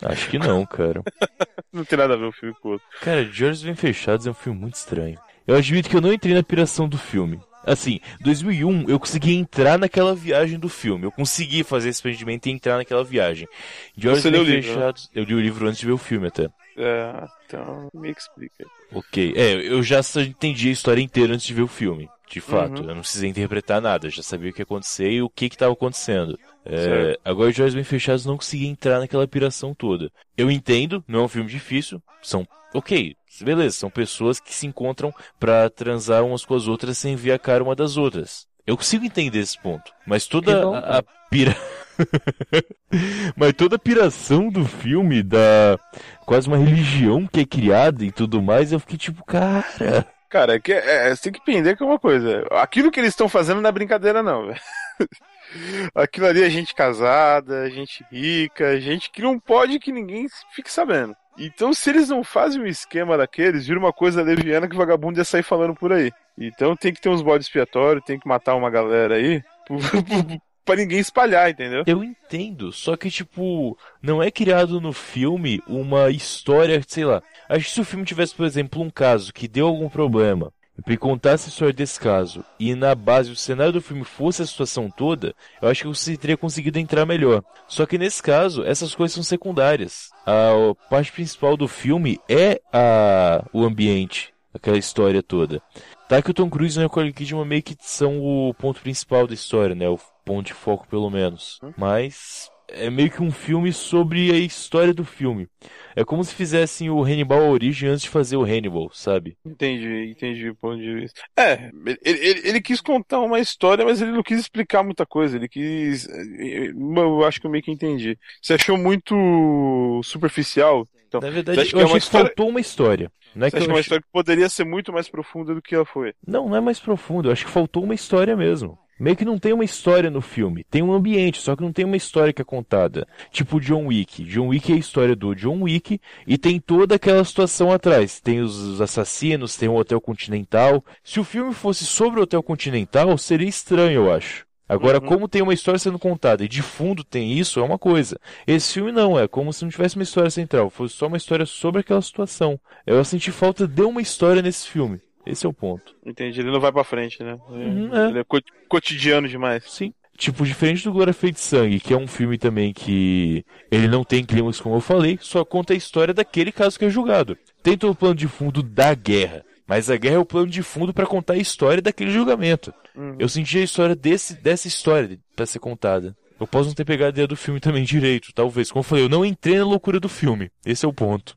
Acho 0.04 0.30
que 0.30 0.38
não, 0.38 0.66
cara. 0.66 1.02
Não 1.74 1.84
tem 1.84 1.98
nada 1.98 2.14
a 2.14 2.18
ver 2.18 2.26
um 2.26 2.32
filme 2.32 2.56
com 2.62 2.70
o 2.70 2.72
outro. 2.74 2.86
Cara, 3.02 3.26
De 3.26 3.44
Olhos 3.44 3.64
Bem 3.64 3.74
Fechados 3.76 4.28
é 4.28 4.30
um 4.30 4.36
filme 4.36 4.60
muito 4.60 4.76
estranho. 4.76 5.18
Eu 5.48 5.56
admito 5.56 5.90
que 5.90 5.96
eu 5.96 6.02
não 6.02 6.14
entrei 6.14 6.34
na 6.34 6.44
piração 6.44 6.88
do 6.88 6.98
filme. 6.98 7.42
Assim, 7.66 8.00
2001 8.22 8.90
eu 8.90 9.00
consegui 9.00 9.36
entrar 9.36 9.80
naquela 9.80 10.14
viagem 10.14 10.60
do 10.60 10.70
filme. 10.70 11.06
Eu 11.06 11.12
consegui 11.12 11.64
fazer 11.64 11.90
esse 11.90 11.98
experimento 11.98 12.48
e 12.48 12.52
entrar 12.52 12.78
naquela 12.78 13.04
viagem. 13.04 13.48
De 13.96 14.08
Olhos 14.08 14.22
Você 14.22 14.32
Bem 14.32 14.44
livro, 14.44 14.68
né? 14.70 14.74
Fechados. 14.76 15.10
Eu 15.16 15.24
li 15.24 15.34
o 15.34 15.40
livro 15.42 15.68
antes 15.68 15.80
de 15.80 15.86
ver 15.86 15.94
o 15.94 15.98
filme 15.98 16.28
até. 16.28 16.50
É, 16.78 17.26
então 17.46 17.90
me 17.94 18.12
explica. 18.12 18.66
Ok. 18.92 19.34
É, 19.36 19.54
eu 19.54 19.82
já 19.82 20.00
entendi 20.28 20.70
a 20.70 20.74
história 20.74 21.02
inteira 21.02 21.34
antes 21.34 21.46
de 21.46 21.54
ver 21.54 21.62
o 21.62 21.68
filme. 21.68 22.10
De 22.34 22.42
fato, 22.42 22.82
Uhum. 22.82 22.90
eu 22.90 22.96
não 22.96 23.02
precisei 23.02 23.30
interpretar 23.30 23.80
nada, 23.80 24.10
já 24.10 24.24
sabia 24.24 24.50
o 24.50 24.54
que 24.54 24.62
ia 24.62 24.64
acontecer 24.64 25.08
e 25.12 25.22
o 25.22 25.30
que 25.30 25.50
que 25.50 25.56
estava 25.56 25.72
acontecendo. 25.72 26.36
É, 26.66 27.16
agora, 27.24 27.52
de 27.54 27.62
Olhos 27.62 27.76
Bem 27.76 27.84
Fechados, 27.84 28.26
não 28.26 28.38
consegui 28.38 28.66
entrar 28.66 29.00
naquela 29.00 29.28
piração 29.28 29.72
toda. 29.76 30.12
Eu 30.36 30.50
entendo, 30.50 31.04
não 31.08 31.20
é 31.20 31.24
um 31.26 31.28
filme 31.28 31.48
difícil, 31.48 32.02
são, 32.24 32.44
ok, 32.74 33.16
beleza, 33.42 33.78
são 33.78 33.90
pessoas 33.92 34.40
que 34.40 34.52
se 34.52 34.66
encontram 34.66 35.14
pra 35.40 35.70
transar 35.70 36.24
umas 36.26 36.44
com 36.44 36.56
as 36.56 36.68
outras 36.68 36.98
sem 36.98 37.16
ver 37.16 37.34
a 37.34 37.38
cara 37.40 37.64
uma 37.64 37.76
das 37.76 37.98
outras. 37.98 38.48
Eu 38.66 38.76
consigo 38.78 39.06
entender 39.06 39.38
esse 39.40 39.62
ponto, 39.62 39.92
mas 40.08 40.26
toda 40.26 40.68
a, 40.70 40.98
a 40.98 41.04
pira... 41.30 41.56
mas 43.38 43.54
toda 43.54 43.76
a 43.76 43.80
piração 43.80 44.50
do 44.50 44.66
filme, 44.66 45.22
da 45.22 45.78
quase 46.26 46.48
uma 46.48 46.58
religião 46.58 47.28
que 47.28 47.42
é 47.42 47.46
criada 47.46 48.04
e 48.04 48.12
tudo 48.12 48.42
mais, 48.42 48.72
eu 48.72 48.80
fiquei 48.80 48.98
tipo, 48.98 49.24
cara... 49.24 50.08
Cara, 50.34 50.56
é 50.56 50.60
que, 50.60 50.74
é, 50.74 51.10
é, 51.10 51.16
você 51.16 51.30
tem 51.30 51.32
que 51.32 51.52
entender 51.52 51.78
que 51.78 51.84
é 51.84 51.86
uma 51.86 52.00
coisa. 52.00 52.44
Aquilo 52.54 52.90
que 52.90 53.00
eles 53.00 53.12
estão 53.12 53.30
fazendo 53.30 53.62
não 53.62 53.70
é 53.70 53.72
brincadeira, 53.72 54.24
não, 54.24 54.48
velho. 54.48 54.60
Aquilo 55.94 56.26
ali 56.26 56.42
é 56.42 56.50
gente 56.50 56.74
casada, 56.74 57.70
gente 57.70 58.04
rica, 58.12 58.82
gente 58.82 59.12
que 59.12 59.22
não 59.22 59.38
pode 59.40 59.78
que 59.78 59.92
ninguém 59.92 60.26
fique 60.56 60.72
sabendo. 60.72 61.16
Então, 61.38 61.72
se 61.72 61.88
eles 61.92 62.10
não 62.10 62.24
fazem 62.24 62.64
um 62.64 62.66
esquema 62.66 63.16
daqueles, 63.16 63.68
vira 63.68 63.78
uma 63.78 63.94
coisa 63.94 64.24
leviana 64.24 64.68
que 64.68 64.76
vagabundo 64.76 65.20
ia 65.20 65.24
sair 65.24 65.44
falando 65.44 65.76
por 65.76 65.94
aí. 65.94 66.12
Então 66.36 66.76
tem 66.76 66.92
que 66.92 67.00
ter 67.00 67.10
uns 67.10 67.22
bodes 67.22 67.46
expiatórios, 67.46 68.04
tem 68.04 68.20
que 68.20 68.28
matar 68.28 68.56
uma 68.56 68.72
galera 68.72 69.18
aí, 69.18 69.44
pra 70.66 70.76
ninguém 70.76 71.00
espalhar, 71.00 71.50
entendeu? 71.50 71.84
Eu 71.86 72.04
entendo, 72.04 72.72
só 72.72 72.96
que, 72.96 73.12
tipo, 73.12 73.78
não 74.02 74.24
é 74.24 74.32
criado 74.32 74.80
no 74.82 74.94
filme 74.94 75.62
uma 75.68 76.10
história, 76.10 76.82
sei 76.88 77.06
lá. 77.06 77.22
Acho 77.54 77.66
que 77.66 77.72
se 77.72 77.82
o 77.82 77.86
filme 77.86 78.04
tivesse, 78.04 78.34
por 78.34 78.48
exemplo, 78.48 78.82
um 78.82 78.90
caso 78.90 79.32
que 79.32 79.48
deu 79.48 79.68
algum 79.68 79.88
problema, 79.88 80.52
e 80.88 80.98
contasse 80.98 81.46
a 81.46 81.50
história 81.50 81.72
desse 81.72 82.00
caso, 82.00 82.44
e 82.60 82.74
na 82.74 82.96
base 82.96 83.30
o 83.30 83.36
cenário 83.36 83.74
do 83.74 83.82
filme 83.82 84.04
fosse 84.04 84.42
a 84.42 84.46
situação 84.48 84.90
toda, 84.90 85.36
eu 85.62 85.70
acho 85.70 85.84
que 85.84 85.88
você 85.88 86.18
teria 86.18 86.36
conseguido 86.36 86.80
entrar 86.80 87.06
melhor. 87.06 87.44
Só 87.68 87.86
que 87.86 88.00
nesse 88.00 88.24
caso, 88.24 88.64
essas 88.64 88.96
coisas 88.96 89.14
são 89.14 89.22
secundárias. 89.22 90.10
A 90.26 90.52
parte 90.90 91.12
principal 91.12 91.56
do 91.56 91.68
filme 91.68 92.20
é 92.28 92.60
a, 92.74 93.46
o 93.54 93.64
ambiente, 93.64 94.34
aquela 94.52 94.80
história 94.80 95.22
toda. 95.22 95.62
Tá 96.10 96.24
que 96.24 96.32
o 96.32 96.34
Tom 96.34 96.50
Cruise 96.50 96.76
e 96.76 96.80
a 96.80 96.84
Nicole 96.86 97.14
Kidman 97.14 97.46
meio 97.46 97.62
que 97.62 97.78
são 97.80 98.20
o 98.20 98.52
ponto 98.56 98.82
principal 98.82 99.28
da 99.28 99.36
história, 99.36 99.76
né? 99.76 99.88
O 99.88 100.00
ponto 100.26 100.48
de 100.48 100.54
foco, 100.56 100.88
pelo 100.88 101.12
menos. 101.12 101.60
Mas 101.78 102.50
é 102.68 102.90
meio 102.90 103.10
que 103.10 103.22
um 103.22 103.32
filme 103.32 103.72
sobre 103.72 104.32
a 104.32 104.38
história 104.38 104.94
do 104.94 105.06
filme. 105.06 105.48
É 105.96 106.04
como 106.04 106.24
se 106.24 106.34
fizessem 106.34 106.90
o 106.90 107.04
Hannibal 107.04 107.42
a 107.42 107.50
origem 107.50 107.90
antes 107.90 108.04
de 108.04 108.10
fazer 108.10 108.36
o 108.36 108.44
Hannibal, 108.44 108.90
sabe? 108.94 109.38
Entendi, 109.46 110.12
entendi 110.12 110.50
o 110.50 110.56
ponto 110.56 110.78
de 110.78 110.94
vista. 110.94 111.22
É, 111.38 111.70
ele, 111.86 112.00
ele, 112.04 112.42
ele 112.48 112.62
quis 112.62 112.82
contar 112.82 113.20
uma 113.20 113.40
história, 113.40 113.86
mas 113.86 114.02
ele 114.02 114.12
não 114.12 114.24
quis 114.24 114.40
explicar 114.40 114.84
muita 114.84 115.06
coisa. 115.06 115.38
Ele 115.38 115.48
quis. 115.48 116.08
Eu 116.08 117.24
acho 117.26 117.40
que 117.40 117.48
eu 117.48 117.52
meio 117.52 117.64
que 117.64 117.72
entendi. 117.72 118.18
Você 118.42 118.54
achou 118.56 118.78
muito 118.78 120.02
superficial? 120.04 120.88
Então, 121.08 121.22
Na 121.22 121.30
verdade, 121.30 121.60
eu 121.60 121.64
que 121.66 121.76
achei 121.76 121.86
é 121.86 121.88
que 121.92 121.98
história... 121.98 122.28
faltou 122.28 122.50
uma 122.50 122.60
história. 122.60 123.12
Não 123.36 123.46
é 123.46 123.50
Você 123.50 123.58
que 123.58 123.64
acha 123.64 123.72
uma 123.72 123.80
história 123.80 124.02
que 124.02 124.12
poderia 124.12 124.50
ser 124.50 124.66
muito 124.66 124.92
mais 124.92 125.08
profunda 125.08 125.54
do 125.54 125.62
que 125.62 125.76
ela 125.76 125.86
foi? 125.86 126.14
Não, 126.26 126.50
não 126.50 126.58
é 126.58 126.62
mais 126.62 126.80
profunda. 126.80 127.28
Eu 127.28 127.34
acho 127.34 127.46
que 127.46 127.52
faltou 127.52 127.84
uma 127.84 127.94
história 127.94 128.36
mesmo. 128.36 128.80
Meio 129.00 129.16
que 129.16 129.26
não 129.26 129.40
tem 129.40 129.54
uma 129.54 129.64
história 129.64 130.10
no 130.10 130.22
filme. 130.22 130.64
Tem 130.70 130.82
um 130.82 130.94
ambiente, 130.94 131.40
só 131.40 131.56
que 131.56 131.64
não 131.64 131.74
tem 131.74 131.86
uma 131.86 131.98
história 131.98 132.32
que 132.32 132.42
é 132.42 132.46
contada. 132.46 133.08
Tipo 133.32 133.60
John 133.60 133.88
Wick. 133.88 134.24
John 134.24 134.48
Wick 134.48 134.72
é 134.72 134.76
a 134.76 134.80
história 134.80 135.16
do 135.16 135.36
John 135.36 135.62
Wick 135.64 136.00
e 136.28 136.38
tem 136.38 136.60
toda 136.60 136.96
aquela 136.96 137.24
situação 137.24 137.72
atrás. 137.72 138.20
Tem 138.20 138.40
os 138.42 138.80
assassinos, 138.80 139.58
tem 139.58 139.68
o 139.68 139.76
Hotel 139.76 140.00
Continental. 140.00 140.84
Se 141.04 141.20
o 141.20 141.24
filme 141.24 141.54
fosse 141.54 141.86
sobre 141.86 142.20
o 142.20 142.24
Hotel 142.24 142.44
Continental, 142.44 143.18
seria 143.18 143.48
estranho, 143.48 144.04
eu 144.04 144.14
acho. 144.14 144.46
Agora, 144.68 145.00
uhum. 145.00 145.08
como 145.08 145.28
tem 145.28 145.42
uma 145.42 145.54
história 145.54 145.78
sendo 145.78 146.00
contada 146.00 146.44
e 146.44 146.48
de 146.48 146.62
fundo 146.62 147.04
tem 147.04 147.38
isso, 147.38 147.60
é 147.60 147.64
uma 147.64 147.78
coisa. 147.78 148.20
Esse 148.48 148.74
filme 148.74 148.92
não, 148.92 149.20
é 149.20 149.28
como 149.28 149.52
se 149.52 149.64
não 149.64 149.70
tivesse 149.70 149.96
uma 149.96 150.04
história 150.04 150.30
central, 150.30 150.70
fosse 150.70 150.96
só 150.96 151.08
uma 151.08 151.18
história 151.18 151.46
sobre 151.46 151.82
aquela 151.82 152.02
situação. 152.02 152.60
Eu 152.86 153.04
senti 153.04 153.32
falta 153.32 153.68
de 153.68 153.82
uma 153.82 154.02
história 154.02 154.42
nesse 154.42 154.68
filme. 154.68 155.02
Esse 155.26 155.46
é 155.46 155.50
o 155.50 155.54
ponto. 155.54 155.96
Entendi, 156.06 156.42
ele 156.42 156.52
não 156.52 156.60
vai 156.60 156.72
pra 156.72 156.84
frente, 156.84 157.24
né? 157.24 157.38
Uhum, 157.50 157.96
é. 157.96 158.10
Ele 158.10 158.20
é 158.20 158.26
cotidiano 158.68 159.28
demais. 159.28 159.64
Sim. 159.68 159.94
Tipo, 160.18 160.46
diferente 160.46 160.84
do 160.84 160.92
Glória 160.92 161.14
Feita 161.14 161.36
de 161.36 161.42
Sangue, 161.42 161.80
que 161.80 161.94
é 161.94 161.98
um 161.98 162.08
filme 162.08 162.38
também 162.38 162.72
que 162.72 163.44
ele 163.72 163.88
não 163.88 164.04
tem 164.04 164.24
climas, 164.24 164.60
como 164.60 164.76
eu 164.76 164.82
falei, 164.82 165.18
só 165.20 165.44
conta 165.44 165.74
a 165.74 165.76
história 165.76 166.14
daquele 166.14 166.52
caso 166.52 166.78
que 166.78 166.86
é 166.86 166.90
julgado. 166.90 167.38
Tem 167.64 167.78
todo 167.78 167.92
o 167.92 167.96
plano 167.96 168.16
de 168.16 168.28
fundo 168.28 168.62
da 168.62 168.94
guerra, 168.94 169.44
mas 169.68 169.90
a 169.90 169.98
guerra 169.98 170.16
é 170.16 170.20
o 170.20 170.26
plano 170.26 170.48
de 170.48 170.62
fundo 170.62 170.94
para 170.94 171.08
contar 171.08 171.34
a 171.34 171.38
história 171.38 171.82
daquele 171.82 172.12
julgamento. 172.12 172.72
Uhum. 172.96 173.16
Eu 173.18 173.28
senti 173.28 173.58
a 173.58 173.64
história 173.64 173.96
desse, 173.96 174.36
dessa 174.36 174.68
história 174.68 175.18
para 175.36 175.48
ser 175.48 175.60
contada. 175.60 176.16
Eu 176.40 176.46
posso 176.46 176.68
não 176.68 176.76
ter 176.76 176.86
pegado 176.86 177.08
a 177.08 177.14
ideia 177.14 177.28
do 177.28 177.36
filme 177.36 177.60
também 177.60 177.84
direito, 177.84 178.34
talvez. 178.36 178.72
Como 178.72 178.82
eu 178.82 178.84
falei, 178.84 179.06
eu 179.06 179.10
não 179.10 179.26
entrei 179.26 179.58
na 179.58 179.66
loucura 179.66 180.00
do 180.00 180.10
filme. 180.10 180.52
Esse 180.66 180.86
é 180.86 180.88
o 180.88 180.94
ponto. 180.94 181.36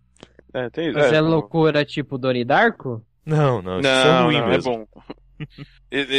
É, 0.53 0.69
tem 0.69 0.89
isso. 0.89 0.99
Mas 0.99 1.13
é, 1.13 1.17
é 1.17 1.21
loucura 1.21 1.85
tipo 1.85 2.19
Donnie 2.19 2.45
Darko? 2.45 3.03
Não, 3.27 3.61
não, 3.61 3.81
isso 3.81 3.89
é 3.89 4.23
ruim 4.23 4.41
não, 4.41 4.53
é 4.53 4.59
bom. 4.59 4.87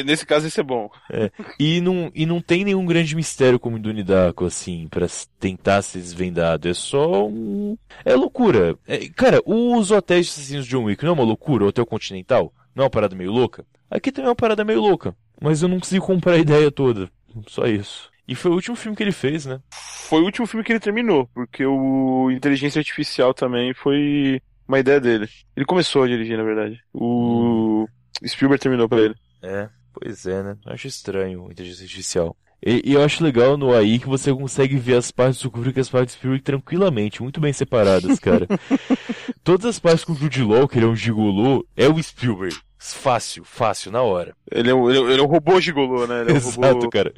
Nesse 0.06 0.26
caso, 0.26 0.48
isso 0.48 0.60
é 0.60 0.64
bom. 0.64 0.90
É. 1.12 1.32
E, 1.60 1.82
não, 1.82 2.12
e 2.14 2.26
não 2.26 2.40
tem 2.40 2.64
nenhum 2.64 2.86
grande 2.86 3.16
mistério 3.16 3.60
como 3.60 3.80
do 3.80 3.92
Nidaco, 3.92 4.46
assim, 4.46 4.88
para 4.88 5.08
tentar 5.40 5.82
ser 5.82 6.00
desvendado. 6.00 6.68
É 6.68 6.74
só 6.74 7.28
um. 7.28 7.78
É 8.06 8.14
loucura. 8.14 8.78
É, 8.88 9.08
cara, 9.10 9.42
os 9.46 9.92
hotéis 9.92 10.28
de 10.28 10.32
assassinos 10.34 10.66
de 10.66 10.72
John 10.72 10.84
Wick 10.84 11.04
não 11.04 11.12
é 11.12 11.14
uma 11.14 11.24
loucura? 11.24 11.66
O 11.66 11.68
Hotel 11.68 11.86
Continental? 11.86 12.54
Não 12.76 12.84
é 12.84 12.86
uma 12.86 12.92
parada 12.92 13.16
meio 13.16 13.32
louca? 13.32 13.66
Aqui 13.90 14.12
também 14.12 14.28
é 14.28 14.30
uma 14.30 14.36
parada 14.36 14.64
meio 14.64 14.82
louca. 14.82 15.16
Mas 15.42 15.62
eu 15.62 15.68
não 15.68 15.80
consegui 15.80 16.02
comprar 16.02 16.34
a 16.34 16.40
ideia 16.40 16.70
toda. 16.72 17.10
Só 17.48 17.66
isso. 17.66 18.12
E 18.28 18.36
foi 18.36 18.52
o 18.52 18.56
último 18.56 18.76
filme 18.76 18.96
que 18.96 19.04
ele 19.04 19.12
fez, 19.12 19.46
né? 19.46 19.60
Foi 19.72 20.22
o 20.22 20.26
último 20.26 20.46
filme 20.46 20.64
que 20.64 20.72
ele 20.72 20.80
terminou, 20.80 21.28
porque 21.34 21.66
o 21.66 22.30
Inteligência 22.30 22.80
Artificial 22.80 23.34
também 23.34 23.74
foi 23.74 24.42
uma 24.68 24.80
ideia 24.80 25.00
dele. 25.00 25.28
Ele 25.56 25.66
começou 25.66 26.04
a 26.04 26.08
dirigir, 26.08 26.38
na 26.38 26.44
verdade. 26.44 26.80
O 26.94 27.88
Spielberg 28.26 28.62
terminou 28.62 28.90
pra 28.90 29.00
ele. 29.00 29.16
É, 29.42 29.70
pois 29.94 30.26
é, 30.26 30.44
né? 30.44 30.58
Eu 30.66 30.74
acho 30.74 30.88
estranho 30.88 31.52
inteligência 31.52 31.84
artificial. 31.84 32.36
E, 32.66 32.82
e, 32.84 32.94
eu 32.94 33.04
acho 33.04 33.24
legal 33.24 33.56
no 33.56 33.74
AI 33.74 34.00
que 34.00 34.08
você 34.08 34.34
consegue 34.34 34.78
ver 34.78 34.96
as 34.96 35.12
partes 35.12 35.42
do 35.42 35.52
Kubrick 35.52 35.78
e 35.78 35.82
as 35.82 35.90
partes 35.90 36.16
do 36.16 36.18
Spielberg 36.18 36.44
tranquilamente, 36.44 37.22
muito 37.22 37.40
bem 37.40 37.54
separadas, 37.54 38.20
cara. 38.20 38.48
Todas 39.44 39.66
as 39.66 39.80
partes 39.80 40.04
com 40.04 40.14
o 40.14 40.16
Jude 40.16 40.44
Law, 40.44 40.68
que 40.68 40.78
ele 40.78 40.86
é 40.86 40.90
um 40.90 40.96
gigolô, 40.96 41.66
é 41.76 41.88
o 41.88 42.02
Spielberg. 42.02 42.58
Fácil, 42.80 43.44
fácil, 43.44 43.92
na 43.92 44.02
hora. 44.02 44.36
Ele 44.52 44.70
é 44.70 44.74
um, 44.74 44.90
ele 44.90 45.20
é 45.20 45.24
um 45.24 45.28
robô 45.28 45.60
gigolô, 45.60 46.08
né? 46.08 46.26
É 46.28 46.34
um 46.34 46.36
Exato, 46.36 46.74
robô... 46.74 46.90
cara. 46.90 47.14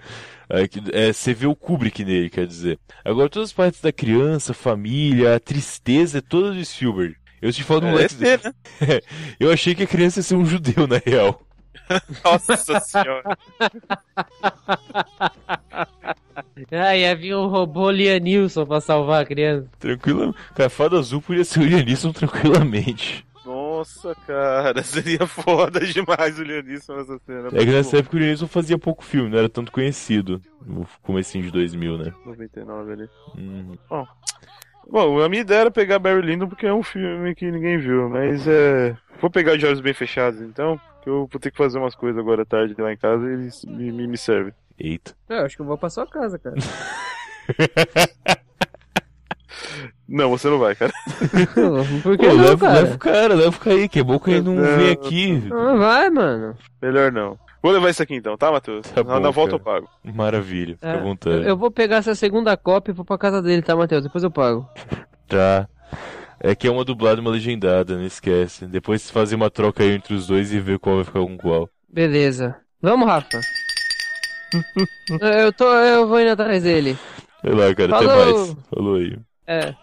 É, 0.49 1.07
é, 1.07 1.13
você 1.13 1.33
vê 1.33 1.45
o 1.45 1.55
Kubrick 1.55 2.03
nele, 2.03 2.29
quer 2.29 2.47
dizer. 2.47 2.79
Agora, 3.05 3.29
todas 3.29 3.49
as 3.49 3.53
partes 3.53 3.79
da 3.79 3.91
criança, 3.91 4.53
família, 4.53 5.35
a 5.35 5.39
tristeza, 5.39 6.17
é 6.17 6.21
toda 6.21 6.53
do 6.53 6.65
Spielberg. 6.65 7.15
Eu 7.41 7.51
te 7.51 7.63
falo 7.63 7.81
do 7.81 7.87
é, 7.87 7.91
moleque. 7.91 8.15
Ser, 8.15 8.41
né? 8.43 8.53
eu 9.39 9.51
achei 9.51 9.73
que 9.73 9.83
a 9.83 9.87
criança 9.87 10.19
ia 10.19 10.23
ser 10.23 10.35
um 10.35 10.45
judeu, 10.45 10.87
na 10.87 10.97
real. 10.97 11.41
Nossa 12.23 12.79
senhora. 12.79 13.37
ah, 16.71 16.95
ia 16.95 17.15
vir 17.15 17.35
um 17.35 17.47
robô 17.47 17.89
Lianilson 17.89 18.65
pra 18.65 18.81
salvar 18.81 19.23
a 19.23 19.25
criança. 19.25 19.67
Tranquilo. 19.79 20.35
Cara, 20.53 20.69
fada 20.69 20.97
azul 20.97 21.21
podia 21.21 21.43
ser 21.43 21.61
o 21.61 21.63
Lianilson 21.63 22.11
tranquilamente. 22.11 23.25
Nossa, 23.45 24.13
cara, 24.27 24.83
seria 24.83 25.25
foda 25.25 25.79
demais 25.79 26.37
o 26.37 26.43
Lianilson 26.43 26.97
nessa 26.97 27.17
cena. 27.25 27.47
É 27.47 27.65
que 27.65 27.71
nessa 27.71 27.97
época 27.97 28.17
o 28.17 28.19
Lianilson 28.19 28.47
fazia 28.47 28.77
pouco 28.77 29.03
filme, 29.03 29.29
não 29.29 29.39
era 29.39 29.49
tanto 29.49 29.71
conhecido. 29.71 30.39
No 30.63 30.87
comecinho 31.01 31.45
de 31.45 31.51
2000, 31.51 31.97
né? 31.97 32.13
99 32.25 32.91
ali. 32.91 33.09
Uhum. 33.35 33.77
Bom, 33.89 34.05
Bom, 34.91 35.21
a 35.21 35.29
minha 35.29 35.41
ideia 35.41 35.61
era 35.61 35.71
pegar 35.71 35.99
Barry 35.99 36.21
Lyndon 36.21 36.47
porque 36.47 36.65
é 36.65 36.73
um 36.73 36.81
filme 36.81 37.35
que 37.35 37.49
ninguém 37.51 37.77
viu, 37.77 38.09
mas 38.09 38.47
é. 38.47 38.97
Vou 39.21 39.29
pegar 39.29 39.55
de 39.57 39.65
olhos 39.65 39.81
bem 39.81 39.93
fechados 39.93 40.41
então, 40.41 40.79
que 41.03 41.09
eu 41.09 41.27
vou 41.31 41.39
ter 41.39 41.51
que 41.51 41.57
fazer 41.57 41.77
umas 41.77 41.93
coisas 41.93 42.19
agora 42.19 42.41
à 42.41 42.45
tarde 42.45 42.73
lá 42.77 42.91
em 42.91 42.97
casa 42.97 43.27
e 43.27 43.33
eles 43.33 43.63
me, 43.65 43.91
me, 43.91 44.07
me 44.07 44.17
servem. 44.17 44.53
Eita. 44.79 45.13
É, 45.29 45.39
eu 45.39 45.45
acho 45.45 45.55
que 45.55 45.61
eu 45.61 45.65
vou 45.65 45.77
pra 45.77 45.89
sua 45.89 46.07
casa, 46.07 46.39
cara. 46.39 46.55
Não, 50.07 50.31
você 50.31 50.49
não 50.49 50.57
vai, 50.57 50.73
cara. 50.73 50.91
Por 52.01 52.17
que 52.17 52.25
Pô, 52.25 52.33
não, 52.33 52.43
leva, 52.43 52.57
cara? 52.57 52.79
Leva 52.79 52.95
o 52.95 52.97
cara, 52.97 53.33
leva 53.35 53.55
o 53.55 53.59
cara 53.59 53.75
aí, 53.75 53.87
que 53.87 53.99
é 53.99 54.03
bom 54.03 54.17
que 54.17 54.31
ele 54.31 54.41
não, 54.41 54.55
não 54.55 54.77
vem 54.77 54.91
aqui. 54.91 55.33
Não 55.33 55.77
vai, 55.77 56.09
mano. 56.09 56.57
Melhor 56.81 57.11
não. 57.11 57.37
Vou 57.61 57.71
levar 57.71 57.89
isso 57.89 58.01
aqui 58.01 58.15
então, 58.15 58.37
tá, 58.37 58.51
Matheus? 58.51 58.87
Tá 58.87 59.03
na, 59.03 59.15
bom, 59.15 59.19
na 59.19 59.29
volta 59.31 59.59
cara. 59.59 59.79
eu 59.79 59.81
pago. 59.81 59.89
Maravilha, 60.03 60.75
fica 60.75 60.87
é, 60.87 60.95
à 60.95 61.01
vontade. 61.01 61.47
Eu 61.47 61.57
vou 61.57 61.69
pegar 61.69 61.97
essa 61.97 62.15
segunda 62.15 62.55
cópia 62.55 62.91
e 62.91 62.95
vou 62.95 63.03
pra 63.03 63.17
casa 63.17 63.41
dele, 63.41 63.61
tá, 63.61 63.75
Matheus? 63.75 64.03
Depois 64.03 64.23
eu 64.23 64.31
pago. 64.31 64.67
Tá. 65.27 65.67
É 66.39 66.55
que 66.55 66.67
é 66.67 66.71
uma 66.71 66.85
dublada 66.85 67.19
e 67.19 67.21
uma 67.21 67.31
legendada, 67.31 67.97
não 67.97 68.05
esquece. 68.05 68.65
Depois 68.65 69.11
fazer 69.11 69.35
uma 69.35 69.49
troca 69.49 69.83
aí 69.83 69.91
entre 69.91 70.13
os 70.13 70.27
dois 70.27 70.53
e 70.53 70.59
ver 70.59 70.79
qual 70.79 70.95
vai 70.95 71.03
ficar 71.03 71.19
com 71.19 71.37
qual. 71.37 71.69
Beleza. 71.87 72.55
Vamos, 72.81 73.07
Rafa. 73.07 73.41
eu 75.43 75.51
tô. 75.51 75.65
Eu 75.65 76.07
vou 76.07 76.19
indo 76.21 76.31
atrás 76.31 76.63
dele. 76.63 76.97
Vai 77.43 77.53
lá, 77.53 77.75
cara, 77.75 77.89
Falou. 77.89 78.11
até 78.11 78.31
mais. 78.31 78.55
Falou 78.69 78.95
aí. 78.95 79.19
É. 79.45 79.75